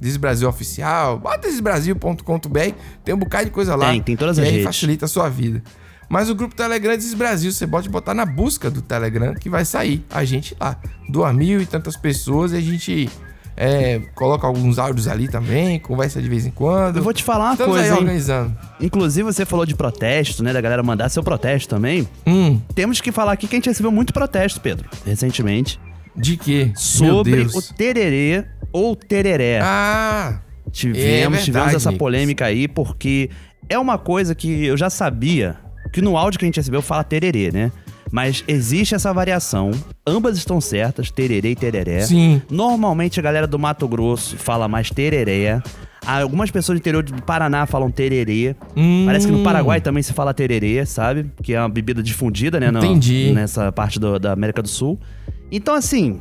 Diz 0.00 0.16
Brasil 0.16 0.48
Oficial, 0.48 1.18
bota 1.18 1.48
desbrasil.com.br, 1.48 2.74
tem 3.04 3.14
um 3.14 3.18
bocado 3.18 3.46
de 3.46 3.50
coisa 3.50 3.74
lá. 3.74 3.90
Tem, 3.90 4.02
tem 4.02 4.16
todas 4.16 4.38
as 4.38 4.44
aí 4.44 4.50
redes. 4.52 4.64
facilita 4.66 5.04
a 5.04 5.08
sua 5.08 5.28
vida. 5.28 5.62
Mas 6.08 6.30
o 6.30 6.34
grupo 6.34 6.54
Telegram 6.54 6.96
diz 6.96 7.14
Brasil, 7.14 7.50
você 7.50 7.66
pode 7.66 7.88
botar 7.88 8.14
na 8.14 8.24
busca 8.24 8.70
do 8.70 8.80
Telegram 8.80 9.34
que 9.34 9.50
vai 9.50 9.64
sair 9.64 10.04
a 10.10 10.24
gente 10.24 10.56
lá. 10.60 10.78
Duas 11.08 11.34
mil 11.34 11.60
e 11.60 11.66
tantas 11.66 11.96
pessoas 11.96 12.52
e 12.52 12.56
a 12.56 12.60
gente 12.60 13.08
é, 13.56 14.00
coloca 14.14 14.46
alguns 14.46 14.78
áudios 14.78 15.08
ali 15.08 15.28
também, 15.28 15.80
conversa 15.80 16.20
de 16.20 16.28
vez 16.28 16.44
em 16.44 16.50
quando. 16.50 16.98
Eu 16.98 17.02
vou 17.02 17.12
te 17.12 17.24
falar 17.24 17.46
uma 17.46 17.52
Estamos 17.52 17.74
coisa, 17.74 17.88
aí 17.88 17.92
hein? 17.92 17.98
organizando. 17.98 18.56
Inclusive, 18.80 19.22
você 19.24 19.44
falou 19.46 19.64
de 19.64 19.74
protesto, 19.74 20.42
né? 20.42 20.52
Da 20.52 20.60
galera 20.60 20.82
mandar 20.82 21.08
seu 21.08 21.22
protesto 21.22 21.68
também. 21.68 22.06
Hum. 22.26 22.60
Temos 22.74 23.00
que 23.00 23.10
falar 23.10 23.32
aqui 23.32 23.48
que 23.48 23.56
a 23.56 23.58
gente 23.58 23.68
recebeu 23.68 23.90
muito 23.90 24.12
protesto, 24.12 24.60
Pedro, 24.60 24.88
recentemente. 25.04 25.80
De 26.14 26.36
quê? 26.36 26.72
Sobre 26.76 27.42
o 27.42 27.62
tererê 27.76 28.44
ou 28.72 28.94
tereré. 28.94 29.60
Ah! 29.62 30.40
Tivemos, 30.70 31.38
é 31.38 31.42
tivemos 31.42 31.74
essa 31.74 31.92
polêmica 31.92 32.44
aí, 32.44 32.66
porque 32.66 33.30
é 33.68 33.78
uma 33.78 33.96
coisa 33.96 34.34
que 34.34 34.66
eu 34.66 34.76
já 34.76 34.90
sabia, 34.90 35.56
que 35.92 36.00
no 36.02 36.16
áudio 36.16 36.38
que 36.38 36.44
a 36.44 36.48
gente 36.48 36.56
recebeu 36.56 36.82
fala 36.82 37.02
tererê, 37.04 37.50
né? 37.52 37.70
Mas 38.10 38.44
existe 38.46 38.94
essa 38.94 39.12
variação, 39.12 39.72
ambas 40.06 40.36
estão 40.38 40.60
certas, 40.60 41.10
tererê 41.10 41.50
e 41.50 41.56
tereré. 41.56 42.00
Sim. 42.02 42.40
Normalmente 42.48 43.18
a 43.18 43.22
galera 43.22 43.46
do 43.48 43.58
Mato 43.58 43.86
Grosso 43.88 44.36
fala 44.36 44.68
mais 44.68 44.90
tereré. 44.90 45.60
Algumas 46.06 46.50
pessoas 46.52 46.78
do 46.78 46.80
interior 46.80 47.02
do 47.02 47.20
Paraná 47.22 47.66
falam 47.66 47.90
tererê. 47.90 48.54
Hum. 48.76 49.02
Parece 49.06 49.26
que 49.26 49.32
no 49.32 49.42
Paraguai 49.42 49.80
também 49.80 50.04
se 50.04 50.12
fala 50.12 50.32
tererê, 50.32 50.86
sabe? 50.86 51.26
Que 51.42 51.52
é 51.54 51.60
uma 51.60 51.68
bebida 51.68 52.00
difundida, 52.00 52.60
né? 52.60 52.70
no- 52.70 52.78
Entendi. 52.78 53.32
nessa 53.34 53.72
parte 53.72 53.98
do- 53.98 54.16
da 54.20 54.32
América 54.32 54.62
do 54.62 54.68
Sul. 54.68 55.00
Então, 55.50 55.74
assim, 55.74 56.20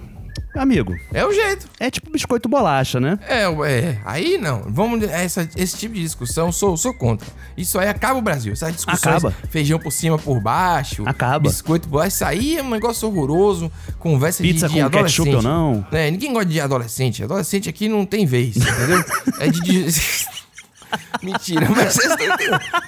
amigo. 0.60 0.96
É 1.14 1.26
o 1.26 1.32
jeito. 1.34 1.68
É 1.80 1.90
tipo 1.90 2.10
biscoito 2.12 2.48
bolacha, 2.50 3.00
né? 3.00 3.20
É, 3.28 3.44
é, 3.44 4.00
aí 4.06 4.38
não. 4.38 4.64
Vamos 4.68 5.04
essa, 5.04 5.48
esse 5.56 5.78
tipo 5.78 5.94
de 5.96 6.02
discussão, 6.02 6.52
sou, 6.52 6.76
sou 6.78 6.94
contra. 6.94 7.28
Isso 7.58 7.78
aí 7.80 7.88
acaba 7.88 8.20
o 8.20 8.22
Brasil. 8.22 8.54
Essas 8.54 8.74
discussões, 8.74 9.24
Acaba. 9.24 9.32
feijão 9.50 9.80
por 9.80 9.92
cima, 9.92 10.18
por 10.18 10.40
baixo, 10.42 11.04
Acaba. 11.06 11.50
biscoito 11.50 11.88
baixo, 11.90 12.16
isso 12.16 12.26
aí 12.26 12.58
é 12.58 12.64
um 12.64 12.70
negócio 12.70 13.08
horroroso. 13.08 13.72
Conversa 14.00 14.44
Pizza 14.44 14.68
de, 14.68 14.74
de 14.76 14.80
com 14.80 14.86
adolescente. 14.86 15.26
ketchup 15.26 15.36
ou 15.36 15.42
não. 15.42 15.88
É, 15.92 16.10
ninguém 16.12 16.32
gosta 16.34 16.50
de 16.50 16.60
adolescente. 16.60 17.24
Adolescente 17.24 17.70
aqui 17.70 17.88
não 17.88 18.06
tem 18.06 18.26
vez, 18.26 18.56
entendeu? 18.58 19.04
é 19.40 19.48
de. 19.50 19.86
Mentira, 21.22 21.68
mas. 21.70 21.98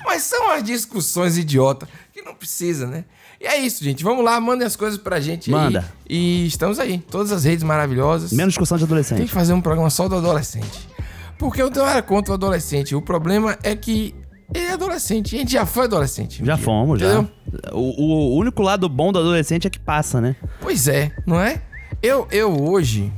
Mas 0.06 0.24
são 0.24 0.52
as 0.52 0.64
discussões 0.64 1.38
idiota 1.38 1.88
que 2.14 2.22
não 2.22 2.34
precisa, 2.34 2.88
né? 2.88 3.04
E 3.40 3.46
é 3.46 3.58
isso, 3.60 3.84
gente. 3.84 4.04
Vamos 4.04 4.24
lá, 4.26 4.40
mandem 4.40 4.66
as 4.66 4.76
coisas 4.76 5.00
pra 5.00 5.20
gente 5.20 5.52
Manda. 5.52 5.80
aí. 5.80 5.86
E 6.10 6.48
estamos 6.48 6.80
aí. 6.80 6.98
Todas 6.98 7.32
as 7.32 7.44
redes 7.44 7.64
maravilhosas. 7.64 8.32
Menos 8.32 8.54
discussão 8.54 8.78
de 8.78 8.84
adolescente. 8.84 9.18
Tem 9.18 9.28
que 9.28 9.34
fazer 9.34 9.54
um 9.54 9.62
programa 9.62 9.90
só 9.90 10.08
do 10.08 10.16
adolescente. 10.16 10.88
Porque 11.38 11.62
eu 11.62 11.70
não 11.70 11.88
era 11.88 12.02
contra 12.02 12.32
o 12.32 12.34
adolescente. 12.34 12.96
O 12.96 13.02
problema 13.02 13.58
é 13.62 13.76
que 13.76 14.16
ele 14.54 14.66
é 14.66 14.74
adolescente. 14.74 15.36
A 15.36 15.40
gente 15.40 15.52
já 15.52 15.66
foi 15.66 15.86
adolescente. 15.86 16.44
Já 16.44 16.58
fomos, 16.58 17.00
já. 17.00 17.06
entendeu? 17.14 17.30
O, 17.74 18.34
o 18.34 18.38
único 18.38 18.62
lado 18.62 18.88
bom 18.90 19.12
do 19.12 19.20
adolescente 19.20 19.68
é 19.68 19.70
que 19.70 19.80
passa, 19.80 20.20
né? 20.20 20.36
Pois 20.60 20.88
é, 20.88 21.12
não 21.26 21.40
é? 21.40 21.62
Eu, 22.02 22.28
eu 22.32 22.64
hoje, 22.64 23.12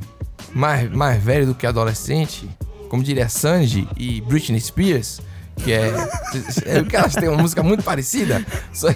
mais, 0.54 0.90
mais 0.92 1.22
velho 1.22 1.46
do 1.46 1.56
que 1.56 1.66
adolescente, 1.66 2.50
como 2.90 3.04
diria 3.04 3.30
Sanji 3.30 3.88
e 3.96 4.22
Britney 4.22 4.60
Spears, 4.60 5.22
que 5.64 5.72
é. 5.74 5.94
é 6.66 6.84
que 6.84 6.96
elas 6.96 7.14
têm 7.16 7.30
uma 7.30 7.42
música 7.42 7.62
muito 7.64 7.84
parecida. 7.84 8.44
só- 8.74 8.94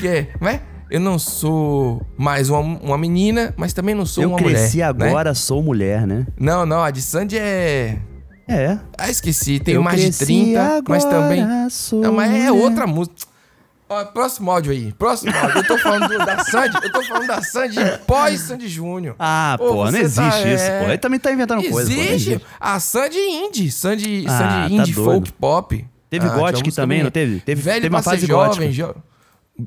que 0.00 0.06
é. 0.08 0.28
Não 0.40 0.48
é? 0.48 0.60
Eu 0.90 0.98
não 1.00 1.18
sou 1.20 2.04
mais 2.18 2.50
uma, 2.50 2.58
uma 2.58 2.98
menina, 2.98 3.54
mas 3.56 3.72
também 3.72 3.94
não 3.94 4.04
sou 4.04 4.24
eu 4.24 4.28
uma 4.30 4.38
mulher. 4.38 4.56
cresci 4.58 4.78
né? 4.78 4.84
agora, 4.84 5.34
sou 5.34 5.62
mulher, 5.62 6.04
né? 6.06 6.26
Não, 6.38 6.66
não, 6.66 6.82
a 6.82 6.90
de 6.90 7.00
Sandy 7.00 7.38
é. 7.38 7.96
É. 8.48 8.76
Ah, 8.98 9.08
esqueci. 9.08 9.60
Tem 9.60 9.74
Eu 9.74 9.82
mais 9.84 10.00
de 10.00 10.06
cresci 10.06 10.24
30, 10.26 10.82
mas 10.88 11.04
agora, 11.04 11.22
também. 11.22 11.70
sou 11.70 12.00
Não, 12.00 12.12
mas 12.12 12.30
é 12.32 12.50
mulher. 12.50 12.64
outra 12.64 12.86
música. 12.88 13.14
Ó, 13.88 14.04
próximo 14.06 14.50
áudio 14.50 14.72
aí. 14.72 14.92
Próximo 14.92 15.32
áudio. 15.36 15.58
Eu 15.58 15.66
tô 15.66 15.78
falando 15.78 16.08
do- 16.08 16.18
da 16.18 16.44
Sandy. 16.44 16.76
Eu 16.82 16.92
tô 16.92 17.02
falando 17.04 17.26
da 17.28 17.42
Sandy 17.42 17.76
pós 18.06 18.40
Sandy 18.40 18.68
Júnior. 18.68 19.14
Ah, 19.18 19.56
Ô, 19.60 19.64
pô, 19.68 19.84
não 19.84 19.90
você 19.92 20.00
existe 20.00 20.42
tá- 20.42 20.48
isso, 20.54 20.64
é. 20.64 20.80
pô. 20.80 20.88
Ele 20.88 20.98
também 20.98 21.20
tá 21.20 21.32
inventando 21.32 21.60
coisa, 21.62 21.88
pô. 21.88 21.96
Existe. 22.00 22.12
existe. 22.32 22.46
A 22.60 22.78
Sandy 22.80 23.18
Indie. 23.18 23.70
Sandy, 23.70 24.24
Ah, 24.28 24.38
Sandy 24.38 24.76
tá 24.76 24.82
Indie. 24.82 24.92
Folk 24.94 25.32
Pop. 25.32 25.86
Teve 26.10 26.26
Ah, 26.26 26.30
Gothic 26.36 26.72
também, 26.74 27.02
não 27.04 27.10
teve? 27.10 27.40
Teve- 27.40 27.62
Velho 27.62 27.82
teve 27.82 27.94
uma 27.94 28.02
pra 28.02 28.10
fase 28.12 28.26
jovem. 28.26 28.70
jo- 28.70 28.94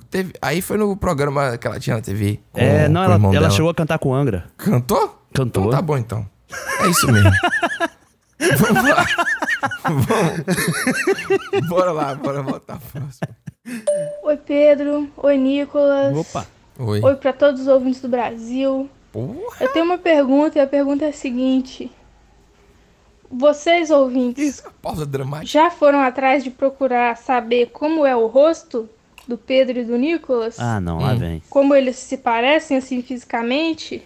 Teve, 0.09 0.33
aí 0.41 0.61
foi 0.61 0.77
no 0.77 0.95
programa 0.97 1.57
que 1.57 1.65
ela 1.67 1.79
tinha 1.79 1.95
na 1.95 2.01
TV. 2.01 2.39
com- 2.51 2.59
É, 2.59 2.87
não, 2.89 3.01
com 3.01 3.01
o 3.01 3.05
ela, 3.05 3.13
irmão 3.15 3.31
ela 3.31 3.41
dela. 3.41 3.51
chegou 3.53 3.69
a 3.71 3.73
cantar 3.75 3.97
com 3.99 4.13
Angra. 4.13 4.45
Cantou? 4.57 5.23
Cantou. 5.33 5.63
Então 5.65 5.69
tá 5.77 5.81
bom, 5.81 5.97
então. 5.97 6.27
É 6.81 6.87
isso 6.89 7.11
mesmo. 7.11 7.31
Vamos 8.57 8.89
lá. 8.89 9.05
Vamos. 9.83 11.67
Bora 11.69 11.91
lá, 11.91 12.15
bora 12.15 12.43
botar 12.43 12.73
a 12.73 12.77
próxima. 12.77 13.29
Oi, 14.23 14.37
Pedro. 14.37 15.09
Oi, 15.17 15.37
Nicolas. 15.37 16.15
Opa. 16.17 16.45
Oi. 16.79 16.99
Oi 17.01 17.15
para 17.15 17.31
todos 17.33 17.61
os 17.61 17.67
ouvintes 17.67 18.01
do 18.01 18.09
Brasil. 18.09 18.89
Eu 19.15 19.67
tenho 19.71 19.85
uma 19.85 19.97
pergunta 19.97 20.57
e 20.57 20.61
a 20.61 20.67
pergunta 20.67 21.05
é 21.05 21.09
a 21.09 21.13
seguinte: 21.13 21.89
Vocês, 23.35 23.89
ouvintes, 23.89 24.63
Pausa 24.81 25.05
dramática. 25.05 25.47
já 25.47 25.71
foram 25.71 25.99
atrás 25.99 26.43
de 26.43 26.51
procurar 26.51 27.17
saber 27.17 27.71
como 27.73 28.05
é 28.05 28.15
o 28.15 28.27
rosto 28.27 28.87
do 29.27 29.37
Pedro 29.37 29.79
e 29.79 29.83
do 29.83 29.97
Nicolas? 29.97 30.59
Ah, 30.59 30.79
não, 30.79 30.99
lá 30.99 31.15
vem. 31.15 31.41
Como 31.49 31.73
eles 31.73 31.95
se 31.95 32.17
parecem 32.17 32.77
assim 32.77 33.01
fisicamente? 33.01 34.03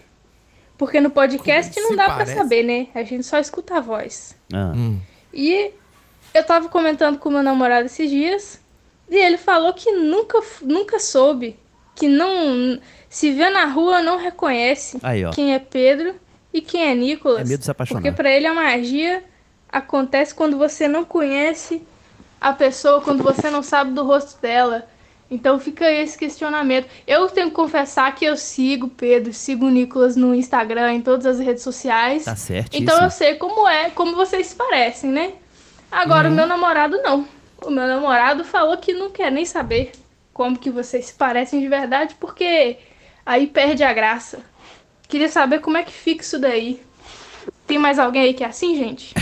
Porque 0.78 1.02
no 1.02 1.10
podcast 1.10 1.78
não 1.82 1.96
dá 1.96 2.06
pra 2.06 2.14
parece? 2.18 2.36
saber, 2.36 2.64
né? 2.64 2.88
A 2.96 3.04
gente 3.04 3.24
só 3.24 3.38
escuta 3.38 3.78
a 3.78 3.80
voz. 3.82 4.36
Ah. 4.54 4.74
E 5.34 5.72
eu 6.34 6.44
tava 6.46 6.70
comentando 6.70 7.18
com 7.18 7.30
meu 7.30 7.44
namorado 7.44 7.88
esses 7.88 8.10
dias 8.10 8.62
e 9.10 9.16
ele 9.16 9.38
falou 9.38 9.74
que 9.74 9.92
nunca, 9.92 10.40
nunca 10.62 11.00
soube, 11.00 11.58
que 11.96 12.08
não 12.08 12.80
se 13.10 13.34
vê 13.34 13.50
na 13.50 13.66
rua 13.66 14.02
não 14.02 14.18
reconhece 14.18 14.98
Aí, 15.02 15.24
quem 15.34 15.54
é 15.54 15.60
Pedro 15.60 16.16
e 16.54 16.62
quem 16.62 16.84
é 16.90 16.96
Nicolas. 16.96 17.42
É 17.42 17.44
medo 17.46 17.60
de 17.60 17.66
se 17.66 17.72
apaixonar. 17.72 18.02
Porque 18.02 18.16
pra 18.16 18.32
ele 18.32 18.48
a 18.48 18.54
magia 18.54 19.24
acontece 19.70 20.34
quando 20.34 20.58
você 20.58 20.88
não 20.88 21.04
conhece 21.04 21.82
a 22.40 22.54
pessoa, 22.54 23.02
quando 23.02 23.24
você 23.24 23.50
não 23.50 23.62
sabe 23.64 23.92
do 23.92 24.04
rosto 24.04 24.42
dela. 24.42 24.88
Então 25.30 25.60
fica 25.60 25.92
esse 25.92 26.18
questionamento. 26.18 26.88
Eu 27.06 27.28
tenho 27.28 27.50
que 27.50 27.56
confessar 27.56 28.16
que 28.16 28.24
eu 28.24 28.38
sigo 28.38 28.88
o 28.88 28.90
Pedro, 28.90 29.34
sigo 29.34 29.66
o 29.66 29.70
Nicolas 29.70 30.16
no 30.16 30.34
Instagram, 30.34 30.94
em 30.94 31.02
todas 31.02 31.26
as 31.26 31.40
redes 31.40 31.64
sociais. 31.64 32.24
Tá 32.24 32.36
certíssimo. 32.36 32.84
Então 32.84 33.04
eu 33.04 33.10
sei 33.10 33.36
como 33.36 33.68
é, 33.68 33.90
como 33.90 34.16
vocês 34.16 34.48
se 34.48 34.56
parecem, 34.56 35.12
né? 35.12 35.34
Agora 35.92 36.28
Uhum. 36.28 36.34
o 36.34 36.36
meu 36.38 36.48
namorado 36.48 36.98
não. 37.04 37.28
O 37.62 37.70
meu 37.70 37.88
namorado 37.88 38.46
falou 38.46 38.78
que 38.78 38.94
não 38.94 39.10
quer 39.10 39.30
nem 39.32 39.46
saber 39.46 39.92
como 40.34 40.58
que 40.58 40.70
vocês 40.70 41.08
se 41.08 41.14
parecem 41.14 41.60
de 41.60 41.68
verdade, 41.68 42.16
porque 42.20 42.78
aí 43.26 43.48
perde 43.48 43.84
a 43.84 43.92
graça. 43.92 44.40
Queria 45.08 45.30
saber 45.30 45.60
como 45.60 45.78
é 45.78 45.84
que 45.84 45.92
fica 45.92 46.22
isso 46.24 46.40
daí. 46.40 46.87
Tem 47.68 47.78
mais 47.78 48.00
alguém 48.00 48.22
aí 48.24 48.34
que 48.34 48.44
é 48.44 48.48
assim, 48.48 48.76
gente? 48.78 49.14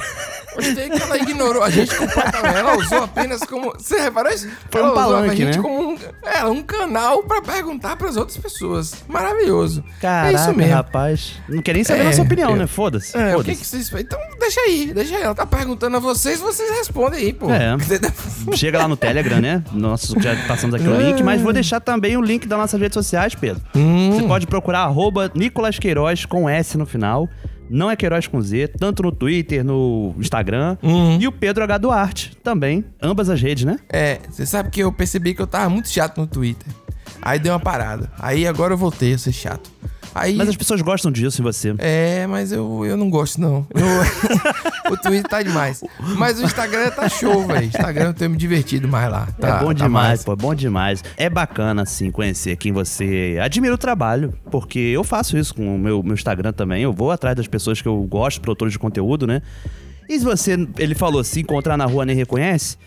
Gostei 0.55 0.89
que 0.89 1.01
ela 1.01 1.17
ignorou 1.17 1.61
a 1.63 1.69
gente 1.69 1.93
completamente. 1.95 2.55
Ela 2.55 2.77
usou 2.77 3.03
apenas 3.03 3.41
como. 3.41 3.73
Você 3.77 3.99
reparou 3.99 4.31
isso? 4.31 4.47
Foi 4.71 4.79
ela 4.81 4.89
um 4.89 4.93
usou 4.93 5.03
a 5.03 5.05
palanque, 5.19 5.35
gente 5.35 5.57
né? 5.57 5.61
como 5.61 5.89
um, 5.89 5.97
é, 6.23 6.45
um 6.45 6.61
canal 6.63 7.23
pra 7.23 7.41
perguntar 7.41 7.95
pras 7.97 8.15
outras 8.15 8.37
pessoas. 8.37 9.03
Maravilhoso. 9.07 9.83
Caraca, 9.99 10.31
é 10.31 10.35
isso 10.41 10.53
mesmo. 10.53 10.73
rapaz. 10.73 11.33
Não 11.49 11.61
quer 11.61 11.73
nem 11.73 11.83
saber 11.83 11.99
É, 11.99 12.01
a 12.03 12.05
nossa 12.05 12.21
opinião, 12.21 12.51
eu- 12.51 12.55
né? 12.55 12.67
Foda-se. 12.67 13.17
É, 13.17 13.29
o 13.35 13.37
Foda-se. 13.39 13.49
que, 13.49 13.55
que 13.61 13.67
vocês. 13.67 13.91
Então 13.99 14.19
deixa 14.39 14.61
aí, 14.61 14.93
deixa 14.93 15.17
aí. 15.17 15.23
Ela 15.23 15.35
tá 15.35 15.45
perguntando 15.45 15.97
a 15.97 15.99
vocês, 15.99 16.39
vocês 16.39 16.69
respondem 16.69 17.19
aí, 17.19 17.33
pô. 17.33 17.49
É. 17.51 17.75
Chega 18.55 18.77
lá 18.77 18.87
no 18.87 18.95
Telegram, 18.95 19.41
né? 19.41 19.61
Nossa, 19.73 20.17
já 20.21 20.35
passamos 20.47 20.75
aqui 20.75 20.87
o 20.87 20.95
link, 20.95 21.21
mas 21.21 21.41
vou 21.41 21.51
deixar 21.51 21.79
também 21.81 22.15
o 22.15 22.21
link 22.21 22.47
das 22.47 22.57
nossas 22.57 22.79
redes 22.79 22.93
sociais, 22.93 23.35
Pedro. 23.35 23.61
Hum. 23.75 24.11
Você 24.13 24.23
pode 24.23 24.47
procurar 24.47 24.81
arroba 24.81 25.29
Nicolas 25.35 25.77
Queiroz 25.79 26.25
com 26.25 26.47
S 26.47 26.77
no 26.77 26.85
final. 26.85 27.27
Não 27.69 27.89
é 27.89 27.95
Queiroz 27.95 28.27
com 28.27 28.41
Z, 28.41 28.69
tanto 28.79 29.03
no 29.03 29.11
Twitter, 29.11 29.63
no 29.63 30.13
Instagram. 30.17 30.77
E 31.19 31.27
o 31.27 31.31
Pedro 31.31 31.63
H. 31.63 31.77
Duarte 31.77 32.37
também. 32.43 32.85
Ambas 33.01 33.29
as 33.29 33.41
redes, 33.41 33.65
né? 33.65 33.77
É, 33.89 34.19
você 34.29 34.45
sabe 34.45 34.69
que 34.69 34.81
eu 34.81 34.91
percebi 34.91 35.33
que 35.33 35.41
eu 35.41 35.47
tava 35.47 35.69
muito 35.69 35.89
chato 35.89 36.17
no 36.19 36.27
Twitter. 36.27 36.67
Aí 37.25 37.39
deu 37.39 37.51
uma 37.53 37.59
parada. 37.59 38.11
Aí 38.19 38.45
agora 38.47 38.73
eu 38.73 38.77
voltei 38.77 39.13
a 39.15 39.17
ser 39.17 39.31
chato. 39.33 39.69
Aí, 40.13 40.33
Mas 40.35 40.47
as 40.47 40.55
pessoas 40.55 40.79
gostam 40.81 41.11
disso 41.11 41.41
em 41.41 41.43
você. 41.43 41.75
É, 41.77 42.25
mas 42.27 42.53
eu, 42.53 42.85
eu 42.85 42.95
não 42.95 43.09
gosto, 43.09 43.41
não. 43.41 43.67
Eu- 43.73 43.85
o 44.93 44.95
Twitter 44.95 45.29
tá 45.29 45.43
demais. 45.43 45.83
Mas 46.17 46.39
o 46.39 46.43
Instagram 46.43 46.89
tá 46.91 47.09
show, 47.09 47.45
velho. 47.45 47.65
Instagram 47.65 48.05
eu 48.05 48.13
tenho 48.13 48.31
me 48.31 48.37
divertido 48.37 48.87
mais 48.87 49.11
lá. 49.11 49.27
Tá, 49.37 49.57
é 49.57 49.59
bom 49.59 49.67
tá 49.67 49.73
demais, 49.73 50.09
massa. 50.11 50.23
pô, 50.23 50.31
é 50.31 50.35
bom 50.37 50.55
demais. 50.55 51.03
É 51.17 51.29
bacana, 51.29 51.81
assim, 51.81 52.11
conhecer 52.11 52.55
quem 52.55 52.71
você 52.71 53.37
admira 53.43 53.73
o 53.73 53.77
trabalho, 53.77 54.33
porque 54.49 54.79
eu 54.79 55.03
faço 55.03 55.37
isso 55.37 55.53
com 55.53 55.75
o 55.75 55.77
meu, 55.77 56.01
meu 56.01 56.13
Instagram 56.13 56.53
também. 56.53 56.83
Eu 56.83 56.93
vou 56.93 57.11
atrás 57.11 57.35
das 57.35 57.47
pessoas 57.47 57.81
que 57.81 57.87
eu 57.87 58.01
gosto, 58.03 58.39
produtores 58.39 58.71
de 58.71 58.79
conteúdo, 58.79 59.27
né? 59.27 59.41
E 60.07 60.17
se 60.17 60.23
você, 60.23 60.55
ele 60.77 60.95
falou, 60.95 61.25
se 61.25 61.41
encontrar 61.41 61.75
na 61.75 61.85
rua 61.85 62.05
nem 62.05 62.15
reconhece, 62.15 62.77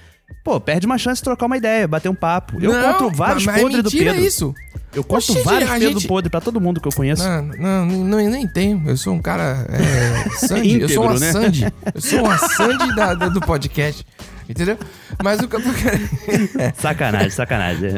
pô, 0.44 0.60
perde 0.60 0.86
uma 0.86 0.98
chance 0.98 1.20
de 1.20 1.24
trocar 1.24 1.46
uma 1.46 1.56
ideia, 1.56 1.86
bater 1.88 2.08
um 2.08 2.14
papo. 2.14 2.58
Eu 2.62 2.72
Não, 2.72 2.94
conto 2.94 3.16
vários 3.16 3.44
mas 3.46 3.56
é 3.56 3.60
podres 3.60 3.82
do 3.82 3.90
Pedro. 3.90 4.16
isso. 4.16 4.54
Eu 4.94 5.04
conto 5.04 5.18
Oxe, 5.32 5.42
vários 5.42 5.70
a 5.70 5.74
Pedro 5.74 5.98
gente- 6.00 6.08
podre 6.08 6.30
pra 6.30 6.40
todo 6.40 6.60
mundo 6.60 6.80
que 6.80 6.88
eu 6.88 6.92
conheço. 6.92 7.22
Não, 7.22 7.42
não, 7.42 7.86
não, 7.86 8.18
nem 8.18 8.46
tenho. 8.48 8.82
Eu 8.86 8.96
sou 8.96 9.12
um 9.14 9.20
cara. 9.20 9.66
É, 9.68 10.28
Sandy. 10.46 10.80
eu 10.80 10.88
sou 10.88 11.04
uma 11.04 11.14
Íntegro, 11.14 11.20
né? 11.20 11.32
Sandy. 11.32 11.64
Eu 11.94 12.00
sou 12.00 12.20
uma 12.20 12.38
Sandy 12.38 12.94
da, 12.96 13.14
da- 13.14 13.28
do 13.28 13.40
podcast. 13.40 14.04
Entendeu? 14.48 14.78
Mas 15.22 15.40
o 15.40 15.48
que 15.48 15.56
eu 15.56 15.62
tô 15.62 15.70
querendo. 15.74 16.08
Sacanagem, 16.80 17.30
sacanagem. 17.30 17.90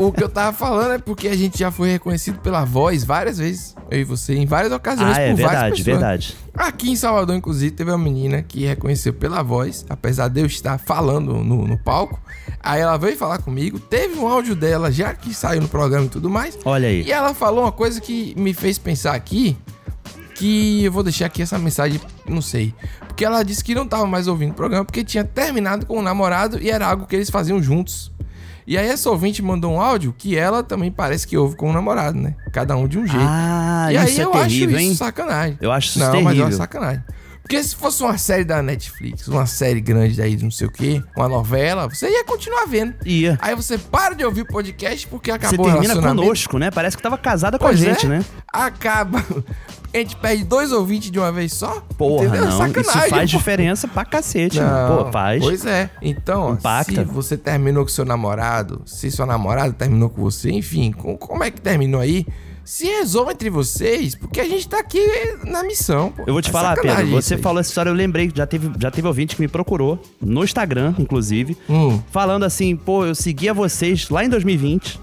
o, 0.00 0.06
o 0.06 0.12
que 0.12 0.22
eu 0.24 0.28
tava 0.28 0.52
falando 0.56 0.94
é 0.94 0.98
porque 0.98 1.28
a 1.28 1.36
gente 1.36 1.58
já 1.58 1.70
foi 1.70 1.90
reconhecido 1.92 2.38
pela 2.40 2.64
voz 2.64 3.04
várias 3.04 3.38
vezes. 3.38 3.74
Eu 3.90 4.00
e 4.00 4.04
você, 4.04 4.34
em 4.34 4.46
várias 4.46 4.72
ocasiões, 4.72 5.16
Ah, 5.16 5.20
é 5.20 5.30
por 5.30 5.42
várias 5.42 5.50
verdade, 5.52 5.76
pessoas. 5.84 5.96
verdade. 6.00 6.36
Aqui 6.56 6.90
em 6.90 6.96
Salvador, 6.96 7.36
inclusive, 7.36 7.70
teve 7.70 7.90
uma 7.90 7.98
menina 7.98 8.42
que 8.42 8.64
reconheceu 8.66 9.12
pela 9.12 9.42
voz, 9.42 9.84
apesar 9.88 10.28
de 10.28 10.40
eu 10.40 10.46
estar 10.46 10.78
falando 10.78 11.34
no, 11.34 11.66
no 11.66 11.78
palco. 11.78 12.20
Aí 12.60 12.80
ela 12.80 12.96
veio 12.96 13.16
falar 13.16 13.38
comigo, 13.38 13.78
teve 13.78 14.18
um 14.18 14.26
áudio 14.26 14.56
dela 14.56 14.90
já 14.90 15.14
que 15.14 15.32
saiu 15.34 15.60
no 15.62 15.68
programa 15.68 16.06
e 16.06 16.08
tudo 16.08 16.28
mais. 16.30 16.58
Olha 16.64 16.88
aí. 16.88 17.02
E 17.02 17.12
ela 17.12 17.32
falou 17.34 17.62
uma 17.64 17.72
coisa 17.72 18.00
que 18.00 18.34
me 18.36 18.52
fez 18.54 18.78
pensar 18.78 19.14
aqui, 19.14 19.56
que 20.34 20.84
eu 20.84 20.92
vou 20.92 21.02
deixar 21.02 21.26
aqui 21.26 21.42
essa 21.42 21.58
mensagem, 21.58 22.00
não 22.28 22.42
sei. 22.42 22.74
Porque 23.06 23.24
ela 23.24 23.42
disse 23.42 23.62
que 23.62 23.74
não 23.74 23.86
tava 23.86 24.06
mais 24.06 24.26
ouvindo 24.26 24.50
o 24.50 24.54
programa 24.54 24.84
porque 24.84 25.04
tinha 25.04 25.24
terminado 25.24 25.86
com 25.86 25.98
o 25.98 26.02
namorado 26.02 26.60
e 26.60 26.70
era 26.70 26.86
algo 26.86 27.06
que 27.06 27.14
eles 27.14 27.30
faziam 27.30 27.62
juntos. 27.62 28.12
E 28.66 28.78
aí 28.78 28.88
essa 28.88 29.10
ouvinte 29.10 29.42
mandou 29.42 29.72
um 29.74 29.80
áudio 29.80 30.14
que 30.16 30.36
ela 30.36 30.62
também 30.62 30.90
parece 30.90 31.26
que 31.26 31.36
ouve 31.36 31.54
com 31.54 31.68
o 31.68 31.72
namorado, 31.72 32.18
né? 32.18 32.34
Cada 32.50 32.74
um 32.76 32.88
de 32.88 32.98
um 32.98 33.06
jeito. 33.06 33.24
Ah, 33.28 33.88
e 33.92 33.96
aí 33.98 34.08
isso 34.10 34.20
é 34.20 34.24
eu 34.24 34.30
terrível, 34.30 34.76
acho 34.76 34.76
isso 34.76 34.90
hein? 34.90 34.94
sacanagem. 34.94 35.58
Eu 35.60 35.70
acho 35.70 35.88
isso 35.88 35.98
não, 35.98 36.06
mas 36.06 36.16
é 36.16 36.22
terrível. 36.24 36.44
uma 36.46 36.52
sacanagem. 36.52 37.04
Porque 37.42 37.62
se 37.62 37.76
fosse 37.76 38.02
uma 38.02 38.16
série 38.16 38.42
da 38.42 38.62
Netflix, 38.62 39.28
uma 39.28 39.44
série 39.44 39.82
grande 39.82 40.20
aí 40.22 40.34
de 40.34 40.42
não 40.42 40.50
sei 40.50 40.66
o 40.66 40.70
quê, 40.70 41.02
uma 41.14 41.28
novela, 41.28 41.86
você 41.86 42.08
ia 42.08 42.24
continuar 42.24 42.64
vendo. 42.64 42.94
Ia. 43.04 43.38
Aí 43.40 43.54
você 43.54 43.76
para 43.76 44.14
de 44.14 44.24
ouvir 44.24 44.40
o 44.40 44.46
podcast 44.46 45.06
porque 45.08 45.30
Você 45.30 45.36
acabou 45.36 45.66
o 45.66 45.68
termina 45.68 45.92
relacionamento. 45.92 46.22
conosco, 46.22 46.58
né? 46.58 46.70
Parece 46.70 46.96
que 46.96 47.02
tava 47.02 47.18
casada 47.18 47.58
com 47.58 47.66
Pois 47.66 47.82
a 47.82 47.84
gente, 47.84 48.06
é. 48.06 48.08
né? 48.08 48.24
Acaba. 48.50 49.22
A 49.94 49.98
gente 49.98 50.16
perde 50.16 50.42
dois 50.44 50.72
ouvintes 50.72 51.10
de 51.10 51.18
uma 51.18 51.30
vez 51.30 51.52
só. 51.52 51.80
Porra, 51.96 52.24
entendeu? 52.26 52.44
não. 52.46 52.50
Sacanagem, 52.58 52.80
Isso 52.82 52.92
faz 53.10 53.30
pô. 53.30 53.38
diferença 53.38 53.88
pra 53.88 54.04
cacete. 54.04 54.58
Não, 54.60 55.04
Pô, 55.04 55.12
faz. 55.12 55.40
Pois 55.42 55.64
é. 55.64 55.88
Então, 56.02 56.54
Impacta. 56.54 56.92
se 56.92 57.04
você 57.04 57.36
terminou 57.36 57.84
com 57.84 57.88
seu 57.90 58.04
namorado, 58.04 58.82
se 58.84 59.10
sua 59.10 59.24
namorada 59.24 59.72
terminou 59.72 60.10
com 60.10 60.20
você, 60.20 60.50
enfim, 60.50 60.90
com- 60.92 61.16
como 61.16 61.44
é 61.44 61.50
que 61.50 61.60
terminou 61.60 62.00
aí? 62.00 62.26
Se 62.64 62.86
resolva 62.86 63.32
entre 63.32 63.50
vocês, 63.50 64.14
porque 64.14 64.40
a 64.40 64.48
gente 64.48 64.66
tá 64.66 64.78
aqui 64.80 64.98
na 65.44 65.62
missão. 65.62 66.10
Pô. 66.10 66.24
Eu 66.26 66.32
vou 66.32 66.40
te 66.42 66.48
É 66.48 66.52
falar, 66.52 66.74
Pedro, 66.80 67.08
você 67.10 67.36
falou 67.36 67.60
essa 67.60 67.68
história, 67.68 67.90
eu 67.90 67.94
lembrei, 67.94 68.32
já 68.34 68.46
teve, 68.46 68.70
já 68.80 68.90
teve 68.90 69.06
ouvinte 69.06 69.36
que 69.36 69.42
me 69.42 69.48
procurou, 69.48 70.00
no 70.20 70.42
Instagram, 70.42 70.94
inclusive, 70.98 71.56
Hum. 71.68 72.00
falando 72.10 72.44
assim, 72.44 72.74
pô, 72.74 73.04
eu 73.04 73.14
seguia 73.14 73.52
vocês 73.52 74.08
lá 74.08 74.24
em 74.24 74.28
2020 74.30 74.98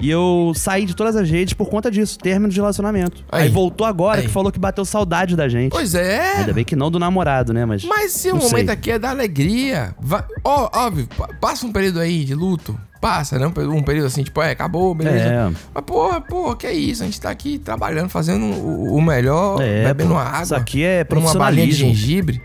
e 0.00 0.10
eu 0.10 0.52
saí 0.54 0.84
de 0.84 0.94
todas 0.94 1.16
as 1.16 1.28
redes 1.30 1.54
por 1.54 1.68
conta 1.68 1.90
disso, 1.90 2.18
término 2.18 2.50
de 2.52 2.56
relacionamento. 2.56 3.24
Aí, 3.30 3.44
Aí. 3.44 3.48
voltou 3.48 3.86
agora, 3.86 4.20
Aí. 4.20 4.26
que 4.26 4.32
falou 4.32 4.50
que 4.52 4.58
bateu 4.58 4.84
saudade 4.84 5.34
da 5.36 5.48
gente. 5.48 5.72
Pois 5.72 5.94
é. 5.94 6.38
Ainda 6.38 6.52
bem 6.52 6.64
que 6.64 6.76
não 6.76 6.90
do 6.90 6.98
namorado, 6.98 7.52
né, 7.52 7.64
mas... 7.64 7.84
Mas 7.84 8.12
se 8.12 8.30
o 8.30 8.36
momento 8.36 8.50
sei. 8.66 8.68
aqui 8.74 8.90
é 8.92 8.98
da 8.98 9.10
alegria, 9.10 9.94
vai, 10.00 10.22
ó, 10.44 10.68
óbvio, 10.74 11.08
pa- 11.16 11.28
passa 11.40 11.66
um 11.66 11.72
período 11.72 12.00
aí 12.00 12.24
de 12.24 12.34
luto, 12.34 12.78
passa, 13.00 13.38
né? 13.38 13.46
Um 13.46 13.50
pe- 13.52 13.82
período 13.84 14.06
assim, 14.06 14.22
tipo, 14.24 14.40
é, 14.42 14.50
acabou, 14.50 14.94
beleza. 14.94 15.24
É. 15.24 15.50
Mas, 15.74 15.84
porra, 15.84 16.20
porra, 16.20 16.56
que 16.56 16.66
é 16.66 16.72
isso? 16.72 17.02
A 17.02 17.06
gente 17.06 17.20
tá 17.20 17.30
aqui 17.30 17.58
trabalhando, 17.58 18.08
fazendo 18.08 18.44
o, 18.46 18.96
o 18.96 19.02
melhor, 19.02 19.60
É, 19.62 19.84
bebendo 19.84 20.10
pô, 20.14 20.18
água. 20.18 20.42
isso 20.42 20.54
aqui 20.54 20.82
é 20.84 21.04
tomando 21.04 21.26
uma 21.26 21.34
balinha 21.34 21.66
de 21.66 21.72
profissionalismo. 21.76 22.06
gengibre. 22.08 22.42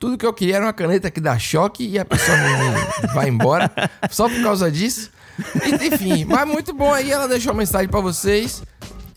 Tudo 0.00 0.16
que 0.16 0.24
eu 0.24 0.32
queria 0.32 0.56
era 0.56 0.64
uma 0.66 0.72
caneta 0.72 1.10
que 1.10 1.20
dá 1.20 1.36
choque 1.38 1.84
e 1.86 1.98
a 1.98 2.04
pessoa 2.04 2.36
vai 3.12 3.28
embora 3.28 3.70
só 4.10 4.28
por 4.28 4.40
causa 4.42 4.70
disso. 4.70 5.10
Enfim, 5.82 6.24
mas 6.24 6.48
muito 6.48 6.72
bom 6.74 6.92
aí, 6.92 7.10
ela 7.10 7.28
deixou 7.28 7.52
uma 7.52 7.58
mensagem 7.58 7.88
pra 7.88 8.00
vocês. 8.00 8.62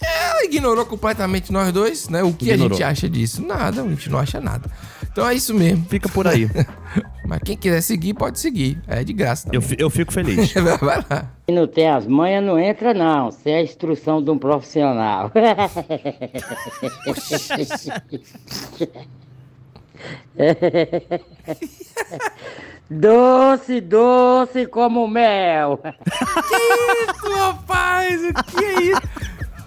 Ela 0.04 0.44
ignorou 0.46 0.84
completamente 0.86 1.52
nós 1.52 1.72
dois, 1.72 2.10
né? 2.10 2.24
O 2.24 2.34
que 2.34 2.50
a 2.50 2.56
Ignorou. 2.56 2.76
gente 2.76 2.84
acha 2.84 3.08
disso? 3.08 3.46
Nada, 3.46 3.84
a 3.84 3.88
gente 3.88 4.10
não 4.10 4.18
acha 4.18 4.42
nada. 4.42 4.68
Então 5.12 5.28
é 5.28 5.36
isso 5.36 5.54
mesmo. 5.54 5.86
Fica 5.88 6.10
por 6.10 6.28
aí. 6.28 6.50
Mas 7.24 7.40
quem 7.46 7.56
quiser 7.56 7.82
seguir, 7.82 8.16
pode 8.16 8.40
seguir. 8.40 8.82
É 8.88 9.04
de 9.04 9.14
graça 9.14 9.46
também. 9.48 9.62
Eu, 9.62 9.76
eu 9.78 9.90
fico 9.92 10.12
feliz. 10.12 10.52
Vai 10.82 11.06
lá. 11.08 11.32
Quem 11.46 11.56
não 11.56 11.68
tem 11.68 11.88
as 11.88 12.08
manhas 12.08 12.44
não 12.44 12.58
entra 12.58 12.96
não, 12.96 13.30
isso 13.30 13.42
é 13.46 13.58
a 13.58 13.62
instrução 13.62 14.24
de 14.24 14.32
um 14.32 14.40
profissional. 14.40 15.32
doce, 22.92 23.82
doce 23.82 24.66
como 24.68 25.08
mel. 25.08 25.80
Que 25.82 27.12
isso, 27.12 27.38
rapaz? 27.40 28.22
O 28.22 28.34
que 28.44 28.66
é 28.66 28.82
isso? 28.84 29.02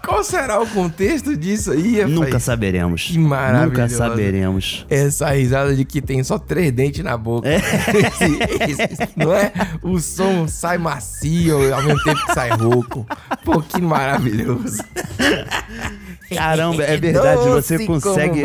Qual 0.04 0.22
será 0.22 0.60
o 0.60 0.66
contexto 0.66 1.34
disso 1.34 1.72
aí, 1.72 1.92
rapaz? 1.96 2.10
Nunca 2.12 2.38
saberemos. 2.38 3.04
Que 3.04 3.18
maravilhoso. 3.18 3.70
Nunca 3.70 3.88
saberemos. 3.88 4.86
Essa 4.90 5.30
risada 5.30 5.74
de 5.74 5.82
que 5.86 6.02
tem 6.02 6.22
só 6.22 6.38
três 6.38 6.70
dentes 6.72 7.02
na 7.02 7.16
boca. 7.16 7.48
Esse- 7.48 8.82
esse- 8.92 9.08
não 9.16 9.32
é? 9.34 9.50
O 9.82 9.98
som 9.98 10.46
sai 10.46 10.76
macio 10.76 11.74
ao 11.74 11.82
mesmo 11.82 12.02
tempo 12.02 12.26
que 12.26 12.34
sai 12.34 12.50
rouco. 12.50 13.06
Pô, 13.46 13.62
que 13.62 13.80
maravilhoso. 13.80 14.84
Caramba, 16.34 16.82
é 16.84 16.96
verdade, 16.96 17.42
você 17.48 17.78
Doce 17.78 17.86
consegue. 17.86 18.42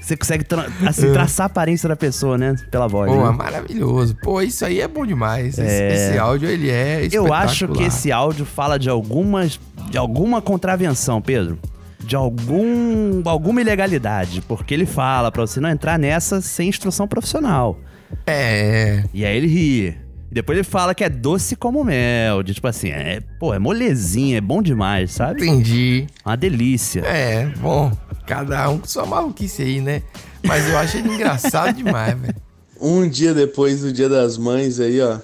Você 0.00 0.16
consegue 0.16 0.44
tra- 0.44 0.66
assim, 0.86 1.12
traçar 1.12 1.44
a 1.44 1.46
aparência 1.46 1.88
da 1.88 1.94
pessoa, 1.96 2.36
né? 2.36 2.54
Pela 2.70 2.88
voz. 2.88 3.10
Pô, 3.10 3.22
né? 3.22 3.28
é 3.28 3.32
maravilhoso. 3.32 4.16
Pô, 4.22 4.42
isso 4.42 4.64
aí 4.64 4.80
é 4.80 4.88
bom 4.88 5.06
demais. 5.06 5.56
Esse, 5.58 5.60
É. 5.62 5.94
esse 6.10 6.18
áudio, 6.18 6.48
ele 6.48 6.70
é 6.70 7.08
Eu 7.12 7.32
acho 7.32 7.68
que 7.68 7.84
esse 7.84 8.10
áudio 8.10 8.44
fala 8.44 8.78
de 8.78 8.88
algumas. 8.90 9.60
de 9.90 9.96
alguma 9.98 10.42
contravenção, 10.42 11.20
Pedro. 11.22 11.58
De 12.00 12.16
algum. 12.16 13.22
alguma 13.24 13.60
ilegalidade. 13.60 14.40
Porque 14.42 14.74
ele 14.74 14.86
fala 14.86 15.30
pra 15.30 15.42
você 15.42 15.60
não 15.60 15.68
entrar 15.70 15.98
nessa 15.98 16.40
sem 16.40 16.68
instrução 16.68 17.06
profissional. 17.06 17.78
É. 18.26 19.04
E 19.14 19.24
aí 19.24 19.36
ele 19.36 19.46
ri. 19.46 19.96
E 20.32 20.34
depois 20.34 20.56
ele 20.56 20.64
fala 20.64 20.94
que 20.94 21.04
é 21.04 21.10
doce 21.10 21.54
como 21.54 21.84
mel. 21.84 22.42
De 22.42 22.54
tipo 22.54 22.66
assim, 22.66 22.88
é, 22.88 23.20
pô, 23.38 23.52
é 23.52 23.58
molezinha, 23.58 24.38
é 24.38 24.40
bom 24.40 24.62
demais, 24.62 25.12
sabe? 25.12 25.42
Entendi. 25.42 26.06
Uma 26.24 26.36
delícia. 26.38 27.00
É, 27.00 27.44
bom, 27.58 27.92
cada 28.26 28.66
um 28.70 28.78
com 28.78 28.86
sua 28.86 29.04
maluquice 29.04 29.60
aí, 29.60 29.82
né? 29.82 30.02
Mas 30.42 30.66
eu 30.66 30.78
acho 30.78 30.96
ele 30.96 31.10
engraçado 31.10 31.76
demais, 31.76 32.18
velho. 32.18 32.34
Um 32.80 33.06
dia 33.06 33.34
depois 33.34 33.82
do 33.82 33.92
Dia 33.92 34.08
das 34.08 34.38
Mães 34.38 34.80
aí, 34.80 35.00
ó. 35.02 35.20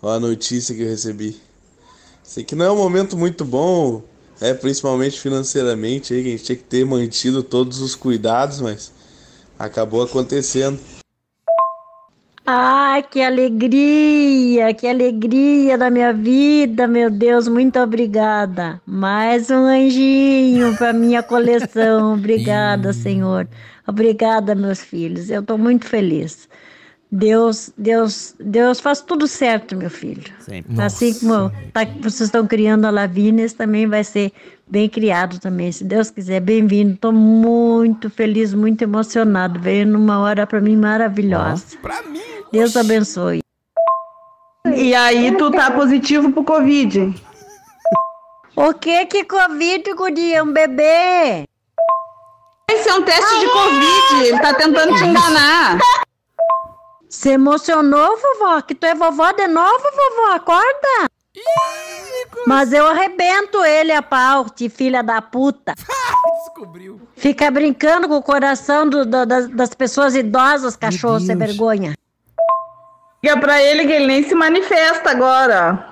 Ó 0.00 0.10
a 0.10 0.18
notícia 0.18 0.74
que 0.74 0.82
eu 0.82 0.88
recebi. 0.88 1.36
Sei 2.22 2.42
que 2.42 2.56
não 2.56 2.64
é 2.64 2.72
um 2.72 2.76
momento 2.78 3.18
muito 3.18 3.44
bom, 3.44 4.02
é 4.40 4.54
principalmente 4.54 5.20
financeiramente 5.20 6.14
aí, 6.14 6.22
que 6.22 6.28
a 6.28 6.30
gente 6.32 6.44
tinha 6.44 6.56
que 6.56 6.64
ter 6.64 6.84
mantido 6.86 7.42
todos 7.42 7.80
os 7.80 7.94
cuidados, 7.94 8.60
mas 8.60 8.90
acabou 9.58 10.02
acontecendo. 10.02 10.80
Ai, 12.52 13.04
que 13.04 13.22
alegria, 13.22 14.74
que 14.74 14.84
alegria 14.88 15.78
da 15.78 15.88
minha 15.88 16.12
vida, 16.12 16.88
meu 16.88 17.08
Deus, 17.08 17.46
muito 17.46 17.78
obrigada. 17.78 18.82
Mais 18.84 19.48
um 19.50 19.66
anjinho 19.66 20.76
para 20.76 20.92
minha 20.92 21.22
coleção. 21.22 22.14
Obrigada, 22.18 22.92
Senhor. 22.92 23.46
Obrigada, 23.86 24.56
meus 24.56 24.80
filhos. 24.80 25.30
Eu 25.30 25.42
estou 25.42 25.56
muito 25.56 25.86
feliz. 25.86 26.48
Deus, 27.12 27.72
Deus, 27.78 28.34
Deus 28.40 28.80
faz 28.80 29.00
tudo 29.00 29.28
certo, 29.28 29.76
meu 29.76 29.90
filho. 29.90 30.24
Sempre. 30.40 30.82
Assim 30.82 31.14
como 31.20 31.50
tá- 31.72 31.84
vocês 32.00 32.22
estão 32.22 32.46
criando 32.48 32.84
a 32.84 32.90
Lavínia, 32.90 33.44
esse 33.44 33.54
também 33.54 33.86
vai 33.86 34.02
ser 34.02 34.32
bem 34.68 34.88
criado 34.88 35.38
também, 35.40 35.70
se 35.70 35.84
Deus 35.84 36.10
quiser. 36.10 36.40
Bem-vindo. 36.40 36.94
Estou 36.94 37.12
muito 37.12 38.10
feliz, 38.10 38.52
muito 38.54 38.82
emocionado. 38.82 39.58
Veio 39.60 39.86
numa 39.86 40.18
hora 40.18 40.46
para 40.48 40.60
mim 40.60 40.76
maravilhosa. 40.76 41.64
Pra 41.80 42.02
mim. 42.02 42.20
Deus 42.52 42.76
abençoe. 42.76 43.42
E 44.74 44.94
aí 44.94 45.36
tu 45.36 45.50
tá 45.50 45.70
positivo 45.70 46.32
pro 46.32 46.44
Covid. 46.44 47.14
O 48.56 48.74
que 48.74 49.06
que 49.06 49.24
Covid, 49.24 49.94
guria? 49.94 50.42
Um 50.44 50.52
bebê? 50.52 51.44
Esse 52.70 52.88
é 52.88 52.94
um 52.94 53.02
teste 53.02 53.38
de 53.40 53.46
Covid, 53.48 54.26
ele 54.26 54.38
tá 54.40 54.54
tentando 54.54 54.94
te 54.96 55.04
enganar. 55.04 55.78
Se 57.08 57.30
emocionou, 57.30 58.16
vovó? 58.18 58.60
Que 58.62 58.74
tu 58.74 58.84
é 58.86 58.94
vovó 58.94 59.32
de 59.32 59.46
novo, 59.48 59.78
vovó? 59.82 60.32
Acorda! 60.34 61.10
Mas 62.46 62.72
eu 62.72 62.86
arrebento 62.86 63.64
ele 63.64 63.92
a 63.92 64.02
pau, 64.02 64.46
de 64.54 64.68
filha 64.68 65.02
da 65.02 65.20
puta. 65.22 65.74
Descobriu. 66.44 67.00
Fica 67.16 67.50
brincando 67.50 68.08
com 68.08 68.16
o 68.16 68.22
coração 68.22 68.88
do- 68.88 69.04
do- 69.04 69.26
das, 69.26 69.48
das 69.48 69.74
pessoas 69.74 70.14
idosas, 70.14 70.76
cachorro, 70.76 71.18
sem 71.20 71.36
vergonha. 71.36 71.94
Liga 73.22 73.38
pra 73.38 73.62
ele 73.62 73.86
que 73.86 73.92
ele 73.92 74.06
nem 74.06 74.26
se 74.26 74.34
manifesta 74.34 75.10
agora. 75.10 75.86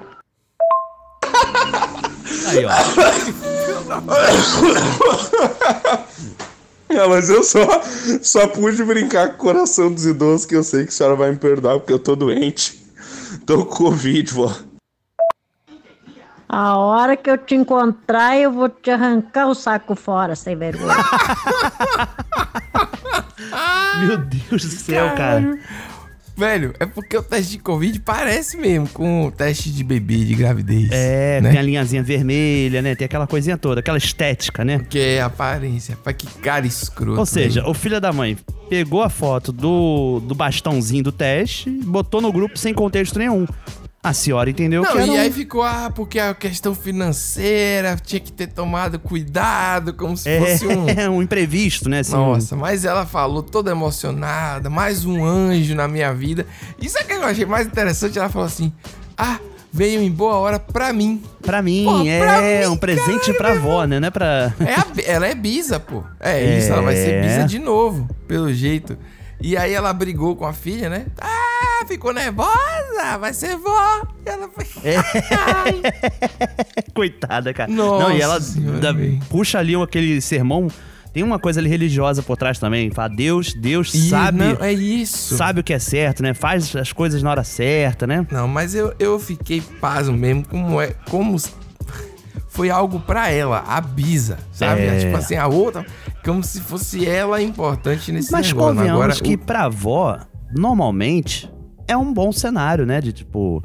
Aí, 2.49 2.65
ó. 2.65 2.71
Ah, 6.91 7.07
mas 7.09 7.29
eu 7.29 7.43
só, 7.43 7.83
só 8.23 8.47
pude 8.49 8.83
brincar 8.83 9.29
com 9.29 9.35
o 9.35 9.39
coração 9.39 9.93
dos 9.93 10.07
idosos, 10.07 10.47
que 10.47 10.57
eu 10.57 10.63
sei 10.63 10.85
que 10.85 10.89
a 10.89 10.93
senhora 10.93 11.17
vai 11.17 11.31
me 11.31 11.37
perdoar 11.37 11.79
porque 11.79 11.93
eu 11.93 11.99
tô 11.99 12.17
doente. 12.17 12.83
Tô 13.45 13.67
com 13.67 13.77
Covid, 13.77 14.33
vó. 14.33 14.55
A 16.49 16.79
hora 16.79 17.15
que 17.15 17.29
eu 17.29 17.37
te 17.37 17.55
encontrar, 17.55 18.39
eu 18.39 18.51
vou 18.51 18.71
te 18.71 18.91
arrancar 18.91 19.49
o 19.49 19.55
saco 19.55 19.95
fora, 19.95 20.35
sem 20.35 20.57
vergonha. 20.57 20.97
Meu 24.01 24.17
Deus 24.17 24.65
do 24.65 24.71
céu, 24.71 25.15
cara. 25.15 25.59
Velho, 26.39 26.73
é 26.79 26.87
porque 26.87 27.17
o 27.17 27.23
teste 27.23 27.51
de 27.51 27.59
Covid 27.59 27.99
parece 27.99 28.57
mesmo 28.57 28.89
com 28.91 29.27
o 29.27 29.31
teste 29.33 29.73
de 29.73 29.83
bebê, 29.83 30.19
de 30.19 30.37
gravidez. 30.37 30.89
É, 30.93 31.41
né? 31.41 31.51
tem 31.51 31.59
a 31.59 31.63
linhazinha 31.63 32.01
vermelha, 32.01 32.81
né? 32.81 32.95
Tem 32.95 33.07
aquela 33.07 33.27
coisinha 33.27 33.59
toda, 33.59 33.81
aquela 33.81 33.99
estética, 33.99 34.65
né? 34.65 34.87
Que 34.89 35.01
é 35.01 35.21
aparência. 35.21 35.97
Pai, 35.97 36.15
que 36.15 36.29
cara 36.39 36.65
escroto. 36.65 37.19
Ou 37.19 37.27
seja, 37.27 37.61
velho. 37.61 37.73
o 37.73 37.75
filho 37.75 38.01
da 38.01 38.13
mãe 38.13 38.39
pegou 38.71 39.03
a 39.03 39.09
foto 39.09 39.51
do, 39.51 40.21
do 40.21 40.33
bastãozinho 40.33 41.03
do 41.03 41.11
teste, 41.11 41.69
botou 41.71 42.21
no 42.21 42.33
grupo 42.33 42.57
sem 42.57 42.73
contexto 42.73 43.19
nenhum. 43.19 43.45
A 44.09 44.13
senhora 44.15 44.49
entendeu 44.51 44.83
Não, 44.83 44.93
que 44.93 44.99
era 44.99 45.07
e 45.07 45.11
um- 45.11 45.21
aí 45.21 45.31
ficou, 45.33 45.63
ah, 45.63 45.91
porque 45.95 46.19
a 46.19 46.35
questão 46.35 46.75
financeira 46.75 47.97
tinha 48.03 48.21
que 48.21 48.33
ter 48.33 48.47
tomado 48.49 48.99
cuidado, 48.99 49.93
como 49.93 50.17
se 50.17 50.29
É, 50.29 50.41
fosse 50.41 50.67
um. 50.67 50.87
um 51.19 51.23
imprevisto, 51.23 51.89
né? 51.89 52.01
assim, 52.01 52.13
Nossa, 52.13 52.57
mas 52.57 52.85
ela 52.85 53.05
falou 53.05 53.43
toda 53.43 53.71
emocionada, 53.71 54.71
mais 54.71 55.05
um 55.05 55.25
anjo 55.25 55.75
na 55.75 55.87
minha 55.87 56.13
vida. 56.15 56.47
Isso 56.81 56.97
é 56.99 57.05
que 57.05 57.13
eu 57.13 57.23
achei 57.25 57.45
mais 57.45 57.67
interessante. 57.67 58.19
Ela 58.19 58.29
falou 58.29 58.47
assim: 58.47 58.73
Ah, 59.17 59.39
veio 59.73 60.01
em 60.01 60.11
boa 60.11 60.37
hora 60.37 60.59
pra 60.59 60.93
mim. 60.93 61.23
Pra 61.43 61.61
mim, 61.61 61.85
Pô, 61.85 62.03
é 62.07 62.19
pra 62.19 62.41
mim, 62.41 62.73
um 62.73 62.77
presente 62.77 63.33
pra 63.35 63.53
avó, 63.53 63.85
né? 63.85 64.01
Não 64.01 64.09
é 64.09 64.11
pra. 64.11 64.53
É 64.61 64.75
a 64.75 64.87
ela 65.15 65.27
é 65.27 65.35
bisa, 65.35 65.79
pô. 65.79 66.03
É, 66.21 66.41
É. 66.43 66.59
isso, 66.59 66.73
ela 66.73 66.83
vai 66.83 66.95
ser 66.97 67.23
bisa 67.23 67.45
de 67.45 67.59
novo, 67.59 68.09
pelo 68.27 68.53
jeito. 68.53 68.97
E 69.41 69.57
aí 69.57 69.73
ela 69.73 69.93
brigou 69.93 70.35
com 70.35 70.45
a 70.47 70.53
filha, 70.53 70.89
né? 70.89 71.07
Ah, 71.21 71.38
ficou 71.87 72.13
nervosa, 72.13 73.19
vai 73.21 73.33
ser 73.35 73.57
vó. 73.57 74.03
E 74.25 74.29
ela 74.29 74.49
foi. 74.49 74.65
Coitada, 76.95 77.53
cara. 77.55 77.71
Nossa 77.71 78.09
Não, 78.09 78.17
e 78.17 78.21
ela 78.21 78.41
Senhora, 78.41 78.79
da- 78.79 78.95
puxa 79.29 79.59
ali 79.59 79.75
aquele 79.81 80.21
sermão. 80.21 80.69
Tem 81.13 81.23
uma 81.23 81.39
coisa 81.39 81.59
ali 81.59 81.69
religiosa 81.69 82.23
por 82.23 82.37
trás 82.37 82.59
também. 82.59 82.91
Fala, 82.91 83.09
Deus, 83.09 83.55
Deus 83.55 83.91
sabe. 83.93 84.39
não, 84.39 84.57
é 84.63 84.73
isso. 84.73 85.37
Sabe 85.37 85.61
o 85.61 85.65
que 85.65 85.73
é 85.73 85.79
certo, 85.79 86.23
né? 86.23 86.35
Faz 86.35 86.75
as 86.77 86.93
coisas 86.93 87.23
na 87.23 87.31
hora 87.31 87.43
certa, 87.45 88.07
né? 88.07 88.27
Não, 88.31 88.47
mas 88.47 88.75
eu, 88.75 88.95
eu 88.99 89.19
fiquei 89.19 89.61
pasmo 89.81 90.17
mesmo, 90.17 90.47
como 90.47 90.81
é. 90.81 90.95
Como 91.09 91.37
foi 92.49 92.71
algo 92.71 93.01
pra 93.01 93.31
ela, 93.31 93.65
a 93.67 93.81
bisa, 93.81 94.39
sabe? 94.53 94.83
É. 94.83 94.99
Tipo 94.99 95.17
assim, 95.17 95.37
a 95.37 95.47
outra, 95.49 95.85
como 96.25 96.45
se 96.45 96.61
fosse 96.61 97.09
ela 97.09 97.41
importante 97.41 98.13
nesse 98.13 98.31
Mas 98.31 98.47
negócio. 98.49 98.75
convenhamos 98.77 99.03
Agora, 99.03 99.21
que 99.21 99.35
o- 99.35 99.39
pra 99.39 99.65
avó, 99.65 100.19
normalmente, 100.55 101.51
é 101.89 101.97
um 101.97 102.13
bom 102.13 102.31
cenário, 102.31 102.87
né? 102.87 103.01
De 103.01 103.13
tipo, 103.13 103.63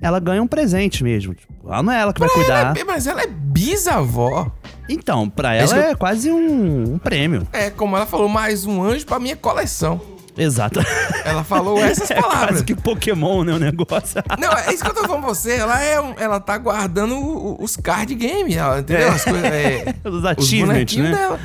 ela 0.00 0.18
ganha 0.18 0.42
um 0.42 0.46
presente 0.48 1.04
mesmo. 1.04 1.34
Tipo, 1.34 1.52
ela 1.66 1.82
não 1.82 1.92
é 1.92 2.00
ela 2.00 2.12
que 2.12 2.18
vai 2.20 2.28
Pra 2.28 2.38
cuidar. 2.38 2.58
ela 2.70 2.78
é- 2.80 2.84
mas 2.84 3.06
ela 3.06 3.22
é 3.22 3.26
bisavó. 3.28 4.50
Então, 4.88 5.28
pra 5.28 5.54
É 5.54 5.62
ela 5.62 5.84
é 5.86 5.92
eu- 5.92 5.96
quase 5.98 6.30
um, 6.30 6.94
um 6.94 6.98
prêmio. 6.98 7.46
É, 7.52 7.70
como 7.70 7.94
ela 7.96 8.06
falou, 8.06 8.28
mais 8.28 8.64
um 8.64 8.82
anjo 8.82 9.04
pra 9.06 9.18
minha 9.20 9.36
coleção. 9.36 10.00
Exato. 10.36 10.78
Ela 11.24 11.42
falou 11.42 11.78
essas 11.78 12.08
É 12.12 12.14
palavras. 12.14 12.48
quase 12.50 12.64
que 12.64 12.72
Pokémon, 12.74 13.42
né? 13.42 13.52
O 13.54 13.58
negócio. 13.58 14.22
Não, 14.38 14.52
é 14.52 14.72
isso 14.72 14.84
que 14.84 14.90
eu 14.90 14.94
tô 14.94 15.00
falando 15.02 15.24
pra 15.24 15.34
você. 15.34 15.54
Ela, 15.56 15.82
é 15.82 16.00
um- 16.00 16.14
ela 16.16 16.38
tá 16.38 16.56
guardando 16.56 17.60
os 17.60 17.76
card 17.76 18.14
game, 18.14 18.54
ela, 18.54 18.78
entendeu? 18.78 19.08
É. 19.08 19.10
As 19.10 19.24
coisas, 19.24 19.44
é, 19.44 19.94
Os 20.08 20.24
achievements, 20.24 20.94
bonequinhos 20.94 21.10
né? 21.10 21.16
dela. 21.16 21.40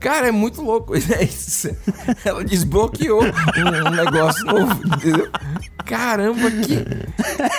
Cara, 0.00 0.28
é 0.28 0.32
muito 0.32 0.62
louco. 0.62 0.94
É 1.12 1.24
isso. 1.24 1.68
Ela 2.24 2.44
desbloqueou 2.44 3.22
um, 3.22 3.86
um 3.88 3.90
negócio 3.90 4.44
novo, 4.46 4.80
entendeu? 4.86 5.28
Caramba, 5.84 6.50
que. 6.50 6.84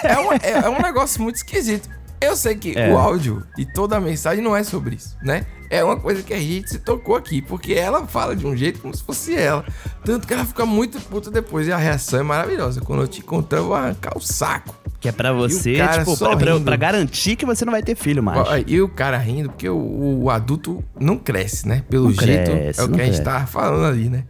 É 0.07 0.19
um, 0.19 0.31
é, 0.33 0.65
é 0.65 0.69
um 0.69 0.81
negócio 0.81 1.21
muito 1.21 1.35
esquisito. 1.37 1.89
Eu 2.21 2.35
sei 2.35 2.55
que 2.55 2.77
É. 2.77 2.91
o 2.91 2.97
áudio 2.97 3.43
e 3.57 3.65
toda 3.65 3.97
a 3.97 3.99
mensagem 3.99 4.43
não 4.43 4.55
é 4.55 4.63
sobre 4.63 4.95
isso, 4.95 5.17
né? 5.21 5.45
É 5.69 5.83
uma 5.83 5.97
coisa 5.97 6.23
que 6.23 6.33
a 6.33 6.39
gente 6.39 6.69
se 6.71 6.79
tocou 6.79 7.15
aqui, 7.15 7.41
porque 7.41 7.73
ela 7.73 8.07
fala 8.07 8.35
de 8.35 8.45
um 8.47 8.55
jeito 8.57 8.79
como 8.79 8.95
se 8.95 9.03
fosse 9.03 9.35
ela. 9.35 9.63
Tanto 10.03 10.27
que 10.27 10.33
ela 10.33 10.43
fica 10.45 10.65
muito 10.65 10.99
puta 11.01 11.29
depois 11.29 11.67
e 11.67 11.71
a 11.71 11.77
reação 11.77 12.19
é 12.19 12.23
maravilhosa. 12.23 12.81
Quando 12.81 13.03
eu 13.03 13.07
te 13.07 13.19
encontrar, 13.19 13.59
eu 13.59 13.65
vou 13.65 13.75
arrancar 13.75 14.17
o 14.17 14.21
saco. 14.21 14.75
Que 14.99 15.07
é 15.07 15.11
pra 15.13 15.31
você, 15.31 15.73
tipo, 15.75 15.85
pra, 15.85 16.03
pra- 16.03 16.15
sorrindo. 16.15 16.61
pra 16.65 16.75
garantir 16.75 17.35
que 17.37 17.45
você 17.45 17.63
não 17.63 17.71
vai 17.71 17.81
ter 17.83 17.95
filho 17.95 18.21
mais. 18.21 18.63
E 18.67 18.81
o 18.81 18.89
cara 18.89 19.17
rindo, 19.17 19.49
porque 19.49 19.69
o, 19.69 20.23
o 20.23 20.29
adulto 20.29 20.83
não 20.99 21.17
cresce, 21.17 21.65
né? 21.67 21.83
Pelo 21.89 22.05
Não 22.05 22.11
jeito, 22.13 22.51
cresce, 22.51 22.81
é 22.81 22.83
o 22.83 22.87
que 22.89 22.95
a 22.99 23.05
gente 23.05 23.13
cresce. 23.13 23.23
tava 23.23 23.45
falando 23.47 23.85
ali, 23.85 24.09
né? 24.09 24.25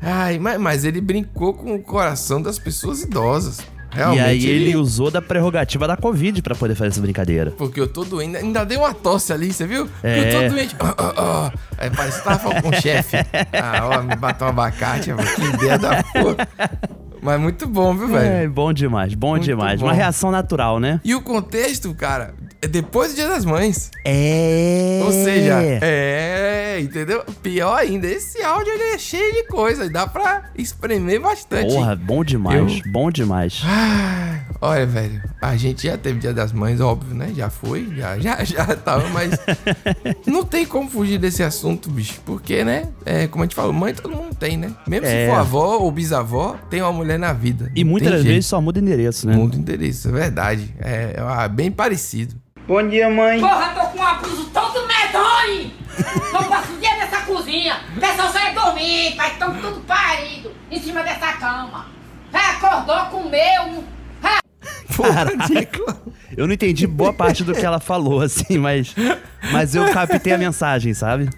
Ai, 0.00 0.38
mas, 0.38 0.58
mas 0.60 0.84
ele 0.84 1.00
brincou 1.00 1.54
com 1.54 1.74
o 1.74 1.82
coração 1.82 2.40
das 2.42 2.58
pessoas 2.58 3.02
idosas. 3.02 3.60
Realmente. 3.92 4.20
e 4.20 4.24
aí 4.24 4.46
ele 4.46 4.76
usou 4.76 5.10
da 5.10 5.20
prerrogativa 5.20 5.86
da 5.86 5.96
Covid 5.96 6.40
pra 6.42 6.54
poder 6.54 6.74
fazer 6.74 6.90
essa 6.90 7.00
brincadeira. 7.00 7.50
Porque 7.52 7.80
eu 7.80 7.88
tô 7.88 8.04
doendo. 8.04 8.36
Ainda 8.36 8.64
deu 8.64 8.80
uma 8.80 8.94
tosse 8.94 9.32
ali, 9.32 9.52
você 9.52 9.66
viu? 9.66 9.86
Porque 9.86 10.06
É. 10.06 10.44
eu 10.44 10.48
tô 10.48 10.54
doente. 10.54 10.76
Ó, 10.78 10.86
ó, 10.96 11.12
ó. 11.16 11.50
Aí 11.78 11.90
parece 11.90 12.18
que 12.18 12.24
tava 12.24 12.38
falando 12.38 12.62
com 12.62 12.68
o 12.68 12.80
chefe. 12.80 13.16
Ah, 13.52 13.88
ó, 13.98 14.02
me 14.02 14.14
bateu 14.16 14.46
um 14.46 14.50
abacate. 14.50 15.10
Que 15.36 15.42
ideia 15.42 15.78
da 15.78 16.02
porra. 16.02 16.48
Mas 17.22 17.38
muito 17.40 17.66
bom, 17.66 17.94
viu, 17.94 18.08
velho? 18.08 18.24
É, 18.44 18.48
bom 18.48 18.72
demais, 18.72 19.14
bom 19.14 19.30
Muito 19.30 19.44
demais. 19.44 19.78
bom. 19.80 19.86
Uma 19.86 19.92
reação 19.92 20.30
natural, 20.30 20.80
né? 20.80 21.00
E 21.04 21.14
o 21.14 21.20
contexto, 21.20 21.92
cara, 21.94 22.32
é 22.62 22.68
depois 22.68 23.12
do 23.12 23.16
Dia 23.16 23.28
das 23.28 23.44
Mães. 23.44 23.90
É. 24.04 25.00
Ou 25.04 25.12
seja, 25.12 25.62
é, 25.62 26.78
entendeu? 26.80 27.24
Pior 27.42 27.74
ainda, 27.74 28.06
esse 28.06 28.42
áudio 28.42 28.72
ele 28.72 28.94
é 28.94 28.98
cheio 28.98 29.32
de 29.32 29.44
coisa, 29.44 29.88
dá 29.88 30.06
pra 30.06 30.50
espremer 30.56 31.20
bastante. 31.20 31.72
Porra, 31.72 31.96
bom 31.96 32.22
demais, 32.22 32.82
bom 32.86 33.10
demais. 33.10 33.62
Ah, 33.64 34.40
olha, 34.60 34.84
velho, 34.86 35.22
a 35.40 35.56
gente 35.56 35.86
já 35.86 35.96
teve 35.96 36.20
Dia 36.20 36.34
das 36.34 36.52
Mães, 36.52 36.80
óbvio, 36.80 37.14
né? 37.14 37.32
Já 37.34 37.48
foi, 37.48 37.88
já, 37.96 38.18
já, 38.18 38.44
já 38.44 38.66
tava, 38.76 39.08
mas 39.08 39.30
não 40.26 40.44
tem 40.44 40.66
como 40.66 40.90
fugir 40.90 41.18
desse 41.18 41.42
assunto, 41.42 41.90
bicho. 41.90 42.20
Porque, 42.26 42.62
né? 42.62 42.88
É, 43.06 43.26
como 43.26 43.42
a 43.42 43.46
gente 43.46 43.54
falou, 43.54 43.72
mãe 43.72 43.94
todo 43.94 44.14
mundo 44.14 44.34
tem, 44.34 44.56
né? 44.58 44.70
Mesmo 44.86 45.06
É. 45.06 45.24
se 45.24 45.30
for 45.30 45.38
avó 45.38 45.78
ou 45.78 45.90
bisavó, 45.90 46.56
tem 46.68 46.82
uma 46.82 46.92
mulher 46.92 47.18
na 47.18 47.32
vida. 47.32 47.72
E 47.74 47.84
muitas 47.84 48.22
vezes 48.22 48.46
só 48.46 48.60
muda 48.60 48.78
endereço, 48.78 49.26
né? 49.26 49.34
Muda 49.34 49.56
endereço, 49.56 50.08
é 50.08 50.12
verdade. 50.12 50.74
É, 50.78 51.14
é 51.44 51.48
bem 51.48 51.70
parecido. 51.70 52.34
Bom 52.66 52.86
dia, 52.88 53.10
mãe. 53.10 53.40
Porra, 53.40 53.74
tô 53.74 53.80
com 53.88 53.98
um 53.98 54.06
abuso 54.06 54.44
todo 54.50 54.86
medonho! 54.86 55.72
Não 56.32 56.44
passo 56.44 56.72
o 56.72 56.78
dia 56.78 56.96
nessa 56.96 57.22
cozinha! 57.22 57.80
O 57.96 58.00
pessoal 58.00 58.32
só 58.32 58.38
é 58.38 58.52
dormir, 58.52 59.16
pai, 59.16 59.32
estão 59.32 59.54
tudo 59.56 59.80
parido 59.80 60.52
em 60.70 60.80
cima 60.80 61.02
dessa 61.02 61.32
cama! 61.32 61.86
Já 62.32 62.50
acordou, 62.50 63.06
comeu! 63.06 63.84
Já... 64.22 64.38
Caraca. 64.96 66.00
Eu 66.36 66.46
não 66.46 66.54
entendi 66.54 66.86
boa 66.86 67.12
parte 67.12 67.42
do 67.42 67.52
que 67.52 67.64
ela 67.64 67.80
falou, 67.80 68.20
assim, 68.22 68.56
mas, 68.58 68.94
mas 69.50 69.74
eu 69.74 69.90
captei 69.92 70.32
a 70.32 70.38
mensagem, 70.38 70.94
sabe? 70.94 71.28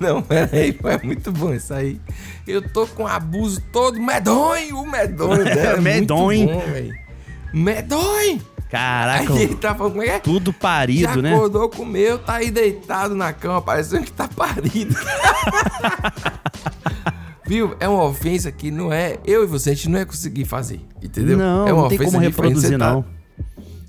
Não, 0.00 0.22
peraí, 0.22 0.72
foi 0.72 0.98
muito 1.02 1.30
bom 1.30 1.52
isso 1.52 1.72
aí. 1.74 2.00
Eu 2.46 2.66
tô 2.66 2.86
com 2.86 3.06
abuso 3.06 3.60
todo 3.72 4.00
medonho, 4.00 4.80
o 4.80 4.90
medonho 4.90 5.44
dela. 5.44 5.76
É 5.78 5.80
Medonho. 5.80 6.48
Muito 6.48 6.66
bom. 6.66 6.92
Medonho! 7.52 8.51
Caraca, 8.72 9.34
Aí 9.34 9.42
ele 9.42 9.54
tá 9.56 9.74
falando 9.74 9.92
como 9.92 10.02
é 10.02 10.06
que 10.06 10.12
é? 10.12 10.18
tudo 10.18 10.50
parido, 10.50 11.02
Já 11.02 11.16
né? 11.20 11.34
acordou, 11.34 11.68
comeu, 11.68 12.18
tá 12.18 12.36
aí 12.36 12.50
deitado 12.50 13.14
na 13.14 13.30
cama, 13.30 13.60
parecendo 13.60 14.04
que 14.04 14.12
tá 14.12 14.26
parido. 14.26 14.96
Viu? 17.44 17.76
É 17.78 17.86
uma 17.86 18.04
ofensa 18.04 18.50
que 18.50 18.70
não 18.70 18.90
é. 18.90 19.18
Eu 19.26 19.44
e 19.44 19.46
você, 19.46 19.70
a 19.70 19.74
gente 19.74 19.90
não 19.90 19.98
ia 19.98 20.06
conseguir 20.06 20.46
fazer. 20.46 20.80
Entendeu? 21.02 21.36
Não, 21.36 21.68
é 21.68 21.72
uma 21.74 21.82
não 21.82 21.88
tem 21.90 21.98
como 21.98 22.16
reproduzir, 22.16 22.78
tá- 22.78 22.94
não. 22.94 23.04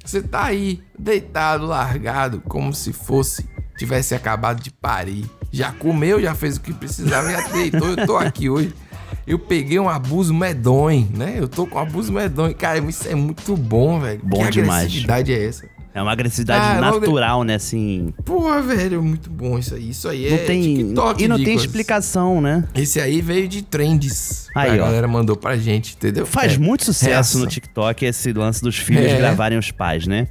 Você 0.03 0.21
tá 0.21 0.43
aí, 0.43 0.81
deitado, 0.99 1.65
largado, 1.65 2.41
como 2.41 2.73
se 2.73 2.91
fosse, 2.91 3.47
tivesse 3.77 4.13
acabado 4.13 4.61
de 4.61 4.69
parir. 4.69 5.23
Já 5.49 5.71
comeu, 5.71 6.21
já 6.21 6.35
fez 6.35 6.57
o 6.57 6.59
que 6.61 6.73
precisava, 6.73 7.31
já 7.31 7.47
deitou. 7.47 7.87
Eu 7.87 8.05
tô 8.05 8.17
aqui 8.17 8.49
hoje. 8.49 8.73
Eu 9.25 9.39
peguei 9.39 9.79
um 9.79 9.87
abuso 9.89 10.33
medonho, 10.33 11.07
né? 11.15 11.35
Eu 11.37 11.47
tô 11.47 11.65
com 11.65 11.77
um 11.77 11.81
abuso 11.81 12.11
medonho. 12.11 12.53
Cara, 12.55 12.79
isso 12.79 13.07
é 13.07 13.15
muito 13.15 13.55
bom, 13.55 13.99
velho. 13.99 14.19
Bom 14.23 14.43
que 14.45 14.51
demais. 14.51 14.83
agressividade 14.83 15.33
é 15.33 15.45
essa? 15.45 15.65
É 15.95 16.01
uma 16.01 16.11
agressividade 16.11 16.65
Ah, 16.65 16.73
de- 16.75 16.81
natural, 16.81 17.43
né? 17.43 17.55
Assim. 17.55 18.11
Porra, 18.25 18.61
velho, 18.63 19.01
muito 19.03 19.29
bom 19.29 19.59
isso 19.59 19.75
aí. 19.75 19.89
Isso 19.91 20.09
aí 20.09 20.27
Não 20.27 20.35
é 20.37 20.39
tem. 20.39 20.75
TikTok 20.77 21.23
e 21.23 21.27
não 21.27 21.41
tem 21.43 21.55
explicação, 21.55 22.41
né? 22.41 22.63
Esse 22.73 22.99
aí 22.99 23.21
veio 23.21 23.47
de 23.47 23.61
trends. 23.61 24.47
Aí, 24.55 24.71
a 24.71 24.73
ó. 24.83 24.85
galera 24.87 25.07
mandou 25.07 25.35
pra 25.37 25.55
gente, 25.55 25.93
entendeu? 25.95 26.25
Faz 26.25 26.53
É, 26.53 26.57
muito 26.57 26.83
sucesso 26.83 27.09
reação. 27.11 27.41
no 27.41 27.47
TikTok 27.47 28.03
esse 28.05 28.33
lance 28.33 28.61
dos 28.61 28.75
filhos 28.77 29.05
É. 29.05 29.17
gravarem 29.17 29.57
os 29.57 29.69
pais, 29.71 30.07
né? 30.07 30.27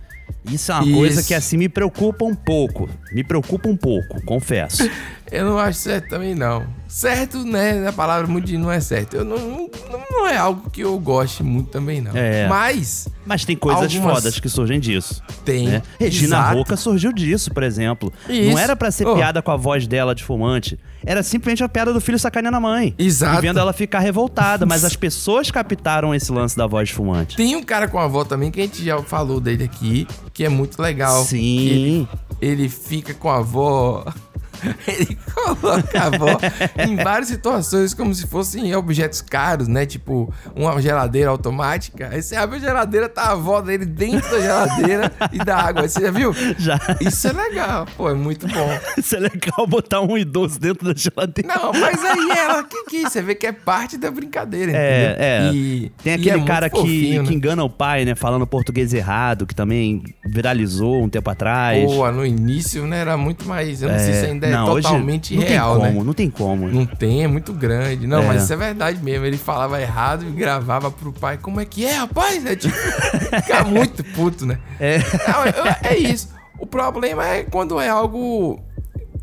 Isso 0.50 0.72
é 0.72 0.74
uma 0.74 0.84
Isso. 0.84 0.94
coisa 0.96 1.22
que 1.22 1.32
assim 1.34 1.56
me 1.56 1.68
preocupa 1.68 2.24
um 2.24 2.34
pouco. 2.34 2.88
Me 3.12 3.22
preocupa 3.22 3.68
um 3.68 3.76
pouco, 3.76 4.20
confesso. 4.24 4.88
Eu 5.30 5.46
não 5.46 5.58
acho 5.58 5.78
certo 5.78 6.08
também, 6.08 6.34
não. 6.34 6.66
Certo, 6.92 7.42
né? 7.42 7.88
A 7.88 7.92
palavra 7.92 8.26
muito 8.26 8.44
de 8.46 8.58
não 8.58 8.70
é 8.70 8.78
certo. 8.78 9.14
Eu 9.16 9.24
não, 9.24 9.38
não, 9.38 9.70
não 10.10 10.26
é 10.26 10.36
algo 10.36 10.68
que 10.68 10.82
eu 10.82 10.98
goste 10.98 11.42
muito 11.42 11.70
também, 11.70 12.02
não. 12.02 12.14
É. 12.14 12.46
Mas. 12.48 13.08
Mas 13.24 13.46
tem 13.46 13.56
coisas 13.56 13.84
Algumas- 13.94 14.16
fodas 14.18 14.38
que 14.38 14.46
surgem 14.46 14.78
disso. 14.78 15.22
Tem. 15.42 15.68
né? 15.68 15.82
Regina 15.98 16.36
Exato. 16.36 16.58
Roca 16.58 16.76
surgiu 16.76 17.10
disso, 17.10 17.50
por 17.50 17.62
exemplo. 17.62 18.12
Isso. 18.28 18.50
Não 18.50 18.58
era 18.58 18.76
pra 18.76 18.90
ser 18.90 19.06
Oh. 19.06 19.14
piada 19.14 19.40
com 19.40 19.50
a 19.50 19.56
voz 19.56 19.86
dela 19.86 20.14
de 20.14 20.22
fumante. 20.22 20.78
Era 21.02 21.22
simplesmente 21.22 21.64
a 21.64 21.68
piada 21.68 21.94
do 21.94 22.00
filho 22.00 22.18
sacaneando 22.18 22.58
a 22.58 22.60
mãe. 22.60 22.94
Exato. 22.98 23.38
E 23.38 23.40
vendo 23.40 23.58
ela 23.58 23.72
ficar 23.72 24.00
revoltada. 24.00 24.66
Mas 24.66 24.84
as 24.84 24.94
pessoas 24.96 25.50
captaram 25.50 26.14
esse 26.14 26.30
lance 26.30 26.54
da 26.54 26.66
voz 26.66 26.90
de 26.90 26.94
fumante. 26.94 27.36
Tem 27.38 27.56
um 27.56 27.62
cara 27.62 27.88
com 27.88 27.98
a 27.98 28.04
avó 28.04 28.22
também 28.22 28.50
que 28.50 28.60
a 28.60 28.64
gente 28.64 28.84
já 28.84 29.00
falou 29.02 29.40
dele 29.40 29.64
aqui, 29.64 30.06
que 30.34 30.44
é 30.44 30.48
muito 30.50 30.80
legal. 30.82 31.24
Sim. 31.24 31.58
Ele, 31.68 32.08
ele 32.40 32.68
fica 32.68 33.14
com 33.14 33.30
a 33.30 33.38
avó. 33.38 34.04
Ele 34.86 35.16
coloca 35.34 35.98
a 36.00 36.06
avó 36.06 36.38
em 36.86 36.96
várias 36.96 37.28
situações 37.28 37.94
como 37.94 38.14
se 38.14 38.26
fossem 38.26 38.74
objetos 38.74 39.20
caros, 39.20 39.68
né? 39.68 39.86
Tipo, 39.86 40.32
uma 40.54 40.80
geladeira 40.80 41.30
automática. 41.30 42.08
Aí 42.12 42.22
você 42.22 42.36
abre 42.36 42.56
a 42.56 42.60
geladeira, 42.60 43.08
tá 43.08 43.22
a 43.22 43.32
avó 43.32 43.60
dele 43.60 43.84
dentro 43.86 44.30
da 44.30 44.40
geladeira 44.40 45.12
e 45.32 45.38
da 45.38 45.56
água. 45.56 45.88
Você 45.88 46.00
já 46.02 46.10
viu? 46.10 46.32
Já. 46.58 46.78
Isso 47.00 47.28
é 47.28 47.32
legal, 47.32 47.86
pô, 47.96 48.10
é 48.10 48.14
muito 48.14 48.46
bom. 48.46 48.78
Isso 48.98 49.16
é 49.16 49.20
legal 49.20 49.66
botar 49.66 50.00
um 50.00 50.16
idoso 50.16 50.58
dentro 50.60 50.92
da 50.92 50.98
geladeira. 50.98 51.54
Não, 51.54 51.72
mas 51.72 52.04
aí 52.04 52.30
ela 52.30 52.62
que 52.64 52.84
quis, 52.84 53.10
você 53.12 53.22
vê 53.22 53.34
que 53.34 53.46
é 53.46 53.52
parte 53.52 53.96
da 53.96 54.10
brincadeira, 54.10 54.72
É, 54.74 55.10
entendeu? 55.10 55.24
é. 55.24 55.54
E- 55.54 55.92
Tem 56.02 56.14
aquele 56.14 56.40
é 56.40 56.44
cara 56.44 56.68
que, 56.70 56.76
fofinho, 56.78 57.24
que 57.24 57.30
né? 57.30 57.36
engana 57.36 57.64
o 57.64 57.70
pai, 57.70 58.04
né? 58.04 58.14
Falando 58.14 58.46
português 58.46 58.92
errado, 58.92 59.46
que 59.46 59.54
também 59.54 60.02
viralizou 60.24 61.02
um 61.02 61.08
tempo 61.08 61.28
atrás. 61.30 61.84
Pô, 61.92 62.10
no 62.10 62.24
início, 62.26 62.86
né, 62.86 62.98
era 63.00 63.16
muito 63.16 63.46
mais. 63.46 63.82
Eu 63.82 63.88
não 63.88 63.96
É, 63.96 63.98
sei 63.98 64.14
se 64.14 64.26
ainda 64.26 64.41
é 64.46 64.50
não, 64.50 64.70
hoje 64.70 64.86
totalmente 64.86 65.34
não 65.34 65.42
tem 65.42 65.50
real, 65.50 65.74
como, 65.76 65.86
né? 65.86 66.02
não 66.04 66.12
tem 66.12 66.30
como. 66.30 66.68
Não 66.68 66.86
tem, 66.86 67.24
é 67.24 67.28
muito 67.28 67.52
grande. 67.52 68.06
Não, 68.06 68.22
É. 68.22 68.26
mas 68.26 68.42
isso 68.44 68.52
é 68.52 68.56
verdade 68.56 69.02
mesmo. 69.02 69.24
Ele 69.24 69.36
falava 69.36 69.80
errado 69.80 70.24
e 70.26 70.30
gravava 70.30 70.90
pro 70.90 71.12
pai. 71.12 71.38
Como 71.38 71.60
é 71.60 71.64
que 71.64 71.84
é, 71.84 71.94
rapaz? 71.96 72.44
É 72.46 72.56
tipo, 72.56 72.74
fica 73.42 73.64
muito 73.64 74.02
puto, 74.04 74.44
né? 74.46 74.58
É. 74.80 74.98
Não, 74.98 75.88
é 75.90 75.96
isso. 75.96 76.28
O 76.58 76.66
problema 76.66 77.26
é 77.26 77.42
quando 77.44 77.80
é 77.80 77.88
algo. 77.88 78.60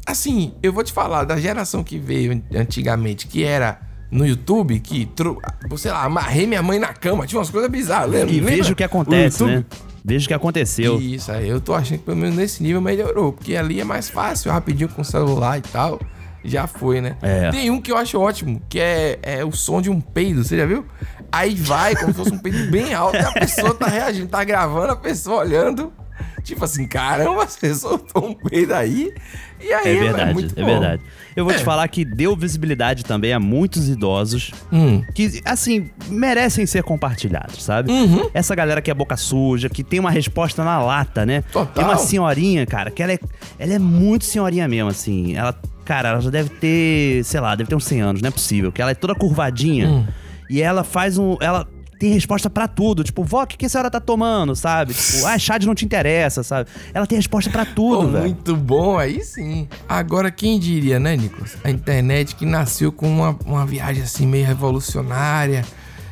Assim, 0.06 0.54
eu 0.64 0.74
vou 0.74 0.84
te 0.84 0.92
falar, 0.92 1.24
da 1.24 1.38
geração 1.40 1.84
que 1.84 1.98
veio 2.00 2.42
antigamente, 2.56 3.28
que 3.28 3.44
era 3.44 3.80
no 4.12 4.26
YouTube, 4.26 4.80
que, 4.80 5.08
sei 5.78 5.92
lá, 5.92 6.04
amarrei 6.04 6.48
minha 6.48 6.64
mãe 6.64 6.80
na 6.80 6.88
cama, 6.94 7.28
tinha 7.28 7.38
umas 7.40 7.50
coisas 7.50 7.70
bizarras, 7.70 8.10
lembra? 8.10 8.34
E 8.34 8.40
veja 8.40 8.74
o 8.74 8.76
que 8.76 8.84
acontece, 8.84 9.44
né? 9.44 9.64
Veja 10.04 10.26
o 10.26 10.28
que 10.28 10.34
aconteceu. 10.34 11.00
Isso, 11.00 11.32
aí 11.32 11.48
eu 11.48 11.60
tô 11.60 11.74
achando 11.74 12.00
que 12.00 12.06
pelo 12.06 12.18
menos 12.18 12.36
nesse 12.36 12.64
nível 12.64 12.82
melhorou, 12.82 13.34
porque 13.34 13.56
ali 13.56 13.80
é 13.80 13.84
mais 13.84 14.10
fácil, 14.10 14.52
rapidinho 14.52 14.90
com 14.90 15.02
o 15.02 15.06
celular 15.06 15.58
e 15.58 15.62
tal. 15.62 16.00
Já 16.44 16.68
foi, 16.68 17.02
né? 17.02 17.18
É. 17.22 17.50
Tem 17.52 17.70
um 17.70 17.82
que 17.82 17.92
eu 17.92 17.98
acho 17.98 18.18
ótimo, 18.18 18.62
que 18.70 18.80
é, 18.80 19.20
é 19.22 19.46
o 19.46 19.52
som 19.52 19.82
de 19.82 19.90
um 19.90 20.00
peido, 20.00 20.44
você 20.44 20.58
já 20.58 20.66
viu? 20.66 20.86
Aí 21.32 21.54
vai 21.54 21.96
como 21.96 22.14
se 22.14 22.18
fosse 22.18 22.34
um 22.34 22.38
peido 22.38 22.72
bem 22.72 22.94
alto 22.94 23.18
e 23.18 23.20
a 23.20 23.32
pessoa 23.32 23.76
tá 23.76 23.88
reagindo, 23.88 24.28
tá 24.28 24.44
gravando, 24.44 24.94
a 24.94 24.96
pessoa 24.96 25.42
olhando. 25.42 25.92
Tipo 26.44 26.66
assim, 26.66 26.88
caramba, 26.88 27.46
você 27.46 27.76
soltou 27.76 28.26
um 28.26 28.34
peido 28.34 28.74
aí. 28.74 29.14
E 29.62 29.74
aí, 29.74 29.98
É 29.98 30.00
verdade, 30.00 30.34
muito 30.34 30.58
é 30.58 30.62
bom. 30.62 30.66
verdade. 30.68 31.02
Eu 31.36 31.44
vou 31.46 31.54
É. 31.54 31.58
te 31.58 31.64
falar 31.64 31.88
que 31.88 32.04
deu 32.06 32.36
visibilidade 32.36 33.04
também 33.06 33.34
a 33.34 33.40
muitos 33.40 33.88
idosos 33.90 34.52
Hum. 34.72 35.02
que, 35.14 35.42
assim, 35.46 35.90
merecem 36.10 36.66
ser 36.66 36.84
compartilhados, 36.84 37.64
sabe? 37.64 37.92
Uhum. 37.92 38.30
Essa 38.34 38.56
galera 38.56 38.82
que 38.82 38.90
é 38.90 38.94
boca 38.94 39.16
suja, 39.18 39.70
que 39.70 39.84
tem 39.84 40.00
uma 40.00 40.12
resposta 40.12 40.64
na 40.64 40.82
lata, 40.82 41.26
né? 41.26 41.42
Total. 41.52 41.74
Tem 41.74 41.84
uma 41.84 41.98
senhorinha, 41.98 42.66
cara, 42.66 42.90
que 42.92 43.02
ela 43.04 43.14
é, 43.14 43.20
ela 43.58 43.74
é 43.74 43.80
muito 43.80 44.26
senhorinha 44.26 44.68
mesmo, 44.68 44.90
assim. 44.90 45.36
Ela, 45.36 45.54
cara, 45.86 46.10
ela 46.10 46.22
já 46.22 46.30
deve 46.30 46.50
ter, 46.50 47.24
sei 47.24 47.40
lá, 47.40 47.56
deve 47.56 47.70
ter 47.70 47.76
uns 47.76 47.86
100 47.86 48.02
anos, 48.02 48.22
não 48.22 48.28
é 48.28 48.32
possível. 48.32 48.72
Que 48.72 48.82
ela 48.82 48.92
é 48.92 48.96
toda 48.96 49.14
curvadinha 49.16 49.88
Hum. 49.90 50.06
e 50.50 50.62
ela 50.62 50.84
faz 50.84 51.18
um. 51.18 51.38
Ela 51.42 51.68
tem 52.00 52.14
resposta 52.14 52.50
pra 52.50 52.68
tudo. 52.68 53.04
Tipo, 53.04 53.24
vó, 53.24 53.44
o 53.44 53.48
que, 53.48 53.58
que 53.58 53.66
a 53.66 53.70
senhora 53.70 53.92
tá 53.92 54.00
tomando, 54.00 54.56
sabe? 54.56 54.94
Tipo, 54.94 55.26
ah, 55.28 55.38
chá 55.38 55.58
de 55.58 55.68
não 55.68 55.76
te 55.76 55.84
interessa, 55.86 56.42
sabe? 56.42 56.70
Ela 56.94 57.06
tem 57.06 57.18
resposta 57.18 57.52
pra 57.52 57.66
tudo, 57.66 58.14
velho. 58.14 58.24
muito 58.24 58.56
bom, 58.56 58.98
aí 58.98 59.22
sim. 59.22 59.68
Agora, 59.88 60.32
quem 60.32 60.58
diria, 60.58 61.00
né, 61.00 61.18
Nicolas? 61.18 61.58
A 61.64 61.70
internet 61.70 62.36
que 62.36 62.46
nasceu 62.46 62.92
com 62.92 63.08
uma, 63.08 63.38
uma 63.46 63.66
viagem 63.66 64.02
assim 64.02 64.26
meio 64.26 64.46
revolucionária, 64.46 65.66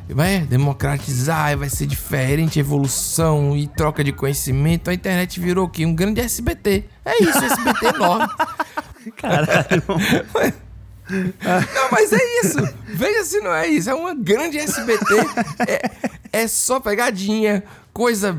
vai 0.09 0.39
democratizar, 0.41 1.57
vai 1.57 1.69
ser 1.69 1.85
diferente, 1.85 2.59
evolução 2.59 3.55
e 3.55 3.67
troca 3.67 4.03
de 4.03 4.11
conhecimento. 4.11 4.89
A 4.89 4.93
internet 4.93 5.39
virou 5.39 5.65
o 5.65 5.69
quê? 5.69 5.85
Um 5.85 5.95
grande 5.95 6.19
SBT. 6.19 6.83
É 7.05 7.23
isso, 7.23 7.37
SBT 7.37 7.85
enorme. 7.95 8.27
Caralho. 9.15 9.83
Não, 11.73 11.91
mas 11.91 12.11
é 12.11 12.19
isso. 12.43 12.57
Veja 12.87 13.23
se 13.23 13.39
não 13.39 13.53
é 13.53 13.67
isso. 13.67 13.89
É 13.89 13.93
uma 13.95 14.13
grande 14.13 14.57
SBT. 14.57 15.05
É, 15.67 15.91
é 16.43 16.47
só 16.47 16.79
pegadinha, 16.79 17.63
coisa 17.93 18.37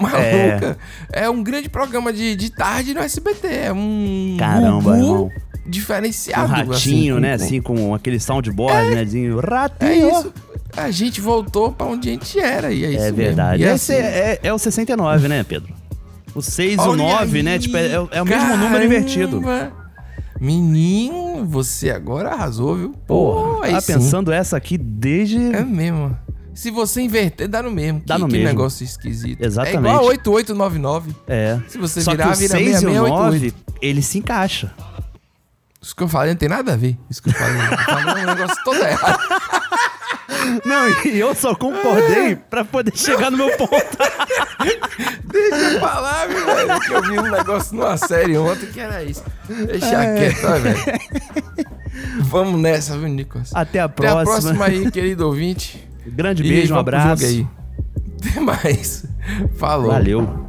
maluca. 0.00 0.78
É, 1.12 1.28
um 1.28 1.42
grande 1.42 1.68
programa 1.68 2.12
de, 2.12 2.36
de 2.36 2.50
tarde 2.50 2.94
no 2.94 3.00
SBT. 3.00 3.46
É 3.48 3.72
um 3.72 4.36
Caramba, 4.38 4.96
irmão. 4.96 5.30
diferenciado. 5.66 6.44
Um 6.44 6.54
ratinho, 6.70 7.14
assim, 7.16 7.20
né? 7.22 7.36
com- 7.38 7.44
Assim, 7.44 7.60
com 7.62 7.94
aquele 7.94 8.20
soundboard, 8.20 8.94
né? 8.94 9.04
Dizendo, 9.04 9.40
ratinho. 9.40 9.90
É 9.90 9.96
isso. 10.20 10.32
A 10.76 10.90
gente 10.90 11.20
voltou 11.20 11.72
pra 11.72 11.86
onde 11.86 12.08
a 12.08 12.12
gente 12.12 12.38
era. 12.38 12.72
E 12.72 12.84
é 12.84 12.88
isso 12.90 12.98
É 12.98 13.00
mesmo. 13.02 13.16
verdade. 13.16 13.62
E 13.62 13.66
Esse 13.66 13.92
assim, 13.92 14.02
é, 14.02 14.40
é 14.42 14.52
o 14.52 14.58
69, 14.58 15.28
né, 15.28 15.44
Pedro? 15.44 15.72
O 16.34 16.42
6 16.42 16.74
e 16.74 16.76
o 16.78 16.82
Olha 16.90 16.96
9, 16.96 17.42
né? 17.44 17.52
aí, 17.52 17.58
Tipo, 17.60 17.76
é, 17.76 17.92
é 18.10 18.22
o 18.22 18.24
mesmo 18.26 18.56
número 18.56 18.84
invertido. 18.84 19.40
Menino, 20.44 21.46
você 21.46 21.90
agora 21.90 22.30
arrasou, 22.30 22.76
viu? 22.76 22.94
Pô, 23.06 23.62
aí 23.62 23.72
tá 23.72 23.80
sim. 23.80 23.94
pensando 23.94 24.30
essa 24.30 24.58
aqui 24.58 24.76
desde. 24.76 25.38
É 25.38 25.64
mesmo. 25.64 26.14
Se 26.52 26.70
você 26.70 27.00
inverter, 27.00 27.48
dá 27.48 27.62
no 27.62 27.70
mesmo. 27.70 28.02
Dá 28.04 28.16
que, 28.16 28.20
no 28.20 28.28
que 28.28 28.34
mesmo. 28.34 28.48
negócio 28.48 28.84
esquisito. 28.84 29.42
Exatamente. 29.42 29.76
É 29.76 29.80
igual 29.80 30.04
8899. 30.04 31.16
É. 31.26 31.60
Se 31.66 31.78
você 31.78 32.02
Só 32.02 32.10
virar, 32.10 32.26
que 32.26 32.32
o 32.32 32.36
vira 32.36 32.58
6 32.58 32.60
e 32.60 32.70
o 32.70 32.72
6688. 32.72 33.54
9, 33.54 33.54
ele 33.80 34.02
se 34.02 34.18
encaixa. 34.18 34.74
Isso 35.80 35.96
que 35.96 36.02
eu 36.02 36.08
falei 36.08 36.32
não 36.32 36.38
tem 36.38 36.48
nada 36.48 36.74
a 36.74 36.76
ver. 36.76 36.98
Isso 37.08 37.22
que 37.22 37.30
eu 37.30 37.32
falei. 37.32 37.56
Eu 37.56 37.78
falei 37.78 38.24
um 38.24 38.26
negócio 38.26 38.64
todo 38.64 38.76
errado. 38.84 39.18
Não, 40.64 40.88
e 41.04 41.18
eu 41.18 41.34
só 41.34 41.54
concordei 41.54 42.32
é. 42.32 42.34
pra 42.34 42.64
poder 42.64 42.96
chegar 42.96 43.30
no 43.30 43.36
meu 43.36 43.56
ponto. 43.56 43.72
Deixa 45.24 45.56
eu 45.56 45.80
falar, 45.80 46.28
meu 46.28 46.46
velho, 46.46 46.80
que 46.80 46.92
eu 46.92 47.02
vi 47.02 47.18
um 47.18 47.30
negócio 47.30 47.76
numa 47.76 47.96
série 47.96 48.36
ontem 48.36 48.66
que 48.66 48.80
era 48.80 49.02
isso. 49.02 49.24
Deixa 49.48 50.02
é. 50.02 50.30
quieto, 50.30 50.62
velho. 50.62 50.78
Vamos 52.20 52.60
nessa, 52.60 52.96
viu, 52.96 53.08
Nicolas? 53.08 53.50
Até 53.54 53.80
a 53.80 53.88
próxima. 53.88 54.20
Até 54.20 54.30
a 54.30 54.32
próxima 54.32 54.64
aí, 54.66 54.90
querido 54.90 55.26
ouvinte. 55.26 55.88
Grande 56.06 56.42
e 56.42 56.48
beijo, 56.48 56.74
um 56.74 56.78
abraço. 56.78 57.24
Aí. 57.24 57.46
Até 58.20 58.40
mais. 58.40 59.04
Falou. 59.56 59.90
Valeu. 59.90 60.44